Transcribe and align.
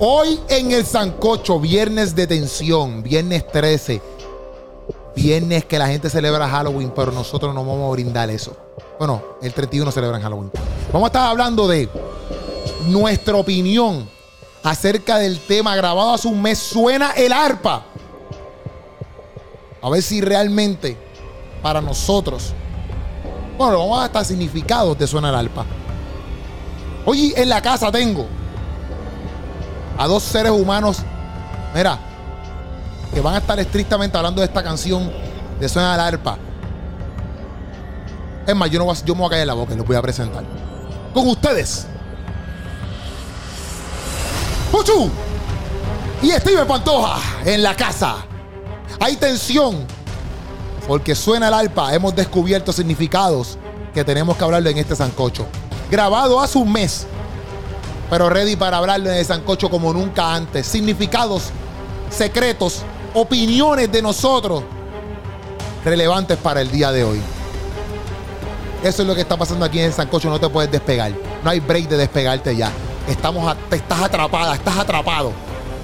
Hoy 0.00 0.38
en 0.48 0.70
el 0.70 0.86
Sancocho, 0.86 1.58
viernes 1.58 2.14
de 2.14 2.28
tensión, 2.28 3.02
viernes 3.02 3.44
13, 3.48 4.00
viernes 5.16 5.64
que 5.64 5.76
la 5.76 5.88
gente 5.88 6.08
celebra 6.08 6.48
Halloween, 6.48 6.92
pero 6.94 7.10
nosotros 7.10 7.52
no 7.52 7.64
vamos 7.64 7.88
a 7.88 7.90
brindar 7.90 8.30
eso. 8.30 8.56
Bueno, 8.96 9.20
el 9.42 9.52
31 9.52 9.90
celebran 9.90 10.22
Halloween. 10.22 10.52
Vamos 10.92 11.06
a 11.06 11.08
estar 11.08 11.26
hablando 11.28 11.66
de 11.66 11.88
nuestra 12.86 13.34
opinión 13.34 14.08
acerca 14.62 15.18
del 15.18 15.40
tema 15.40 15.74
grabado 15.74 16.14
hace 16.14 16.28
un 16.28 16.40
mes. 16.40 16.60
Suena 16.60 17.10
el 17.16 17.32
arpa. 17.32 17.84
A 19.82 19.90
ver 19.90 20.00
si 20.00 20.20
realmente 20.20 20.96
para 21.60 21.80
nosotros. 21.80 22.52
Bueno, 23.56 23.80
vamos 23.80 24.00
a 24.00 24.06
estar 24.06 24.24
significados 24.24 24.96
de 24.96 25.08
suena 25.08 25.30
el 25.30 25.34
arpa. 25.34 25.66
Hoy 27.04 27.34
en 27.36 27.48
la 27.48 27.60
casa 27.60 27.90
tengo 27.90 28.37
a 29.98 30.06
dos 30.06 30.22
seres 30.22 30.52
humanos, 30.52 30.98
mira, 31.74 31.98
que 33.12 33.20
van 33.20 33.34
a 33.34 33.38
estar 33.38 33.58
estrictamente 33.58 34.16
hablando 34.16 34.40
de 34.40 34.46
esta 34.46 34.62
canción 34.62 35.10
de 35.58 35.68
Suena 35.68 35.94
el 35.94 36.00
arpa. 36.00 36.38
Es 38.46 38.54
más, 38.54 38.70
yo, 38.70 38.78
no 38.78 38.86
voy 38.86 38.96
a, 38.96 39.04
yo 39.04 39.14
me 39.14 39.20
voy 39.20 39.26
a 39.26 39.30
callar 39.30 39.46
la 39.48 39.54
boca 39.54 39.74
y 39.74 39.76
los 39.76 39.86
voy 39.86 39.96
a 39.96 40.02
presentar. 40.02 40.44
Con 41.12 41.26
ustedes. 41.28 41.86
Puchu 44.70 45.10
y 46.22 46.30
Steven 46.30 46.66
Pantoja 46.66 47.18
en 47.44 47.62
la 47.62 47.74
casa. 47.74 48.16
Hay 49.00 49.16
tensión 49.16 49.84
porque 50.86 51.14
suena 51.14 51.48
el 51.48 51.54
arpa. 51.54 51.92
Hemos 51.92 52.14
descubierto 52.14 52.72
significados 52.72 53.58
que 53.92 54.04
tenemos 54.04 54.36
que 54.36 54.44
hablarlo 54.44 54.70
en 54.70 54.78
este 54.78 54.94
sancocho. 54.94 55.46
Grabado 55.90 56.40
hace 56.40 56.56
un 56.56 56.72
mes 56.72 57.06
pero 58.10 58.28
ready 58.28 58.56
para 58.56 58.78
hablarle 58.78 59.10
de 59.10 59.24
Sancocho 59.24 59.68
como 59.70 59.92
nunca 59.92 60.34
antes. 60.34 60.66
Significados, 60.66 61.50
secretos, 62.10 62.82
opiniones 63.14 63.90
de 63.90 64.02
nosotros 64.02 64.64
relevantes 65.84 66.36
para 66.38 66.60
el 66.60 66.70
día 66.70 66.90
de 66.92 67.04
hoy. 67.04 67.20
Eso 68.82 69.02
es 69.02 69.08
lo 69.08 69.14
que 69.14 69.22
está 69.22 69.36
pasando 69.36 69.64
aquí 69.64 69.80
en 69.80 69.92
Sancocho. 69.92 70.30
No 70.30 70.38
te 70.38 70.48
puedes 70.48 70.70
despegar. 70.70 71.12
No 71.42 71.50
hay 71.50 71.60
break 71.60 71.88
de 71.88 71.96
despegarte 71.96 72.56
ya. 72.56 72.70
Estamos 73.08 73.56
te 73.68 73.76
estás 73.76 74.02
atrapada, 74.02 74.54
estás 74.54 74.76
atrapado. 74.78 75.32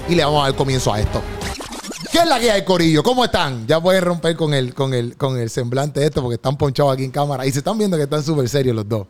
Y 0.07 0.15
le 0.15 0.23
vamos 0.23 0.43
a 0.43 0.47
dar 0.47 0.55
comienzo 0.55 0.93
a 0.93 0.99
esto. 0.99 1.21
¿Qué 2.11 2.19
es 2.19 2.27
la 2.27 2.39
guía 2.39 2.53
de 2.53 2.63
Corillo? 2.63 3.03
¿Cómo 3.03 3.25
están? 3.25 3.67
Ya 3.67 3.81
pueden 3.81 4.01
romper 4.03 4.35
con 4.37 4.53
el, 4.53 4.73
con 4.73 4.93
el, 4.93 5.17
con 5.17 5.37
el 5.37 5.49
semblante 5.49 5.99
de 5.99 6.05
esto 6.05 6.21
porque 6.21 6.35
están 6.35 6.55
ponchados 6.55 6.93
aquí 6.93 7.03
en 7.03 7.11
cámara. 7.11 7.45
Y 7.45 7.51
se 7.51 7.59
están 7.59 7.77
viendo 7.77 7.97
que 7.97 8.03
están 8.03 8.23
súper 8.23 8.47
serios 8.47 8.75
los 8.75 8.87
dos. 8.87 9.07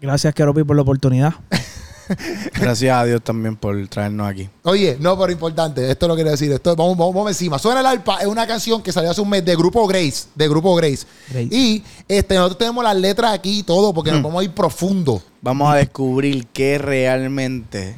Gracias, 0.00 0.34
Keropi, 0.34 0.62
por 0.64 0.76
la 0.76 0.82
oportunidad. 0.82 1.34
Gracias 2.54 2.96
a 2.96 3.04
Dios 3.04 3.22
también 3.22 3.56
por 3.56 3.86
traernos 3.88 4.28
aquí. 4.28 4.48
Oye, 4.62 4.96
no, 5.00 5.18
pero 5.18 5.32
importante, 5.32 5.90
esto 5.90 6.08
lo 6.08 6.14
quiero 6.14 6.30
decir. 6.30 6.50
Esto, 6.52 6.74
vamos, 6.76 6.96
vamos, 6.96 7.14
vamos 7.14 7.30
encima. 7.30 7.58
Suena 7.58 7.80
el 7.80 7.86
alpa 7.86 8.18
es 8.18 8.26
una 8.26 8.46
canción 8.46 8.82
que 8.82 8.92
salió 8.92 9.10
hace 9.10 9.20
un 9.20 9.28
mes 9.28 9.44
de 9.44 9.56
Grupo 9.56 9.86
Grace. 9.86 10.28
De 10.34 10.48
Grupo 10.48 10.74
Grace. 10.74 11.06
Grace. 11.30 11.48
Y 11.50 11.82
este, 12.08 12.34
nosotros 12.34 12.58
tenemos 12.58 12.84
las 12.84 12.96
letras 12.96 13.32
aquí 13.32 13.60
y 13.60 13.62
todo 13.62 13.92
porque 13.92 14.10
nos 14.12 14.22
vamos 14.22 14.40
a 14.40 14.44
ir 14.44 14.52
profundo. 14.52 15.22
Vamos 15.40 15.72
a 15.72 15.76
descubrir 15.76 16.46
qué 16.48 16.78
realmente 16.78 17.94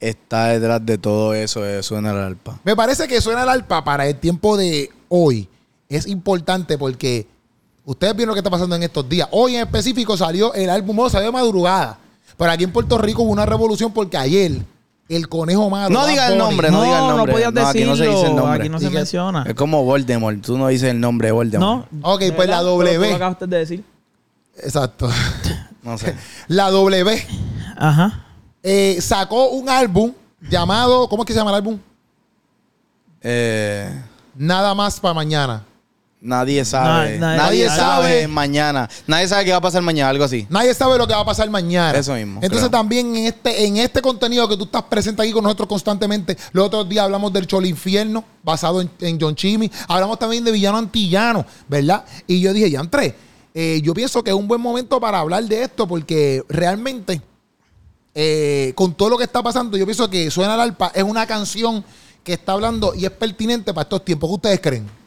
está 0.00 0.46
detrás 0.46 0.84
de 0.84 0.98
todo 0.98 1.32
eso 1.34 1.62
de 1.62 1.82
Suena 1.82 2.10
el 2.10 2.18
Alpa. 2.18 2.58
Me 2.64 2.74
parece 2.74 3.06
que 3.06 3.20
suena 3.20 3.44
el 3.44 3.48
alpa 3.48 3.84
para 3.84 4.06
el 4.06 4.16
tiempo 4.16 4.56
de 4.56 4.90
hoy. 5.08 5.48
Es 5.88 6.06
importante 6.06 6.76
porque 6.76 7.26
ustedes 7.84 8.14
vieron 8.16 8.30
lo 8.30 8.34
que 8.34 8.40
está 8.40 8.50
pasando 8.50 8.74
en 8.76 8.82
estos 8.82 9.08
días. 9.08 9.28
Hoy 9.30 9.54
en 9.54 9.62
específico 9.62 10.16
salió 10.16 10.52
el 10.54 10.70
álbum, 10.70 11.08
salió 11.08 11.26
de 11.26 11.32
madrugada. 11.32 11.98
Pero 12.36 12.50
aquí 12.50 12.64
en 12.64 12.72
Puerto 12.72 12.98
Rico 12.98 13.22
hubo 13.22 13.30
una 13.32 13.46
revolución 13.46 13.92
porque 13.92 14.16
ayer 14.16 14.52
el 15.08 15.28
conejo 15.28 15.68
malo. 15.68 15.90
No 15.92 16.06
diga 16.06 16.28
el 16.28 16.38
nombre, 16.38 16.70
no, 16.70 16.82
diga 16.82 16.98
el 17.00 17.06
no 17.08 17.16
nombre. 17.16 17.32
podías 17.32 17.52
No, 17.52 17.66
aquí 17.66 17.84
no 17.84 17.96
se 17.96 18.02
dice 18.04 18.14
el 18.14 18.20
decirlo, 18.22 18.36
nombre. 18.42 18.60
Aquí 18.60 18.68
no 18.68 18.78
se 18.78 18.86
Diga- 18.88 18.94
menciona. 18.94 19.42
Es 19.46 19.54
como 19.54 19.84
Voldemort. 19.84 20.40
Tú 20.40 20.56
no 20.58 20.68
dices 20.68 20.90
el 20.90 21.00
nombre 21.00 21.28
de 21.28 21.32
Voldemort. 21.32 21.90
No. 21.90 22.10
Ok, 22.12 22.20
pues 22.34 22.48
la 22.48 22.62
¿verdad? 22.62 22.62
W. 22.62 22.98
Tú 23.04 23.10
lo 23.10 23.16
acabaste 23.16 23.46
de 23.46 23.58
decir. 23.58 23.84
Exacto. 24.58 25.08
No 25.82 25.98
sé. 25.98 26.14
La 26.46 26.70
W 26.70 27.26
Ajá. 27.76 28.24
eh, 28.62 28.98
sacó 29.00 29.48
un 29.48 29.68
álbum 29.68 30.12
llamado. 30.48 31.08
¿Cómo 31.08 31.24
es 31.24 31.26
que 31.26 31.32
se 31.32 31.40
llama 31.40 31.50
el 31.50 31.56
álbum? 31.56 31.76
Eh, 33.20 33.92
Nada 34.36 34.74
más 34.74 34.98
para 35.00 35.12
mañana. 35.14 35.64
Nadie 36.22 36.64
sabe. 36.64 37.18
Na- 37.18 37.36
nadie 37.36 37.38
nadie 37.38 37.68
sabe. 37.68 37.78
sabe 38.08 38.28
mañana. 38.28 38.88
Nadie 39.06 39.28
sabe 39.28 39.44
qué 39.44 39.50
va 39.50 39.58
a 39.58 39.60
pasar 39.60 39.82
mañana. 39.82 40.08
Algo 40.10 40.24
así. 40.24 40.46
Nadie 40.48 40.72
sabe 40.72 40.96
lo 40.96 41.06
que 41.06 41.12
va 41.12 41.20
a 41.20 41.24
pasar 41.24 41.50
mañana. 41.50 41.98
Eso 41.98 42.14
mismo, 42.14 42.40
Entonces 42.42 42.68
creo. 42.68 42.70
también 42.70 43.14
en 43.16 43.26
este, 43.26 43.66
en 43.66 43.76
este 43.76 44.00
contenido 44.00 44.48
que 44.48 44.56
tú 44.56 44.64
estás 44.64 44.84
presente 44.84 45.20
aquí 45.20 45.32
con 45.32 45.42
nosotros 45.44 45.68
constantemente, 45.68 46.36
los 46.52 46.66
otros 46.66 46.88
días 46.88 47.04
hablamos 47.04 47.32
del 47.32 47.46
Cholo 47.46 47.66
Infierno, 47.66 48.24
basado 48.42 48.80
en, 48.80 48.90
en 49.00 49.20
John 49.20 49.34
Chimmy. 49.34 49.70
Hablamos 49.88 50.18
también 50.18 50.44
de 50.44 50.52
Villano 50.52 50.78
Antillano, 50.78 51.44
¿verdad? 51.68 52.04
Y 52.26 52.40
yo 52.40 52.52
dije, 52.52 52.70
ya 52.70 52.80
entré. 52.80 53.14
Eh, 53.54 53.80
yo 53.84 53.92
pienso 53.92 54.22
que 54.24 54.30
es 54.30 54.36
un 54.36 54.48
buen 54.48 54.60
momento 54.60 54.98
para 54.98 55.18
hablar 55.18 55.44
de 55.44 55.62
esto 55.64 55.86
porque 55.86 56.42
realmente, 56.48 57.20
eh, 58.14 58.72
con 58.74 58.94
todo 58.94 59.10
lo 59.10 59.18
que 59.18 59.24
está 59.24 59.42
pasando, 59.42 59.76
yo 59.76 59.84
pienso 59.84 60.08
que 60.08 60.30
Suena 60.30 60.54
el 60.54 60.60
Alpa 60.60 60.92
es 60.94 61.02
una 61.02 61.26
canción 61.26 61.84
que 62.24 62.34
está 62.34 62.52
hablando 62.52 62.94
y 62.94 63.04
es 63.04 63.10
pertinente 63.10 63.74
para 63.74 63.82
estos 63.82 64.04
tiempos. 64.04 64.30
¿Qué 64.30 64.34
ustedes 64.34 64.60
creen? 64.60 65.01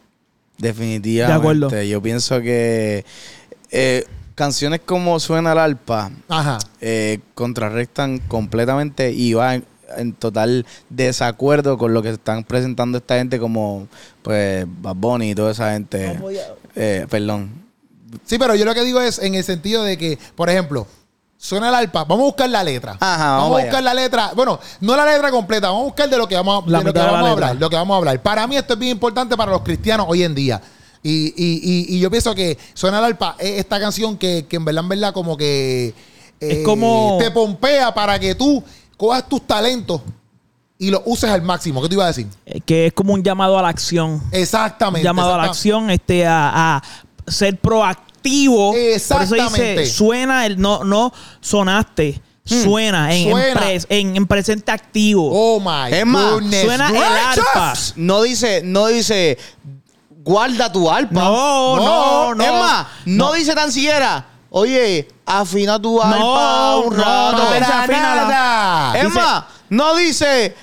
Definitivamente. 0.57 1.33
De 1.33 1.39
acuerdo. 1.39 1.83
Yo 1.83 2.01
pienso 2.01 2.41
que 2.41 3.05
eh, 3.71 4.05
canciones 4.35 4.81
como 4.85 5.19
Suena 5.19 5.53
el 5.53 5.57
Alpa 5.59 6.11
Ajá. 6.27 6.59
eh, 6.81 7.19
contrarrestan 7.33 8.19
completamente 8.19 9.11
y 9.11 9.33
va 9.33 9.55
en, 9.55 9.65
en 9.97 10.13
total 10.13 10.65
desacuerdo 10.89 11.77
con 11.77 11.93
lo 11.93 12.01
que 12.01 12.09
están 12.09 12.43
presentando 12.43 12.97
esta 12.97 13.17
gente 13.17 13.39
como 13.39 13.87
pues 14.21 14.65
Bad 14.81 14.95
Bunny 14.95 15.31
y 15.31 15.35
toda 15.35 15.51
esa 15.51 15.73
gente. 15.73 16.19
Eh, 16.75 17.05
perdón. 17.09 17.65
Sí, 18.25 18.37
pero 18.37 18.55
yo 18.55 18.65
lo 18.65 18.73
que 18.73 18.83
digo 18.83 19.01
es 19.01 19.19
en 19.19 19.35
el 19.35 19.43
sentido 19.43 19.83
de 19.83 19.97
que, 19.97 20.17
por 20.35 20.49
ejemplo, 20.49 20.87
suena 21.45 21.69
el 21.69 21.75
alpa, 21.75 22.03
vamos 22.05 22.23
a 22.23 22.25
buscar 22.25 22.49
la 22.49 22.63
letra. 22.63 22.97
Ajá, 22.99 23.29
vamos, 23.31 23.43
vamos 23.43 23.59
a 23.59 23.63
buscar 23.63 23.79
allá. 23.79 23.93
la 23.93 23.93
letra. 24.01 24.31
Bueno, 24.35 24.59
no 24.81 24.95
la 24.95 25.05
letra 25.05 25.29
completa, 25.31 25.67
vamos 25.67 25.81
a 25.81 25.85
buscar 25.85 26.09
de 26.09 26.17
lo 26.17 26.27
que 26.27 26.35
vamos 26.35 26.63
a, 26.65 26.69
La 26.69 26.79
de 26.79 26.83
lo 26.85 26.93
que 26.93 26.99
mitad 26.99 27.01
de 27.01 27.05
la 27.07 27.11
vamos 27.13 27.27
a 27.27 27.29
letra. 27.31 27.47
hablar. 27.49 27.61
Lo 27.61 27.69
que 27.69 27.75
vamos 27.75 27.93
a 27.93 27.97
hablar. 27.97 28.21
Para 28.21 28.47
mí 28.47 28.55
esto 28.57 28.73
es 28.73 28.79
bien 28.79 28.91
importante 28.93 29.37
para 29.37 29.51
los 29.51 29.61
cristianos 29.61 30.07
hoy 30.09 30.23
en 30.23 30.33
día. 30.33 30.61
Y, 31.03 31.27
y- 31.37 31.59
y- 31.63 31.95
y 31.95 31.99
yo 31.99 32.09
pienso 32.09 32.33
que 32.33 32.57
Suena 32.73 32.97
el 32.97 33.05
alpa 33.05 33.35
es 33.37 33.59
esta 33.59 33.79
canción 33.79 34.17
que, 34.17 34.47
que 34.49 34.55
en 34.55 34.65
verdad, 34.65 34.83
en 34.83 34.89
verdad, 34.89 35.13
como 35.13 35.37
que 35.37 35.89
eh, 35.89 35.93
Es 36.39 36.65
como- 36.65 37.17
te 37.19 37.29
pompea 37.31 37.93
para 37.93 38.17
que 38.19 38.33
tú 38.33 38.63
cojas 38.97 39.29
tus 39.29 39.45
talentos 39.45 40.01
y 40.79 40.89
los 40.89 41.01
uses 41.05 41.29
al 41.29 41.41
máximo. 41.43 41.81
¿Qué 41.81 41.87
te 41.89 41.93
iba 41.95 42.03
a 42.05 42.07
decir? 42.07 42.27
Eh, 42.47 42.59
Que 42.61 42.87
es 42.87 42.93
como 42.93 43.13
un 43.13 43.23
llamado 43.23 43.57
a 43.57 43.61
la 43.61 43.69
acción. 43.69 44.21
Exactamente. 44.31 45.03
llamado 45.05 45.33
a 45.35 45.37
la 45.37 45.43
acción, 45.43 45.89
este, 45.91 46.25
a, 46.25 46.77
a 46.77 46.83
ser 47.27 47.57
proactivo. 47.59 48.04
Por 49.15 49.21
eso 49.23 49.35
dice, 49.35 49.85
suena 49.85 50.45
el, 50.45 50.59
no, 50.59 50.83
no 50.83 51.13
sonaste, 51.41 52.21
suena, 52.43 53.13
en, 53.13 53.27
en 53.27 53.31
Suena. 53.31 53.61
pres- 53.61 53.85
en- 53.89 54.15
en 54.15 54.27
presente 54.27 54.71
activo. 54.71 55.29
Oh 55.31 55.59
my 55.59 55.93
Es 55.93 56.05
más, 56.05 56.31
goodness 56.33 56.61
suena 56.63 56.89
el 56.89 56.97
arpa. 56.97 57.73
No 57.95 58.21
dice, 58.21 58.61
no 58.63 58.87
dice 58.87 59.37
guarda 60.23 60.71
tu 60.71 60.89
alpa. 60.89 61.13
No, 61.21 61.75
no, 61.77 62.35
no. 62.35 62.43
Es 62.43 62.51
más, 62.51 62.87
no, 63.05 63.33
dice 63.33 63.53
tan 63.55 63.71
siquiera, 63.71 64.25
oye, 64.49 65.07
afina 65.25 65.79
tu 65.81 66.01
alpa 66.01 66.17
No, 66.19 66.79
un 66.81 66.97
no, 66.97 67.03
rato. 67.03 67.37
no, 67.37 67.53
es 68.95 69.09
más, 69.13 69.43
no 69.69 69.95
dice 69.95 70.55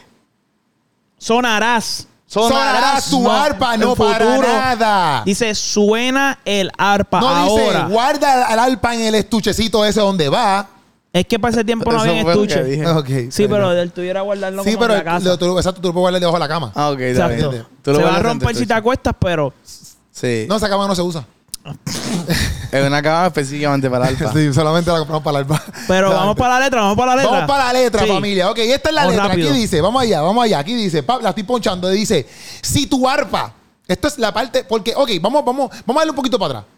Sonarás. 1.19 2.07
Sonará 2.33 2.99
tu 3.11 3.21
No, 3.23 3.31
arpa, 3.31 3.77
no 3.77 3.95
para 3.95 4.27
futuro. 4.27 4.49
nada. 4.49 5.23
Dice, 5.25 5.55
suena 5.55 6.39
el 6.47 6.71
arpa 6.79 7.21
no 7.21 7.29
ahora. 7.29 7.81
dice, 7.83 7.93
guarda 7.93 8.53
el 8.53 8.59
arpa 8.59 8.95
en 8.95 9.03
el 9.03 9.15
estuchecito 9.17 9.85
ese 9.85 10.01
donde 10.01 10.29
va. 10.31 10.67
es 11.13 11.27
que 11.27 11.39
para 11.39 11.53
ese 11.53 11.63
tiempo 11.63 11.93
no 11.93 12.01
había 12.01 12.23
estuche. 12.23 12.65
dije. 12.65 13.31
Sí, 13.31 13.47
pero 13.47 13.71
él 13.73 13.93
tuviera 13.93 14.23
guardarlo 14.23 14.65
Sí, 14.65 14.71
como 14.71 14.81
pero 14.81 14.93
en 14.95 14.99
la 15.01 15.05
casa. 15.05 15.29
lo- 15.29 15.39
tú- 15.39 15.59
exacto, 15.59 15.81
tú 15.83 15.89
lo 15.89 15.93
puedes 15.93 16.05
guardar 16.05 16.21
debajo 16.21 16.37
de 16.37 16.41
la 16.41 16.49
cama. 16.49 16.73
Ah, 16.75 16.89
ok, 16.91 17.01
Exacto. 17.01 17.67
Tú 17.83 17.91
lo 17.91 17.97
Se 17.99 18.03
va 18.03 18.17
a 18.17 18.21
romper 18.21 18.57
si 18.57 18.67
te 18.67 18.75
acuestas, 18.75 19.15
pero 19.21 19.53
Sí. 20.11 20.47
No, 20.49 20.57
esa 20.57 20.69
cama 20.71 20.87
no 20.89 20.95
se 20.95 21.03
usa. 21.03 21.27
Es 22.73 22.87
una 22.87 23.03
cama 23.03 23.27
específicamente 23.27 23.89
para 23.91 24.07
alpa. 24.07 24.33
Sí, 24.33 24.53
solamente 24.53 24.91
la 24.91 24.99
compramos 24.99 25.23
para 25.23 25.39
el 25.39 25.45
arpa. 25.45 25.63
pero 25.87 26.11
vamos 26.11 26.37
para 26.37 26.55
la 26.59 26.65
letra, 26.65 26.81
vamos 26.81 26.97
para 26.97 27.11
la 27.15 27.17
letra. 27.23 27.31
Vamos 27.33 27.49
para 27.49 27.65
la 27.67 27.73
letra, 27.75 28.03
Sí. 28.03 28.09
familia. 28.09 28.51
Ok, 28.51 28.59
esta 28.59 28.89
es 28.89 28.95
la 28.95 29.01
Vamos 29.03 29.15
letra. 29.15 29.29
rápido. 29.29 29.51
Aquí 29.51 29.59
dice, 29.59 29.81
vamos 29.81 30.03
allá, 30.03 30.21
vamos 30.23 30.45
allá. 30.45 30.59
Aquí 30.59 30.75
dice, 30.75 31.03
pa- 31.03 31.21
la 31.21 31.29
estoy 31.31 31.45
ponchando. 31.45 31.89
Dice, 31.91 32.27
si 32.63 32.87
tu 32.87 33.07
arpa, 33.09 33.53
esto 33.87 34.09
es 34.09 34.19
la 34.19 34.33
parte, 34.33 34.65
porque, 34.65 34.95
ok, 34.97 35.11
vamos, 35.21 35.45
vamos, 35.45 35.71
vamos 35.87 35.97
a 35.97 36.01
darle 36.01 36.11
un 36.11 36.17
poquito 36.17 36.39
para 36.39 36.61
atrás. 36.61 36.73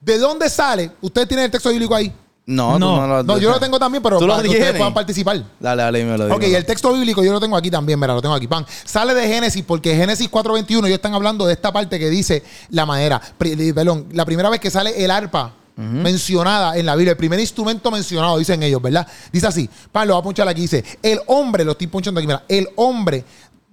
¿De 0.00 0.18
dónde 0.18 0.50
sale? 0.50 0.90
¿Ustedes 1.00 1.28
tienen 1.28 1.44
el 1.46 1.50
texto 1.50 1.70
bíblico 1.70 1.94
ahí? 1.94 2.12
No, 2.48 2.74
tú 2.74 2.78
No. 2.78 3.00
no 3.00 3.06
lo 3.08 3.22
No, 3.24 3.38
yo 3.38 3.50
lo 3.50 3.58
tengo 3.58 3.76
también, 3.78 4.00
pero 4.02 4.18
¿Tú 4.20 4.26
lo 4.26 4.34
para 4.34 4.42
que 4.44 4.48
ustedes 4.50 4.64
tienes? 4.66 4.78
puedan 4.80 4.94
participar. 4.94 5.42
Dale, 5.58 5.82
dale, 5.82 6.04
me 6.04 6.16
lo 6.16 6.24
digo. 6.26 6.36
Ok, 6.36 6.44
el 6.44 6.64
texto 6.64 6.92
bíblico 6.92 7.24
yo 7.24 7.32
lo 7.32 7.40
tengo 7.40 7.56
aquí 7.56 7.70
también, 7.72 7.98
mira, 7.98 8.14
lo 8.14 8.22
tengo 8.22 8.34
aquí. 8.36 8.46
Pan. 8.46 8.64
Sale 8.84 9.14
de 9.14 9.26
Génesis, 9.26 9.64
porque 9.64 9.96
Génesis 9.96 10.30
4.21 10.30 10.78
ellos 10.86 10.90
están 10.96 11.12
hablando 11.14 11.44
de 11.44 11.52
esta 11.54 11.72
parte 11.72 11.98
que 11.98 12.08
dice 12.08 12.44
la 12.70 12.86
madera. 12.86 13.20
Pri- 13.36 13.72
Perdón, 13.72 14.06
la 14.12 14.24
primera 14.24 14.48
vez 14.48 14.60
que 14.60 14.70
sale 14.70 15.04
el 15.04 15.10
arpa 15.10 15.52
mencionada 15.76 16.76
en 16.76 16.86
la 16.86 16.94
Biblia, 16.94 17.10
el 17.12 17.16
primer 17.18 17.38
instrumento 17.40 17.90
mencionado, 17.90 18.38
dicen 18.38 18.62
ellos, 18.62 18.80
¿verdad? 18.80 19.06
Dice 19.32 19.46
así, 19.46 19.68
Pablo, 19.92 20.14
va 20.14 20.20
a 20.20 20.22
punchar 20.22 20.48
aquí, 20.48 20.62
dice, 20.62 20.84
el 21.02 21.20
hombre, 21.26 21.64
lo 21.64 21.72
estoy 21.72 21.86
punchando 21.88 22.18
aquí, 22.20 22.26
mira, 22.26 22.44
el 22.48 22.68
hombre 22.76 23.24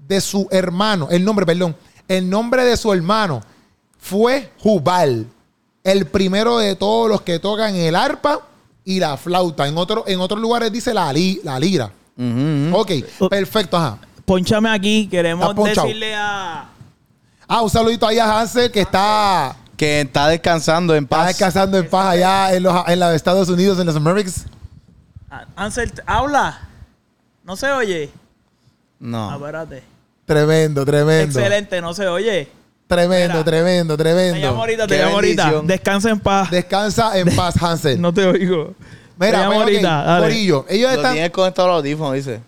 de 0.07 0.19
su 0.19 0.47
hermano, 0.51 1.07
el 1.11 1.23
nombre, 1.23 1.45
perdón, 1.45 1.75
el 2.07 2.29
nombre 2.29 2.65
de 2.65 2.75
su 2.75 2.91
hermano 2.91 3.41
fue 3.99 4.49
Jubal, 4.59 5.27
el 5.83 6.05
primero 6.07 6.57
de 6.57 6.75
todos 6.75 7.07
los 7.09 7.21
que 7.21 7.39
tocan 7.39 7.75
el 7.75 7.95
arpa 7.95 8.47
y 8.85 8.99
la 8.99 9.17
flauta. 9.17 9.67
En, 9.67 9.77
otro, 9.77 10.03
en 10.07 10.19
otros 10.19 10.39
lugares 10.39 10.71
dice 10.71 10.93
la, 10.93 11.11
li- 11.13 11.39
la 11.43 11.59
lira. 11.59 11.91
Ujú. 12.17 12.75
Ok, 12.77 12.91
perfecto, 13.29 13.77
ajá. 13.77 13.97
Ponchame 14.25 14.69
aquí. 14.69 15.07
Queremos 15.09 15.49
Está 15.49 15.81
decirle 15.83 16.15
a. 16.15 16.65
Ah, 17.47 17.61
un 17.61 17.69
saludito 17.69 18.07
ahí 18.07 18.19
a 18.19 18.39
Hansel 18.39 18.71
que 18.71 18.81
está, 18.81 19.55
Que 19.75 20.01
está 20.01 20.27
descansando 20.29 20.95
en 20.95 21.03
está 21.03 21.17
paz. 21.17 21.27
descansando 21.27 21.77
en 21.77 21.89
paz 21.89 22.05
allá 22.07 22.53
en 22.53 22.63
los, 22.63 22.87
en 22.87 22.99
los 22.99 23.13
Estados 23.13 23.49
Unidos, 23.49 23.79
en 23.79 23.85
los 23.85 23.95
Americas. 23.95 24.45
a- 25.29 25.45
Ansel, 25.55 25.91
habla. 26.05 26.69
No 27.43 27.55
se 27.57 27.69
oye. 27.71 28.09
No. 28.99 29.33
Espérate. 29.35 29.83
Tremendo, 30.25 30.85
tremendo. 30.85 31.37
Excelente, 31.39 31.81
no 31.81 31.93
se 31.93 32.07
oye. 32.07 32.49
Tremendo, 32.87 33.33
Mira. 33.33 33.43
tremendo, 33.43 33.97
Te 33.97 34.03
llamo 34.03 34.15
tremendo. 34.25 34.47
ahorita, 34.59 34.87
te 34.87 34.95
Qué 34.95 35.01
llamo 35.01 35.15
ahorita. 35.15 35.43
bendición. 35.43 35.67
Descansa 35.67 36.09
en 36.09 36.19
paz. 36.19 36.51
Descansa 36.51 37.17
en 37.17 37.35
paz, 37.35 37.55
Hansel. 37.61 37.99
no 38.01 38.13
te 38.13 38.25
oigo. 38.25 38.73
te 39.17 39.25
Mira, 39.25 39.39
llamo 39.39 39.55
ok, 39.57 39.61
ahorita. 39.63 40.03
dale. 40.03 40.23
Corillo, 40.25 40.65
ellos 40.69 40.91
Lo 40.91 40.97
están. 40.97 41.13
tienes 41.13 41.31
conectado 41.31 41.67
a 41.67 41.71
los 41.71 41.77
audífonos, 41.79 42.13
dice. 42.13 42.41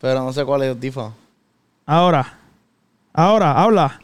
Pero 0.00 0.20
no 0.22 0.32
sé 0.32 0.44
cuál 0.44 0.62
es 0.62 0.66
el 0.66 0.72
audífono. 0.74 1.14
Ahora. 1.86 2.38
Ahora, 3.12 3.52
habla. 3.52 4.00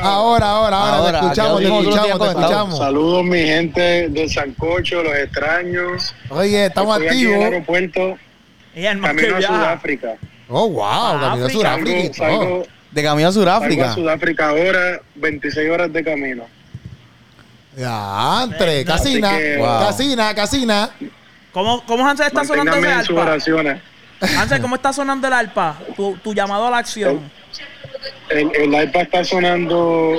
Ahora, 0.00 0.48
ahora, 0.50 0.76
ahora, 0.78 0.96
Ahora, 0.96 1.20
te 1.20 1.26
escuchamos, 1.26 1.52
¿a 1.56 1.58
qué 1.58 1.66
te 1.66 1.68
audífono 1.68 1.78
tú 1.78 1.84
lo 1.84 1.90
escuchamos, 1.90 2.04
tienes 2.04 2.12
te 2.12 2.18
conectado? 2.18 2.52
escuchamos. 2.52 2.78
Saludos 2.78 3.24
mi 3.24 3.38
gente 3.38 4.08
de 4.08 4.28
Sancocho, 4.28 5.02
los 5.02 5.14
extraños. 5.14 6.14
Oye, 6.30 6.66
estamos 6.66 6.96
Estoy 7.00 7.08
aquí 7.08 7.22
en 7.24 7.28
el 7.28 7.34
activos. 7.34 7.52
aeropuerto, 7.52 8.18
Ella 8.74 8.92
es 8.92 8.98
más 8.98 9.10
que 9.12 9.16
camino 9.16 9.34
a 9.34 9.38
viaja. 9.38 9.54
Sudáfrica. 9.56 10.14
Oh, 10.48 10.68
wow, 10.68 10.80
camino 11.20 11.26
a 11.26 11.32
África. 11.32 11.50
Sudáfrica 11.50 11.98
y 11.98 12.12
Salgo, 12.14 12.38
todo. 12.38 12.48
salgo, 12.48 12.66
De 12.94 13.02
camino 13.02 13.28
a 13.28 13.32
salgo 13.32 13.44
Sudáfrica. 13.50 13.90
a 13.90 13.94
Sudáfrica 13.94 14.48
ahora, 14.50 15.00
26 15.16 15.70
horas 15.70 15.92
de 15.92 16.04
camino. 16.04 16.44
Ya, 17.76 18.44
entre, 18.44 18.84
casina, 18.84 19.36
que- 19.36 19.56
Wow. 19.58 19.80
casina, 19.80 20.34
casina. 20.34 20.90
¿Cómo, 21.52 21.84
cómo 21.86 22.06
Hansel 22.08 22.28
está 22.28 22.44
sonando 22.44 22.72
sus 22.76 22.86
arpa? 22.86 23.12
oraciones. 23.22 23.82
Hansel, 24.38 24.60
¿cómo 24.62 24.76
está 24.76 24.92
sonando 24.92 25.26
el 25.26 25.32
arpa? 25.32 25.76
Tu, 25.96 26.16
tu 26.18 26.32
llamado 26.32 26.68
a 26.68 26.70
la 26.70 26.78
acción. 26.78 27.20
El, 28.28 28.50
el 28.54 28.68
iPad 28.84 29.02
está 29.02 29.24
sonando, 29.24 30.16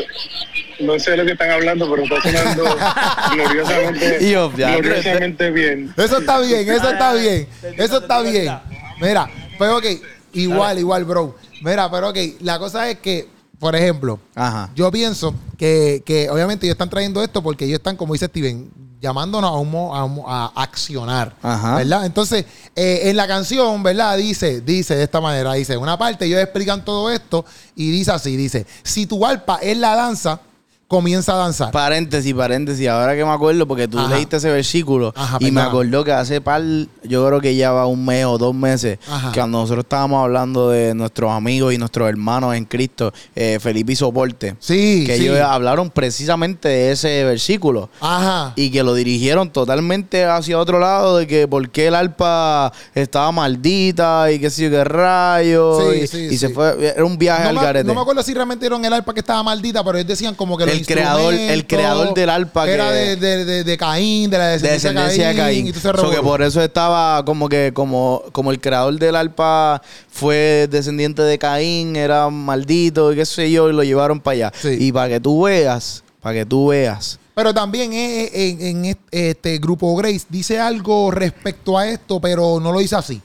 no 0.82 1.00
sé 1.00 1.12
de 1.12 1.18
lo 1.18 1.26
que 1.26 1.32
están 1.32 1.52
hablando, 1.52 1.90
pero 1.90 2.04
está 2.04 2.22
sonando 2.22 2.78
gloriosamente, 3.34 4.18
Y 4.22 4.32
yo, 4.32 4.52
ya, 4.58 4.76
gloriosamente 4.78 5.52
bien. 5.52 5.94
Eso 5.98 6.18
está 6.20 6.40
bien, 6.42 6.70
eso 6.70 6.90
está 6.90 7.10
Ah, 7.12 7.14
bien. 7.14 7.48
Eso 7.78 7.98
está 8.00 8.22
bien. 8.22 8.54
Mira, 9.02 9.30
pero 9.58 9.78
ok, 9.78 9.86
igual, 10.34 10.78
igual, 10.78 11.06
bro. 11.06 11.36
Mira, 11.66 11.90
pero 11.90 12.10
ok, 12.10 12.18
la 12.42 12.60
cosa 12.60 12.88
es 12.92 13.00
que, 13.00 13.28
por 13.58 13.76
ejemplo, 13.76 14.20
Ajá. 14.36 14.70
yo 14.76 14.92
pienso 14.92 15.34
que, 15.58 16.04
que 16.06 16.30
obviamente 16.30 16.68
ellos 16.68 16.76
están 16.76 16.92
trayendo 16.92 17.24
esto 17.24 17.42
porque 17.42 17.66
ellos 17.66 17.78
están, 17.78 17.98
como 17.98 18.14
dice 18.14 18.28
Steven, 18.28 18.70
llamándonos 19.02 19.50
a, 19.50 19.56
un 19.56 19.74
a, 19.74 20.04
un 20.04 20.24
a 20.28 20.52
accionar. 20.56 21.36
Ajá. 21.42 21.78
¿Verdad? 21.78 22.06
Entonces, 22.06 22.46
eh, 22.76 23.02
en 23.06 23.18
la 23.18 23.28
canción, 23.28 23.82
¿verdad? 23.82 24.16
Dice, 24.16 24.62
dice 24.62 24.96
de 24.96 25.04
esta 25.06 25.20
manera, 25.20 25.54
dice, 25.54 25.76
una 25.76 25.98
parte 25.98 26.26
ellos 26.26 26.40
explican 26.40 26.86
todo 26.86 27.10
esto 27.10 27.44
y 27.76 27.90
dice 27.90 28.12
así, 28.12 28.38
dice, 28.38 28.68
si 28.84 29.08
tu 29.08 29.26
alpa 29.26 29.58
es 29.58 29.76
la 29.76 29.96
danza, 29.96 30.42
comienza 30.88 31.34
a 31.34 31.38
danzar. 31.38 31.72
Paréntesis, 31.72 32.34
paréntesis. 32.34 32.88
Ahora 32.88 33.16
que 33.16 33.26
me 33.26 33.32
acuerdo, 33.32 33.68
porque 33.68 33.88
tú 33.88 33.98
Ajá. 33.98 34.14
leíste 34.16 34.38
ese 34.38 34.52
versículo 34.52 35.14
Ajá, 35.16 35.38
y 35.40 35.50
me 35.52 35.62
acordó 35.62 36.04
que 36.04 36.12
hace 36.12 36.42
par, 36.42 36.62
yo 37.04 37.26
creo 37.26 37.42
que 37.42 37.56
ya 37.56 37.72
va 37.72 37.88
un 37.88 38.06
mes 38.06 38.26
o 38.26 38.38
dos 38.38 38.54
meses, 38.54 39.00
Ajá. 39.10 39.32
que 39.32 39.40
cuando 39.40 39.60
nosotros 39.60 39.84
estábamos 39.86 40.24
hablando 40.24 40.70
de 40.70 40.94
nuestros 40.94 41.32
amigos 41.32 41.74
y 41.74 41.78
nuestros 41.78 42.08
hermanos 42.08 42.56
en 42.56 42.66
Cristo, 42.66 43.12
eh, 43.36 43.58
Felipe 43.60 43.94
y 43.94 43.96
Soporte, 43.96 44.56
sí, 44.60 45.04
que 45.08 45.18
sí. 45.18 45.24
ellos 45.24 45.40
hablaron 45.40 45.90
precisamente 45.90 46.70
de 46.70 46.92
ese 46.92 47.24
versículo. 47.24 47.90
Ajá. 48.00 48.54
Y 48.56 48.70
que 48.70 48.84
lo 48.84 48.94
dirigieron 48.94 49.50
totalmente 49.50 50.26
hacia 50.26 50.60
otro 50.60 50.80
lado 50.80 51.18
de 51.18 51.28
que 51.28 51.48
por 51.48 51.68
qué 51.70 51.88
el 51.88 51.96
arpa 51.96 52.72
estaba 52.94 53.32
maldita 53.32 54.32
y 54.32 54.40
qué 54.40 54.50
sé 54.50 54.64
yo 54.66 54.70
qué 54.70 54.84
rayos. 54.84 55.84
Sí, 55.84 56.00
y 56.00 56.08
sí, 56.08 56.28
y 56.32 56.38
se 56.38 56.50
fue, 56.50 56.94
era 56.96 57.04
un 57.06 57.18
viaje 57.18 57.44
no, 57.44 57.50
al 57.50 57.56
me, 57.56 57.62
garete. 57.62 57.88
no 57.88 57.96
me 57.96 58.02
acuerdo 58.02 58.22
si 58.22 58.34
realmente 58.34 58.66
era 58.66 58.76
el 58.76 58.94
arpa 58.94 59.14
que 59.14 59.22
estaba 59.22 59.42
maldita, 59.42 59.84
pero 59.84 59.98
ellos 59.98 60.08
decían 60.08 60.36
como 60.36 60.58
que 60.58 60.66
los 60.66 60.75
El 60.80 60.86
creador- 60.86 61.34
el 61.34 61.68
creador 61.68 62.14
del 62.14 62.30
arpa 62.30 62.70
era 62.70 62.90
que- 62.90 62.94
de, 62.96 63.16
de, 63.16 63.46
de, 63.46 63.64
de 63.64 63.78
Caín, 63.78 64.30
de 64.30 64.38
la 64.38 64.48
de 64.50 64.58
descendencia, 64.60 65.30
de 65.30 65.36
Caín. 65.36 65.68
y 65.68 65.72
todo 65.72 65.80
ese 65.80 66.02
So 66.02 66.10
que 66.10 66.16
revolú. 66.18 66.30
por 66.32 66.42
eso 66.42 66.62
estaba 66.62 67.24
como 67.26 67.50
que 67.50 67.72
como, 67.74 68.24
como 68.32 68.52
el 68.52 68.60
creador 68.60 68.98
del 69.00 69.16
arpa 69.16 69.82
fue 70.12 70.68
descendiente 70.70 71.22
de 71.22 71.38
Caín, 71.38 71.96
era 71.96 72.30
maldito 72.30 73.12
y 73.12 73.16
qué 73.16 73.26
sé 73.26 73.52
yo, 73.52 73.70
y 73.70 73.74
lo 73.74 73.84
llevaron 73.84 74.20
para 74.20 74.34
allá. 74.34 74.54
Sí. 74.62 74.76
Y 74.80 74.92
para 74.92 75.10
que 75.10 75.20
tú 75.20 75.44
veas, 75.44 76.04
para 76.22 76.36
que 76.36 76.46
tú 76.46 76.68
veas. 76.68 77.20
Pero 77.36 77.54
también 77.54 77.92
en, 77.92 78.62
en 78.86 78.98
este, 79.12 79.58
grupo 79.58 79.94
Grace 79.98 80.26
dice 80.30 80.60
algo 80.60 81.12
respecto 81.12 81.78
a 81.78 81.88
esto, 81.88 82.22
pero 82.22 82.60
no 82.62 82.72
lo 82.72 82.80
dice 82.80 82.96
así. 82.96 83.22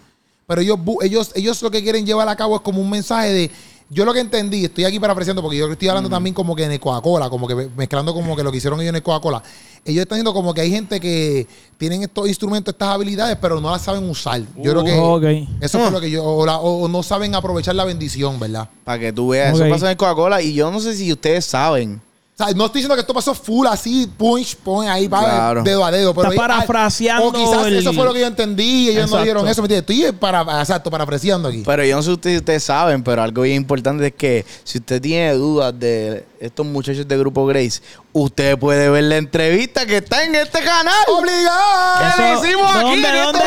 Pero 0.49 0.63
ellos, 0.63 0.79
ellos, 1.03 1.31
ellos 1.37 1.63
lo 1.63 1.71
que 1.71 1.81
quieren 1.81 2.05
llevar 2.05 2.29
a 2.29 2.35
cabo 2.35 2.57
es 2.57 2.63
como 2.63 2.81
un 2.81 2.91
mensaje 2.91 3.29
de. 3.33 3.51
Yo 3.93 4.05
lo 4.05 4.13
que 4.15 4.21
entendí, 4.21 4.65
estoy 4.65 4.85
aquí 4.85 5.01
parafraseando 5.01 5.43
porque 5.43 5.57
yo 5.59 5.71
estoy 5.71 5.89
hablando 5.89 6.09
también 6.09 6.33
como 6.33 6.55
que 6.55 6.63
en 6.65 6.71
el 6.71 6.79
Coca-Cola, 6.79 7.29
como 7.29 7.49
que 7.49 7.57
mezclando 7.77 8.15
como 8.15 8.37
que 8.37 8.45
lo 8.45 8.53
que 8.53 8.59
hicieron 8.59 8.81
ellos 8.81 8.91
en 8.91 8.95
el 8.97 9.03
Coca-Cola. 9.03 9.43
Ellos 9.85 10.03
están 10.03 10.17
diciendo 10.17 10.33
como 10.33 10.55
que 10.55 10.61
hay 10.61 10.71
gente 10.71 11.01
que 11.01 11.47
tienen 11.77 12.05
estos 12.05 12.29
instrumentos, 12.29 12.73
estas 12.73 12.89
habilidades, 12.91 13.37
pero 13.41 13.61
no 13.61 13.69
las 13.69 13.83
saben 13.83 14.09
usar. 14.09 14.43
Yo 14.57 14.71
creo 14.71 14.85
que 14.85 14.93
ok. 14.97 15.49
eso 15.61 15.81
fue 15.81 15.91
lo 15.91 16.01
que 16.01 16.09
yo, 16.11 16.25
o, 16.25 16.47
la- 16.47 16.59
o 16.59 16.87
no 16.87 17.03
saben 17.03 17.35
aprovechar 17.35 17.75
la 17.75 17.85
bendición, 17.85 18.39
¿verdad? 18.39 18.69
Para 18.85 19.01
que 19.01 19.13
tú 19.13 19.31
veas. 19.31 19.55
Eso 19.65 19.65
pasa 19.73 19.91
en 19.91 19.97
Coca-Cola 19.97 20.41
y 20.41 20.55
yo 20.55 20.71
no 20.71 20.79
sé 20.79 20.95
si 20.95 21.11
ustedes 21.13 21.45
saben. 21.45 22.01
O 22.41 22.45
sea, 22.47 22.55
no 22.55 22.67
estoy 22.67 22.79
diciendo 22.81 22.95
que 22.95 23.01
esto 23.03 23.13
pasó 23.13 23.35
full 23.35 23.67
así, 23.67 24.11
punch, 24.17 24.57
point 24.57 24.89
ahí, 24.91 25.09
va, 25.09 25.21
Claro. 25.21 25.63
dedo 25.63 25.85
a 25.85 25.91
dedo. 25.91 26.15
Pero 26.15 26.31
Está 26.31 26.43
ahí- 26.45 26.49
parafraseando 26.49 27.27
O 27.27 27.33
quizás 27.33 27.67
el- 27.67 27.77
eso 27.77 27.93
fue 27.93 28.05
lo 28.05 28.15
que 28.15 28.21
yo 28.21 28.27
entendí 28.27 28.87
y 28.87 28.89
ellos 28.91 29.11
no 29.11 29.23
dieron 29.23 29.47
eso. 29.47 29.61
¿me 29.63 29.67
entiendes? 29.67 29.97
Estoy 30.07 30.13
para, 30.19 30.41
exacto, 30.61 30.91
parafraseando 30.91 31.49
aquí. 31.49 31.63
Pero 31.67 31.85
yo 31.85 31.97
no 31.97 32.03
sé 32.03 32.07
si 32.07 32.13
ustedes, 32.15 32.39
ustedes 32.39 32.65
saben, 32.65 33.03
pero 33.03 33.23
algo 33.23 33.43
bien 33.43 33.57
importante 33.57 34.07
es 34.07 34.15
que 34.15 34.45
si 34.65 34.79
usted 34.79 35.01
tiene 35.03 35.35
dudas 35.35 35.79
de 35.79 36.25
estos 36.41 36.65
muchachos 36.65 37.07
de 37.07 37.19
Grupo 37.19 37.45
Grace, 37.47 37.83
usted 38.13 38.59
puede 38.59 38.89
ver 38.89 39.05
la 39.05 39.17
entrevista 39.19 39.85
que 39.85 39.99
está 39.99 40.25
en 40.25 40.35
este 40.35 40.61
canal. 40.61 40.95
¡Obligado! 41.09 42.15
¿Qué 42.17 42.23
le 42.23 42.35
hicimos 42.49 42.71
aquí 42.71 42.81
¿Dónde, 42.83 43.09
en 43.09 43.15
este 43.17 43.23
dónde? 43.25 43.45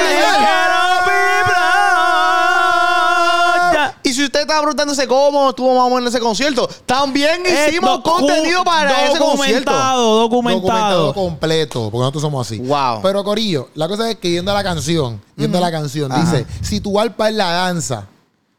Estaba 4.43 4.61
preguntándose 4.61 5.07
cómo 5.07 5.49
estuvo 5.49 5.73
más 5.75 5.91
o 5.91 5.95
menos 5.95 6.13
ese 6.13 6.19
concierto, 6.21 6.67
también 6.85 7.41
hicimos 7.41 7.89
Eh, 7.89 7.93
docu- 7.99 8.03
contenido 8.03 8.63
para 8.63 9.05
ese 9.05 9.17
concierto. 9.19 9.71
Documentado, 9.71 10.19
Documentado 10.19 10.61
documentado. 10.61 11.13
completo, 11.13 11.81
porque 11.91 11.97
nosotros 11.99 12.21
somos 12.21 12.47
así. 12.47 12.59
Wow. 12.59 13.01
Pero 13.01 13.23
Corillo, 13.23 13.69
la 13.75 13.87
cosa 13.87 14.09
es 14.09 14.17
que 14.17 14.29
yendo 14.31 14.51
a 14.51 14.53
la 14.53 14.63
canción, 14.63 15.21
yendo 15.35 15.57
a 15.57 15.61
la 15.61 15.71
canción, 15.71 16.11
Ajá. 16.11 16.21
dice, 16.21 16.45
si 16.61 16.79
tu 16.79 16.99
alpa 16.99 17.29
es 17.29 17.35
la 17.35 17.51
danza, 17.51 18.07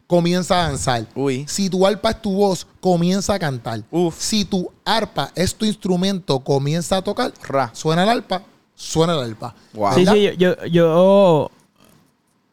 comienza 0.07 0.55
a 0.61 0.69
danzar. 0.69 1.07
Uy. 1.15 1.45
Si 1.49 1.71
tu 1.71 1.87
arpa 1.87 2.11
es 2.11 2.21
tu 2.23 2.33
voz, 2.35 2.67
comienza 2.81 3.35
a 3.35 3.39
cantar. 3.39 3.81
Uf. 3.91 4.15
Si 4.19 4.45
tu 4.45 4.71
arpa 4.85 5.31
es 5.35 5.55
tu 5.55 5.65
instrumento, 5.65 6.39
comienza 6.41 6.99
a 6.99 7.03
tocar. 7.03 7.33
Ra. 7.43 7.71
Suena 7.73 8.03
el 8.05 8.09
arpa, 8.11 8.43
suena 8.75 9.15
el 9.15 9.31
arpa. 9.31 9.55
Wow. 9.73 9.95
Sí, 9.95 10.01
¿Verdad? 10.05 10.13
sí, 10.15 10.23
yo, 10.23 10.33
yo, 10.35 10.67
yo, 10.67 11.51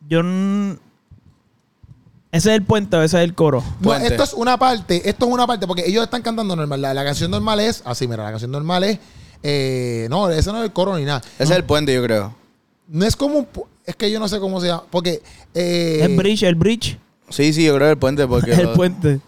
yo 0.08 0.20
n- 0.22 0.78
ese 2.32 2.50
es 2.50 2.56
el 2.56 2.64
puente, 2.64 2.98
ese 3.04 3.18
es 3.18 3.24
el 3.24 3.34
coro. 3.36 3.62
No, 3.80 3.90
Puente. 3.90 4.08
esto 4.08 4.24
es 4.24 4.34
una 4.34 4.58
parte, 4.58 5.10
esto 5.10 5.26
es 5.28 5.32
una 5.34 5.46
parte, 5.48 5.68
porque 5.68 5.84
ellos 5.88 6.04
están 6.04 6.22
cantando 6.22 6.56
normal. 6.56 6.82
La, 6.82 6.94
la 6.94 7.04
canción 7.04 7.30
normal 7.32 7.60
es, 7.60 7.82
así, 7.86 8.08
mira, 8.08 8.24
la 8.24 8.32
canción 8.32 8.52
normal 8.52 8.84
es, 8.86 9.00
eh, 9.44 10.08
no, 10.10 10.30
ese 10.30 10.52
no 10.52 10.60
es 10.60 10.64
el 10.66 10.72
coro 10.74 10.98
ni 10.98 11.04
nada. 11.06 11.22
Ese 11.40 11.52
es 11.52 11.58
el 11.58 11.64
puente, 11.66 11.94
yo 11.94 12.02
creo. 12.04 12.34
No 12.88 13.06
es 13.06 13.16
como 13.16 13.40
un, 13.40 13.46
pu- 13.52 13.66
es 13.86 13.96
que 13.96 14.10
yo 14.12 14.20
no 14.20 14.28
sé 14.28 14.40
cómo 14.40 14.62
se 14.62 14.68
llama, 14.68 14.84
porque... 14.90 15.22
eh, 15.54 16.00
el 16.04 16.16
bridge, 16.16 16.44
el 16.44 16.56
bridge. 16.56 16.98
Sí, 17.30 17.54
sí, 17.54 17.64
yo 17.66 17.76
creo 17.76 17.88
que 17.88 17.92
el 17.92 17.98
puente 17.98 18.28
porque 18.28 18.52
el 18.54 18.64
lo- 18.64 18.74
puente. 18.74 19.20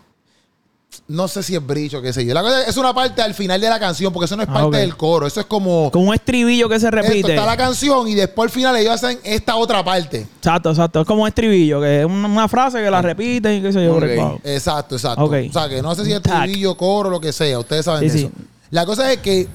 No 1.06 1.28
sé 1.28 1.44
si 1.44 1.54
es 1.54 1.66
brillo, 1.66 2.02
qué 2.02 2.14
sé 2.14 2.26
yo. 2.26 2.34
La 2.34 2.42
cosa 2.42 2.64
es, 2.66 2.78
una 2.78 2.94
parte 2.94 3.22
al 3.22 3.34
final 3.34 3.60
de 3.60 3.68
la 3.70 3.78
canción, 3.78 4.14
porque 4.14 4.26
eso 4.26 4.38
no 4.38 4.44
es 4.44 4.50
Ah, 4.50 4.54
parte 4.54 4.68
ok. 4.68 4.74
del 4.76 4.96
coro. 4.96 5.28
Eso 5.28 5.42
es 5.42 5.46
como. 5.46 5.92
Con 5.92 6.08
un 6.08 6.14
estribillo 6.14 6.70
que 6.70 6.80
se 6.80 6.86
Esto, 6.88 6.96
repite. 7.02 7.34
está 7.34 7.46
la 7.46 7.58
canción 7.58 8.08
y 8.08 8.16
después 8.16 8.48
al 8.48 8.52
final 8.54 8.76
ellos 8.78 8.94
hacen 8.94 9.20
esta 9.24 9.58
otra 9.58 9.84
parte. 9.84 10.22
Exacto, 10.38 10.70
exacto. 10.70 11.02
Es 11.02 11.08
como 11.08 11.24
un 11.24 11.28
estribillo, 11.28 11.82
que 11.82 12.00
es 12.02 12.06
una, 12.06 12.28
una 12.30 12.48
frase 12.48 12.82
que 12.82 12.90
la 12.90 13.02
repiten 13.02 13.58
y 13.58 13.62
qué 13.62 13.74
sé 13.74 13.84
yo. 13.84 13.92
Ok. 13.92 14.00
por 14.00 14.10
el 14.10 14.18
lado. 14.18 14.40
Exacto, 14.46 14.96
exacto. 14.96 15.26
O 15.26 15.30
sea, 15.52 15.68
que 15.68 15.82
no 15.82 15.94
sé 15.94 16.06
si 16.06 16.12
es 16.14 16.18
estribillo, 16.24 16.76
coro, 16.78 17.10
lo 17.10 17.20
que 17.20 17.34
sea. 17.34 17.60
Ustedes 17.60 17.84
saben 17.84 18.10
Sí, 18.10 18.18
de 18.20 18.26
eso. 18.26 18.32
sí. 18.38 18.46
La 18.72 18.86
cosa 18.86 19.12
es 19.12 19.20
que 19.20 19.48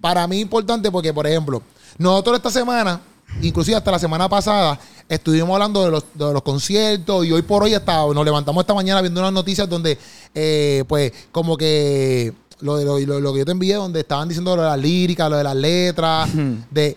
para 0.00 0.26
mí 0.26 0.36
es 0.36 0.42
importante 0.42 0.90
porque, 0.90 1.14
por 1.14 1.26
ejemplo, 1.28 1.62
nosotros 1.96 2.36
esta 2.36 2.50
semana, 2.50 3.00
inclusive 3.40 3.76
hasta 3.76 3.90
la 3.92 3.98
semana 4.00 4.28
pasada, 4.28 4.78
estuvimos 5.08 5.50
hablando 5.54 5.84
de 5.84 5.90
los, 5.90 6.04
de 6.14 6.32
los 6.32 6.42
conciertos 6.42 7.24
y 7.24 7.32
hoy 7.32 7.42
por 7.42 7.62
hoy 7.62 7.74
hasta 7.74 8.06
nos 8.06 8.24
levantamos 8.24 8.62
esta 8.62 8.74
mañana 8.74 9.00
viendo 9.00 9.20
unas 9.20 9.32
noticias 9.32 9.68
donde, 9.68 9.96
eh, 10.34 10.84
pues, 10.86 11.12
como 11.32 11.56
que 11.56 12.32
lo, 12.60 12.76
de, 12.76 12.84
lo, 12.84 12.98
lo- 12.98 13.20
lo 13.20 13.32
que 13.32 13.38
yo 13.40 13.44
te 13.44 13.52
envié, 13.52 13.74
donde 13.74 14.00
estaban 14.00 14.28
diciendo 14.28 14.54
lo 14.56 14.62
de 14.62 14.68
las 14.68 14.78
líricas, 14.78 15.30
lo 15.30 15.36
de 15.36 15.44
las 15.44 15.56
letras, 15.56 16.28
de... 16.70 16.96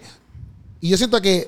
Y 0.81 0.89
yo 0.89 0.97
siento 0.97 1.21
que, 1.21 1.47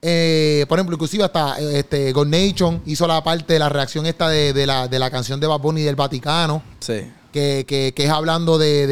eh, 0.00 0.64
por 0.68 0.78
ejemplo, 0.78 0.94
inclusive 0.94 1.24
hasta 1.24 1.58
este, 1.58 2.12
God 2.12 2.26
Nation 2.28 2.80
hizo 2.86 3.06
la 3.06 3.22
parte 3.24 3.54
de 3.54 3.58
la 3.58 3.68
reacción 3.68 4.06
esta 4.06 4.28
de, 4.28 4.52
de 4.52 4.66
la, 4.66 4.86
de 4.86 4.98
la 4.98 5.10
canción 5.10 5.40
de 5.40 5.46
Bad 5.46 5.60
Bunny 5.60 5.82
del 5.82 5.96
Vaticano, 5.96 6.62
Sí. 6.78 7.00
que, 7.32 7.64
que, 7.66 7.92
que 7.96 8.04
es 8.04 8.10
hablando 8.10 8.56
de, 8.58 8.86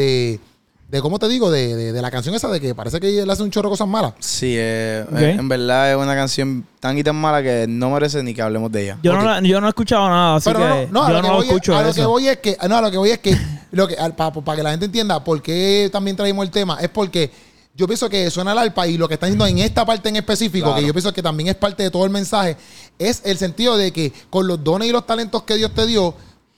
de, 0.93 1.01
¿cómo 1.03 1.19
te 1.19 1.27
digo? 1.27 1.51
De, 1.51 1.75
de, 1.75 1.93
de 1.93 2.03
la 2.03 2.11
canción 2.11 2.35
esa 2.35 2.49
de 2.49 2.61
que 2.61 2.75
parece 2.75 3.01
que 3.01 3.21
él 3.23 3.29
hace 3.31 3.43
un 3.43 3.51
chorro 3.51 3.69
de 3.71 3.73
cosas 3.73 3.89
malas. 3.89 4.13
Sí, 4.21 4.55
eh, 4.57 5.05
eh, 5.17 5.37
en 5.39 5.49
verdad 5.49 5.91
es 5.91 5.97
una 5.97 6.15
canción 6.15 6.65
tan 6.81 6.97
y 6.99 7.03
tan 7.03 7.17
mala 7.17 7.43
que 7.43 7.65
no 7.67 7.91
merece 7.91 8.23
ni 8.23 8.35
que 8.35 8.43
hablemos 8.43 8.71
de 8.71 8.83
ella. 8.85 8.99
Yo, 9.03 9.15
no, 9.15 9.23
la- 9.23 9.41
yo 9.41 9.59
no 9.61 9.67
he 9.67 9.71
escuchado 9.71 10.07
nada, 10.09 10.37
así 10.37 10.51
Pero 10.51 10.59
que 10.61 10.89
no, 10.93 11.01
no, 11.01 11.05
a 11.05 11.09
yo 11.09 11.17
lo 11.17 11.23
que 11.23 11.29
no 11.29 11.43
escucho 11.43 11.73
es, 11.73 11.79
a 11.79 11.83
lo 11.83 11.95
que 11.95 12.05
voy 12.05 12.29
es 12.29 12.37
que, 12.39 12.57
no, 12.69 12.77
a 12.77 12.83
lo 12.83 12.91
que 12.91 12.99
voy 12.99 13.11
es 13.11 13.19
que, 13.21 13.37
lo 13.73 13.89
que 13.89 13.97
para 13.97 14.57
que 14.57 14.63
la 14.63 14.71
gente 14.71 14.85
entienda 14.87 15.25
por 15.25 15.41
qué 15.41 15.89
también 15.91 16.15
traímos 16.17 16.45
el 16.45 16.51
tema, 16.53 16.79
es 16.79 16.91
porque 16.91 17.31
yo 17.75 17.87
pienso 17.87 18.11
que 18.11 18.31
suena 18.31 18.53
el 18.53 18.59
arpa 18.59 18.87
y 18.87 18.99
lo 18.99 19.09
que 19.09 19.15
están 19.15 19.29
diciendo 19.31 19.47
en 19.47 19.59
esta 19.65 19.87
parte 19.87 20.11
en 20.11 20.17
específico, 20.17 20.67
Claro. 20.67 20.81
que 20.83 20.87
yo 20.87 20.93
pienso 20.93 21.11
que 21.15 21.23
también 21.23 21.49
es 21.49 21.55
parte 21.55 21.85
de 21.85 21.91
todo 21.91 22.05
el 22.05 22.11
mensaje, 22.11 22.55
es 22.99 23.23
el 23.25 23.39
sentido 23.39 23.79
de 23.79 23.93
que 23.93 24.13
con 24.29 24.47
los 24.47 24.63
dones 24.63 24.89
y 24.89 24.93
los 24.93 25.07
talentos 25.07 25.43
que 25.45 25.55
Dios 25.57 25.71
te 25.73 25.87
dio, 25.87 26.13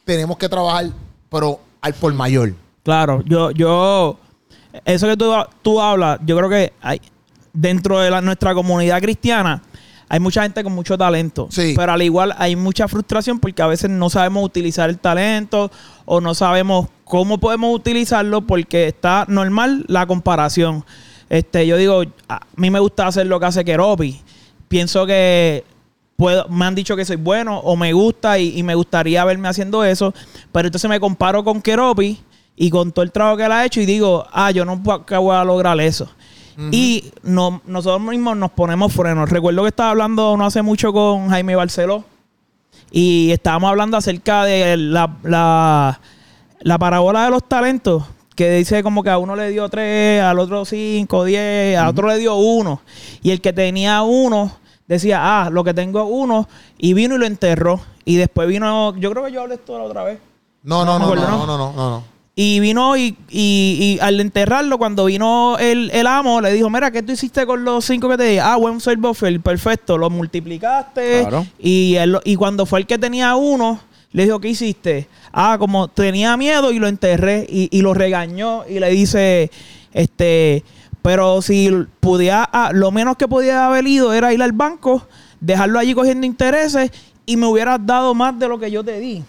tenemos 0.05 0.37
que 0.39 0.49
trabajar, 0.49 0.87
pero 1.31 1.61
al 1.81 1.95
por 1.95 2.13
mayor. 2.15 2.53
Claro, 2.83 3.23
yo, 3.25 3.51
yo, 3.53 4.19
eso 4.85 5.07
que 5.09 5.17
tú, 5.17 5.33
tú 5.63 5.81
hablas, 5.81 6.19
yo 6.25 6.37
creo 6.37 6.49
que 6.49 6.73
hay, 6.81 7.01
dentro 7.53 8.01
de 8.01 8.11
la- 8.11 8.21
nuestra 8.21 8.55
comunidad 8.55 9.01
cristiana 9.01 9.63
hay 10.09 10.21
mucha 10.21 10.43
gente 10.43 10.63
con 10.63 10.73
mucho 10.75 10.97
talento. 10.99 11.49
Sí. 11.51 11.73
Pero 11.77 11.93
al 11.93 12.03
igual 12.03 12.35
hay 12.39 12.57
mucha 12.57 12.87
frustración 12.89 13.39
porque 13.41 13.63
a 13.63 13.67
veces 13.67 13.91
no 13.91 14.11
sabemos 14.11 14.45
utilizar 14.45 14.91
el 14.91 14.99
talento 14.99 15.71
o 16.05 16.21
no 16.21 16.35
sabemos 16.35 16.89
cómo 17.05 17.39
podemos 17.39 17.75
utilizarlo 17.75 18.43
porque 18.43 18.87
está 18.89 19.25
normal 19.29 19.85
la 19.89 20.07
comparación. 20.07 20.85
Este, 21.31 21.67
yo 21.67 21.77
digo, 21.79 22.03
a 22.29 22.41
mí 22.57 22.71
me 22.71 22.81
gusta 22.81 23.07
hacer 23.07 23.27
lo 23.27 23.41
que 23.41 23.47
hace 23.47 23.65
Keropi. 23.65 24.21
Pienso 24.69 25.07
que 25.07 25.65
puedo, 26.17 26.47
me 26.49 26.67
han 26.67 26.75
dicho 26.75 26.95
que 26.97 27.05
soy 27.05 27.17
bueno 27.17 27.59
o 27.61 27.75
me 27.75 27.93
gusta 27.93 28.39
y, 28.39 28.59
y 28.59 28.63
me 28.63 28.75
gustaría 28.75 29.25
verme 29.25 29.49
haciendo 29.49 29.83
eso, 29.85 30.15
pero 30.53 30.69
entonces 30.69 30.89
me 30.89 31.01
comparo 31.01 31.43
con 31.43 31.61
Keropi 31.63 32.21
y 32.57 32.71
con 32.71 32.93
todo 32.93 33.03
el 33.03 33.13
trabajo 33.13 33.37
que 33.37 33.45
él 33.45 33.53
ha 33.53 33.65
hecho 33.65 33.81
y 33.81 33.87
digo, 33.87 34.27
ah, 34.33 34.51
yo 34.51 34.65
no 34.65 34.77
voy 34.77 35.37
a 35.37 35.45
lograr 35.45 35.81
eso. 35.81 36.09
Y 36.71 37.11
no, 37.25 37.61
nosotros 37.67 38.01
mismos 38.01 38.37
nos 38.37 38.53
ponemos 38.53 38.93
frenos. 38.93 39.29
Recuerdo 39.29 39.63
que 39.63 39.69
estaba 39.69 39.91
hablando 39.91 40.37
no 40.37 40.47
hace 40.47 40.63
mucho 40.63 40.93
con 40.93 41.29
Jaime 41.29 41.57
Barceló 41.57 42.05
y 42.93 43.33
estábamos 43.33 43.71
hablando 43.71 43.97
acerca 43.97 44.45
de 44.45 44.77
la, 44.77 45.17
la, 45.25 46.01
la 46.61 46.79
parábola 46.79 47.25
de 47.25 47.31
los 47.31 47.43
talentos, 47.49 48.05
que 48.37 48.53
dice 48.53 48.85
como 48.85 49.03
que 49.03 49.11
a 49.11 49.19
uno 49.19 49.35
le 49.35 49.49
dio 49.51 49.69
tres, 49.69 50.23
al 50.23 50.39
otro 50.39 50.65
cinco, 50.65 51.25
diez, 51.25 51.77
al 51.77 51.89
otro 51.89 52.07
le 52.07 52.19
dio 52.19 52.37
uno. 52.37 52.83
Y 53.21 53.33
el 53.33 53.41
que 53.41 53.53
tenía 53.53 54.03
uno 54.03 54.53
decía, 54.87 55.19
ah, 55.23 55.51
lo 55.51 55.65
que 55.65 55.75
tengo 55.75 56.01
es 56.01 56.07
uno, 56.09 56.49
y 56.79 56.95
vino 56.95 57.17
y 57.17 57.19
lo 57.19 57.27
enterró. 57.27 57.81
Y 58.05 58.15
después 58.15 58.47
vino, 58.47 58.97
yo 58.97 59.11
creo 59.11 59.25
que 59.25 59.33
yo 59.33 59.43
hablé 59.43 59.55
esto 59.57 59.77
la 59.77 59.85
otra 59.85 60.05
vez. 60.05 60.21
No, 60.63 60.85
no, 60.85 61.01
No 61.01 61.15
no, 61.15 61.17
no, 61.17 61.47
no, 61.47 61.73
no, 61.73 61.91
no. 61.91 62.14
Y 62.37 62.59
vino 62.59 62.97
y, 62.97 63.17
y, 63.31 63.79
y 63.81 63.99
al 64.01 64.19
enterrarlo, 64.19 64.77
cuando 64.77 65.05
vino 65.05 65.57
el, 65.59 65.91
el 65.93 66.07
amo, 66.09 66.41
le 66.41 66.53
dijo, 66.53 66.69
mira, 66.69 66.91
¿qué 66.91 67.01
tú 67.01 67.13
hiciste 67.13 67.47
con 67.47 67.65
los 67.65 67.85
cinco 67.85 68.09
que 68.09 68.17
te 68.17 68.25
di? 68.25 68.39
Ah, 68.39 68.57
buen 68.57 68.81
ser 68.81 68.97
buffer, 68.97 69.41
perfecto, 69.41 69.97
lo 69.97 70.11
multiplicaste. 70.11 71.21
Claro. 71.21 71.47
Y, 71.61 71.95
él 71.95 72.19
y 72.25 72.35
cuando 72.35 72.67
fue 72.67 72.81
el 72.81 72.87
que 72.87 72.99
tenía 72.99 73.37
uno, 73.37 73.79
le 74.11 74.25
dijo, 74.25 74.41
¿qué 74.41 74.49
hiciste? 74.49 75.07
Ah, 75.33 75.57
como 75.61 75.87
tenía 75.87 76.37
miedo 76.37 76.73
y 76.73 76.81
lo 76.81 76.89
enterré 76.89 77.47
y, 77.49 77.69
y 77.71 77.83
lo 77.83 77.95
regañó 77.95 78.65
y 78.69 78.81
le 78.81 78.91
dice, 78.91 79.53
este, 79.93 80.65
pero 81.03 81.41
si 81.41 81.71
pudiera, 82.01 82.49
ah, 82.53 82.71
lo 82.73 82.91
menos 82.91 83.17
que 83.17 83.29
podía 83.29 83.67
haber 83.67 83.87
ido 83.87 84.13
era 84.13 84.33
ir 84.33 84.43
al 84.43 84.53
banco, 84.53 85.07
dejarlo 85.39 85.79
allí 85.79 85.95
cogiendo 85.95 86.27
intereses 86.27 86.91
y 87.27 87.37
me 87.37 87.47
hubieras 87.47 87.79
dado 87.85 88.15
más 88.15 88.39
de 88.39 88.49
lo 88.49 88.59
que 88.59 88.71
yo 88.71 88.85
te 88.85 88.99
di 89.01 89.23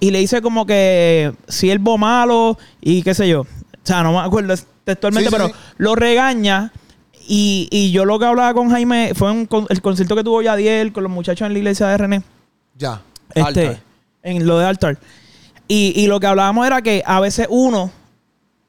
y 0.00 0.10
le 0.10 0.18
dice 0.20 0.40
como 0.40 0.64
que 0.66 1.32
siervo 1.48 1.98
malo 1.98 2.56
y 2.80 3.02
qué 3.02 3.14
sé 3.14 3.28
yo. 3.28 3.42
O 3.42 3.46
sea, 3.82 4.02
no 4.02 4.12
me 4.12 4.18
acuerdo 4.20 4.54
textualmente, 4.84 5.28
Sí, 5.30 5.34
sí, 5.34 5.40
pero 5.42 5.48
sí. 5.48 5.60
lo 5.78 5.94
regaña. 5.94 6.72
Y, 7.28 7.68
y 7.72 7.90
yo 7.90 8.04
lo 8.04 8.18
que 8.20 8.24
hablaba 8.24 8.54
con 8.54 8.70
Jaime 8.70 9.12
fue 9.14 9.30
un 9.32 9.46
con- 9.46 9.66
el 9.68 9.82
concierto 9.82 10.14
que 10.14 10.22
tuvo 10.22 10.42
Yadiel 10.42 10.92
con 10.92 11.02
los 11.02 11.10
muchachos 11.12 11.44
en 11.46 11.52
la 11.52 11.58
iglesia 11.58 11.88
de 11.88 11.98
René. 11.98 12.22
Ya. 12.78 13.02
Este, 13.34 13.66
Altar. 13.68 13.82
en 14.22 14.46
lo 14.46 14.58
de 14.58 14.64
altar. 14.66 14.98
Y, 15.68 15.92
y 15.96 16.06
lo 16.06 16.20
que 16.20 16.26
hablábamos 16.28 16.66
era 16.66 16.82
que 16.82 17.02
a 17.04 17.18
veces 17.20 17.48
uno 17.50 17.90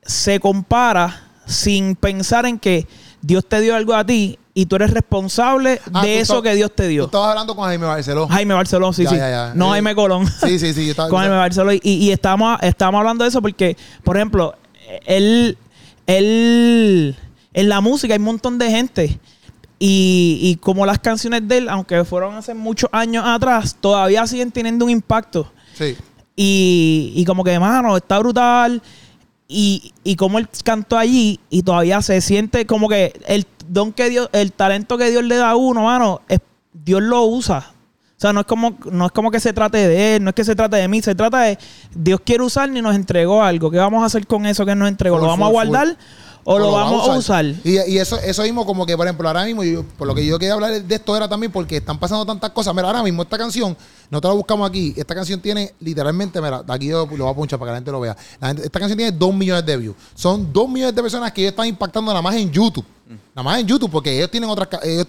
se 0.01 0.39
compara 0.39 1.23
sin 1.45 1.95
pensar 1.95 2.45
en 2.45 2.57
que 2.59 2.87
Dios 3.21 3.45
te 3.47 3.61
dio 3.61 3.75
algo 3.75 3.93
a 3.93 4.05
ti 4.05 4.39
y 4.59 4.65
tú 4.65 4.75
eres 4.77 4.89
responsable 4.89 5.79
Ah, 5.93 6.01
de 6.03 6.15
tú 6.15 6.21
eso 6.21 6.41
que 6.41 6.55
Dios 6.55 6.71
te 6.75 6.83
Tú 6.83 6.89
dio. 6.89 7.05
estabas 7.05 7.29
hablando 7.29 7.55
con 7.55 7.65
Jaime 7.65 7.85
Barceló. 7.85 8.27
Jaime 8.27 8.55
Barceló, 8.55 8.91
sí, 8.91 9.03
Ya, 9.03 9.09
sí. 9.11 9.15
ya, 9.17 9.29
ya. 9.29 9.51
No 9.53 9.67
Eh, 9.67 9.69
Jaime 9.73 9.93
Colón. 9.93 10.25
Sí, 10.43 10.57
sí, 10.57 10.73
sí. 10.73 10.85
Yo 10.85 10.91
estaba, 10.91 11.09
con 11.09 11.19
Jaime 11.19 11.35
Barceló. 11.35 11.73
Y, 11.73 11.79
y 11.83 12.11
estábamos, 12.11 12.57
estábamos 12.63 12.99
hablando 12.99 13.23
de 13.23 13.29
eso 13.29 13.39
porque, 13.39 13.77
por 14.03 14.17
ejemplo, 14.17 14.55
él, 15.05 15.57
él, 16.07 17.15
en 17.53 17.69
la 17.69 17.81
música 17.81 18.13
hay 18.15 18.19
un 18.19 18.25
montón 18.25 18.57
de 18.57 18.69
gente. 18.71 19.19
Y, 19.79 20.39
y 20.41 20.55
como 20.55 20.87
las 20.87 20.97
canciones 20.97 21.47
de 21.47 21.57
él, 21.59 21.69
aunque 21.69 22.03
fueron 22.03 22.33
hace 22.35 22.55
muchos 22.55 22.89
años 22.91 23.23
atrás, 23.27 23.75
todavía 23.79 24.25
siguen 24.25 24.51
teniendo 24.51 24.85
un 24.85 24.91
impacto. 24.91 25.51
Sí. 25.77 25.95
Y, 26.35 27.13
y 27.15 27.25
como 27.25 27.43
que, 27.43 27.59
mano, 27.59 27.95
está 27.95 28.17
brutal. 28.17 28.81
Y, 29.47 29.93
y 30.03 30.15
como 30.17 30.39
él 30.39 30.49
cantó 30.63 30.97
allí 30.97 31.39
y 31.49 31.63
todavía 31.63 32.01
se 32.01 32.19
siente 32.21 32.65
como 32.65 32.89
que 32.89 33.13
el 33.27 33.45
don 33.69 33.93
que 33.93 34.09
Dios, 34.09 34.29
el 34.33 34.51
talento 34.51 34.97
que 34.97 35.09
Dios 35.09 35.23
le 35.23 35.37
da 35.37 35.51
a 35.51 35.55
uno, 35.55 35.83
mano, 35.83 36.21
es- 36.27 36.39
Dios 36.73 37.01
lo 37.01 37.23
usa. 37.23 37.71
O 38.17 38.19
sea, 38.19 38.33
no 38.33 38.39
es 38.41 38.45
como, 38.47 38.75
no 38.91 39.05
es 39.05 39.11
como 39.11 39.29
que 39.29 39.39
se 39.39 39.53
trate 39.53 39.77
de 39.87 40.15
él, 40.15 40.23
no 40.23 40.29
es 40.31 40.35
que 40.35 40.43
se 40.43 40.55
trate 40.55 40.77
de 40.77 40.87
mí, 40.87 41.01
se 41.03 41.13
trata 41.13 41.41
de 41.41 41.57
Dios 41.95 42.19
quiere 42.25 42.43
usar 42.43 42.67
ni 42.69 42.81
nos 42.81 42.95
entregó 42.95 43.43
algo. 43.43 43.69
¿Qué 43.69 43.77
vamos 43.77 44.01
a 44.01 44.07
hacer 44.07 44.25
con 44.25 44.45
eso 44.47 44.65
que 44.65 44.73
nos 44.75 44.87
entregó? 44.87 45.17
¿Lo 45.17 45.27
vamos 45.27 45.47
a 45.49 45.51
full. 45.51 45.73
O, 46.55 46.59
lo 46.59 46.71
vamos 46.71 47.09
a 47.09 47.17
usar? 47.17 47.45
Y, 47.63 47.77
y 47.91 47.97
eso, 47.97 48.17
eso 48.19 48.41
mismo, 48.43 48.65
como 48.65 48.85
que, 48.85 48.95
por 48.95 49.05
ejemplo, 49.05 49.27
ahora 49.27 49.43
mismo, 49.45 49.63
yo- 49.63 49.83
por 49.83 50.07
lo 50.07 50.15
que 50.15 50.25
yo 50.25 50.39
quería 50.39 50.53
hablar 50.53 50.81
de 50.81 50.95
esto 50.95 51.15
era 51.15 51.27
también 51.27 51.51
porque 51.51 51.77
están 51.77 51.99
pasando 51.99 52.25
tantas 52.25 52.51
cosas. 52.51 52.73
Mira, 52.73 52.87
ahora 52.87 53.03
mismo 53.03 53.21
esta 53.23 53.37
canción, 53.37 53.75
nosotros 54.09 54.31
la 54.31 54.35
buscamos 54.37 54.69
aquí. 54.69 54.93
Esta 54.95 55.13
canción 55.13 55.39
tiene 55.41 55.73
literalmente, 55.79 56.41
mira, 56.41 56.63
de 56.63 56.73
aquí 56.73 56.87
yo 56.87 57.05
lo 57.05 57.23
voy 57.25 57.31
a 57.33 57.35
punchar 57.35 57.59
para 57.59 57.69
que 57.69 57.73
la 57.73 57.77
gente 57.79 57.91
lo 57.91 57.99
vea. 57.99 58.15
La 58.39 58.47
gente- 58.47 58.63
esta 58.65 58.79
canción 58.79 58.97
tiene 58.97 59.11
2 59.11 59.33
millones 59.33 59.65
de 59.65 59.77
views. 59.77 59.95
Son 60.15 60.51
2 60.53 60.69
millones 60.69 60.95
de 60.95 61.01
personas 61.01 61.31
que 61.31 61.41
ellos 61.41 61.51
están 61.51 61.67
impactando 61.67 62.11
nada 62.11 62.21
más 62.21 62.35
en 62.35 62.51
YouTube. 62.51 62.85
Nada 63.33 63.43
más 63.43 63.59
en 63.59 63.67
YouTube, 63.67 63.89
porque 63.89 64.17
ellos 64.17 64.29
tienen 64.29 64.49
otras 64.49 64.67
ellos 64.83 65.05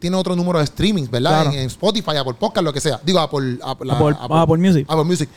tienen 0.00 0.18
otro 0.18 0.34
número 0.34 0.58
de 0.58 0.66
streamings, 0.66 1.08
¿verdad? 1.10 1.42
Claro. 1.42 1.50
En, 1.52 1.60
en 1.60 1.66
Spotify, 1.66 2.16
Apple 2.16 2.34
Podcast, 2.34 2.64
lo 2.64 2.72
que 2.72 2.80
sea. 2.80 2.98
Digo, 3.04 3.20
Apple, 3.20 3.58
Apple, 3.62 3.92
Apple- 3.92 4.16
Apple 4.18 4.56
Music. 4.58 4.84
Apple 4.88 5.04
Music. 5.04 5.28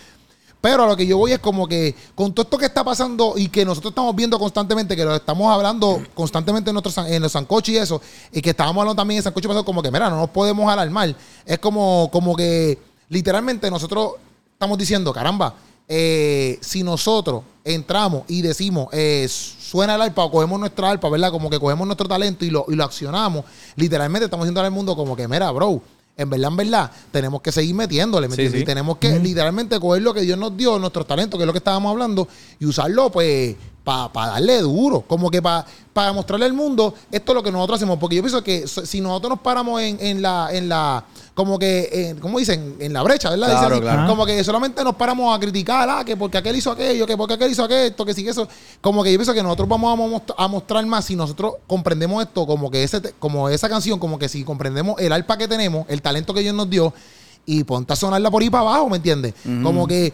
Pero 0.61 0.83
a 0.83 0.87
lo 0.87 0.97
que 0.97 1.07
yo 1.07 1.17
voy 1.17 1.31
es 1.31 1.39
como 1.39 1.67
que 1.67 1.95
con 2.15 2.33
todo 2.33 2.43
esto 2.43 2.57
que 2.57 2.65
está 2.65 2.83
pasando 2.83 3.35
y 3.37 3.47
que 3.47 3.63
nosotros 3.63 3.91
estamos 3.91 4.13
viendo 4.15 4.37
constantemente, 4.37 4.95
que 4.95 5.05
lo 5.05 5.15
estamos 5.15 5.49
hablando 5.51 6.03
constantemente 6.13 6.69
en, 6.69 6.73
nuestros, 6.73 6.97
en 7.07 7.21
los 7.21 7.31
sancochos 7.31 7.69
y 7.69 7.77
eso, 7.77 8.01
y 8.31 8.41
que 8.41 8.49
estábamos 8.49 8.81
hablando 8.81 8.99
también 8.99 9.17
en 9.19 9.23
sancocho 9.23 9.47
pasado, 9.47 9.63
como 9.63 9.81
que, 9.81 9.89
mira, 9.89 10.09
no 10.09 10.17
nos 10.17 10.29
podemos 10.29 10.69
alarmar. 10.71 11.15
Es 11.45 11.59
como, 11.59 12.09
como 12.11 12.35
que 12.35 12.77
literalmente 13.07 13.71
nosotros 13.71 14.13
estamos 14.51 14.77
diciendo, 14.77 15.13
caramba, 15.13 15.55
eh, 15.87 16.59
si 16.61 16.83
nosotros 16.83 17.43
entramos 17.63 18.23
y 18.27 18.41
decimos, 18.41 18.89
eh, 18.91 19.27
suena 19.29 19.95
el 19.95 20.01
arpa 20.01 20.25
o 20.25 20.31
cogemos 20.31 20.59
nuestra 20.59 20.89
arpa, 20.89 21.09
¿verdad? 21.09 21.31
Como 21.31 21.49
que 21.49 21.59
cogemos 21.59 21.87
nuestro 21.87 22.07
talento 22.07 22.43
y 22.43 22.49
lo, 22.49 22.65
y 22.67 22.75
lo 22.75 22.83
accionamos, 22.83 23.45
literalmente 23.77 24.25
estamos 24.25 24.45
diciendo 24.45 24.61
al 24.61 24.71
mundo 24.71 24.95
como 24.95 25.15
que, 25.15 25.27
mira, 25.27 25.49
bro, 25.51 25.81
en 26.21 26.29
verdad, 26.29 26.51
en 26.51 26.57
verdad, 26.57 26.91
tenemos 27.11 27.41
que 27.41 27.51
seguir 27.51 27.73
metiéndole, 27.73 28.27
¿me 28.27 28.35
Sí, 28.35 28.41
entiendes? 28.41 28.59
sí. 28.59 28.63
Y 28.63 28.65
tenemos 28.65 28.97
que 28.97 29.17
literalmente 29.19 29.79
coger 29.79 30.01
lo 30.01 30.13
que 30.13 30.21
Dios 30.21 30.37
nos 30.37 30.55
dio, 30.55 30.77
nuestros 30.77 31.07
talentos, 31.07 31.37
que 31.37 31.43
es 31.43 31.47
lo 31.47 31.53
que 31.53 31.59
estábamos 31.59 31.91
hablando, 31.91 32.27
y 32.59 32.65
usarlo, 32.65 33.09
pues, 33.11 33.55
para 33.83 34.11
darle 34.33 34.59
duro. 34.61 35.01
Como 35.01 35.31
que 35.31 35.41
para 35.41 35.65
mostrarle 36.13 36.45
al 36.45 36.53
mundo, 36.53 36.93
esto 37.11 37.31
es 37.31 37.35
lo 37.35 37.41
que 37.43 37.51
nosotros 37.51 37.77
hacemos. 37.77 37.97
Porque 37.97 38.17
yo 38.17 38.21
pienso 38.21 38.43
que 38.43 38.67
si 38.67 39.01
nosotros 39.01 39.31
nos 39.31 39.39
paramos 39.39 39.81
en, 39.81 39.97
en 39.99 40.21
la, 40.21 40.49
en 40.51 40.69
la, 40.69 41.03
como 41.39 41.57
que, 41.57 41.89
en, 42.09 42.19
¿cómo 42.19 42.37
dicen? 42.37 42.75
En 42.79 42.91
la 42.91 43.01
brecha, 43.01 43.29
¿verdad? 43.29 43.47
Claro, 43.47 43.59
Dicen 43.61 43.71
así, 43.73 43.81
claro. 43.81 44.09
Como 44.09 44.25
que 44.25 44.43
solamente 44.43 44.83
nos 44.83 44.95
paramos 44.95 45.33
a 45.33 45.39
criticar, 45.39 45.89
ah, 45.89 46.03
que 46.03 46.17
porque 46.17 46.37
aquel 46.37 46.57
hizo 46.57 46.69
aquello, 46.69 47.07
que 47.07 47.15
porque 47.15 47.35
aquel 47.35 47.49
hizo 47.51 47.63
aquello, 47.63 47.95
que 48.05 48.13
sí, 48.13 48.25
que 48.25 48.31
eso. 48.31 48.45
Como 48.81 49.01
que 49.03 49.11
yo 49.13 49.17
pienso 49.17 49.33
que 49.33 49.41
nosotros 49.41 49.69
vamos 49.69 49.93
a, 49.93 49.95
most- 49.95 50.33
a 50.37 50.47
mostrar 50.49 50.85
más 50.85 51.05
si 51.05 51.15
nosotros 51.15 51.53
comprendemos 51.65 52.21
esto, 52.25 52.45
como 52.45 52.69
que 52.69 52.83
ese, 52.83 53.01
como 53.19 53.47
esa 53.47 53.69
canción, 53.69 53.99
como 53.99 54.19
que 54.19 54.27
si 54.27 54.43
comprendemos 54.43 54.99
el 54.99 55.13
alpa 55.13 55.37
que 55.37 55.47
tenemos, 55.47 55.85
el 55.87 56.01
talento 56.01 56.33
que 56.33 56.41
Dios 56.41 56.53
nos 56.53 56.69
dio, 56.69 56.93
y 57.45 57.63
ponte 57.63 57.93
a 57.93 57.95
sonarla 57.95 58.29
por 58.29 58.41
ahí 58.43 58.49
para 58.49 58.61
abajo, 58.63 58.89
¿me 58.89 58.97
entiendes? 58.97 59.33
Como 59.63 59.87
que 59.87 60.11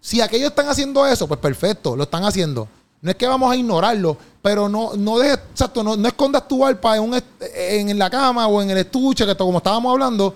si 0.00 0.20
aquellos 0.20 0.50
están 0.50 0.68
haciendo 0.68 1.04
eso, 1.06 1.26
pues 1.26 1.40
perfecto, 1.40 1.96
lo 1.96 2.04
están 2.04 2.24
haciendo. 2.24 2.68
No 3.02 3.10
es 3.10 3.16
que 3.16 3.26
vamos 3.26 3.50
a 3.52 3.54
ignorarlo, 3.56 4.16
pero 4.42 4.68
no, 4.68 4.92
no 4.96 5.18
dejes, 5.18 5.38
exacto, 5.52 5.84
no, 5.84 5.96
no 5.96 6.08
escondas 6.08 6.48
tu 6.48 6.64
arpa 6.66 6.96
en, 6.96 7.02
un 7.02 7.20
en 7.40 7.96
la 7.98 8.10
cama 8.10 8.46
o 8.48 8.60
en 8.62 8.70
el 8.70 8.78
estuche, 8.78 9.24
que 9.24 9.30
esto, 9.32 9.44
como 9.44 9.58
estábamos 9.58 9.92
hablando, 9.92 10.34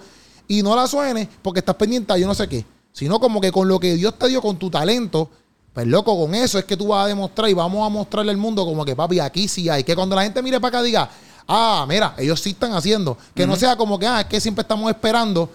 y 0.52 0.62
no 0.62 0.76
la 0.76 0.86
suenes 0.86 1.28
porque 1.40 1.60
estás 1.60 1.76
pendiente 1.76 2.12
a 2.12 2.18
yo 2.18 2.26
no 2.26 2.34
sé 2.34 2.46
qué. 2.46 2.62
Sino 2.92 3.18
como 3.18 3.40
que 3.40 3.50
con 3.50 3.66
lo 3.66 3.80
que 3.80 3.94
Dios 3.94 4.18
te 4.18 4.28
dio, 4.28 4.42
con 4.42 4.58
tu 4.58 4.68
talento, 4.68 5.30
Pues 5.72 5.86
loco, 5.86 6.18
con 6.18 6.34
eso 6.34 6.58
es 6.58 6.66
que 6.66 6.76
tú 6.76 6.88
vas 6.88 7.06
a 7.06 7.08
demostrar 7.08 7.48
y 7.48 7.54
vamos 7.54 7.86
a 7.86 7.88
mostrarle 7.88 8.32
al 8.32 8.36
mundo 8.36 8.66
como 8.66 8.84
que 8.84 8.94
papi, 8.94 9.18
aquí 9.18 9.48
sí 9.48 9.70
hay. 9.70 9.82
Que 9.82 9.94
cuando 9.94 10.14
la 10.14 10.24
gente 10.24 10.42
mire 10.42 10.60
para 10.60 10.68
acá 10.68 10.82
diga, 10.82 11.08
ah, 11.48 11.86
mira, 11.88 12.14
ellos 12.18 12.38
sí 12.38 12.50
están 12.50 12.74
haciendo. 12.74 13.16
Que 13.34 13.46
no 13.46 13.56
sea 13.56 13.76
como 13.76 13.98
que, 13.98 14.06
ah, 14.06 14.20
es 14.20 14.26
que 14.26 14.40
siempre 14.40 14.60
estamos 14.60 14.90
esperando 14.90 15.48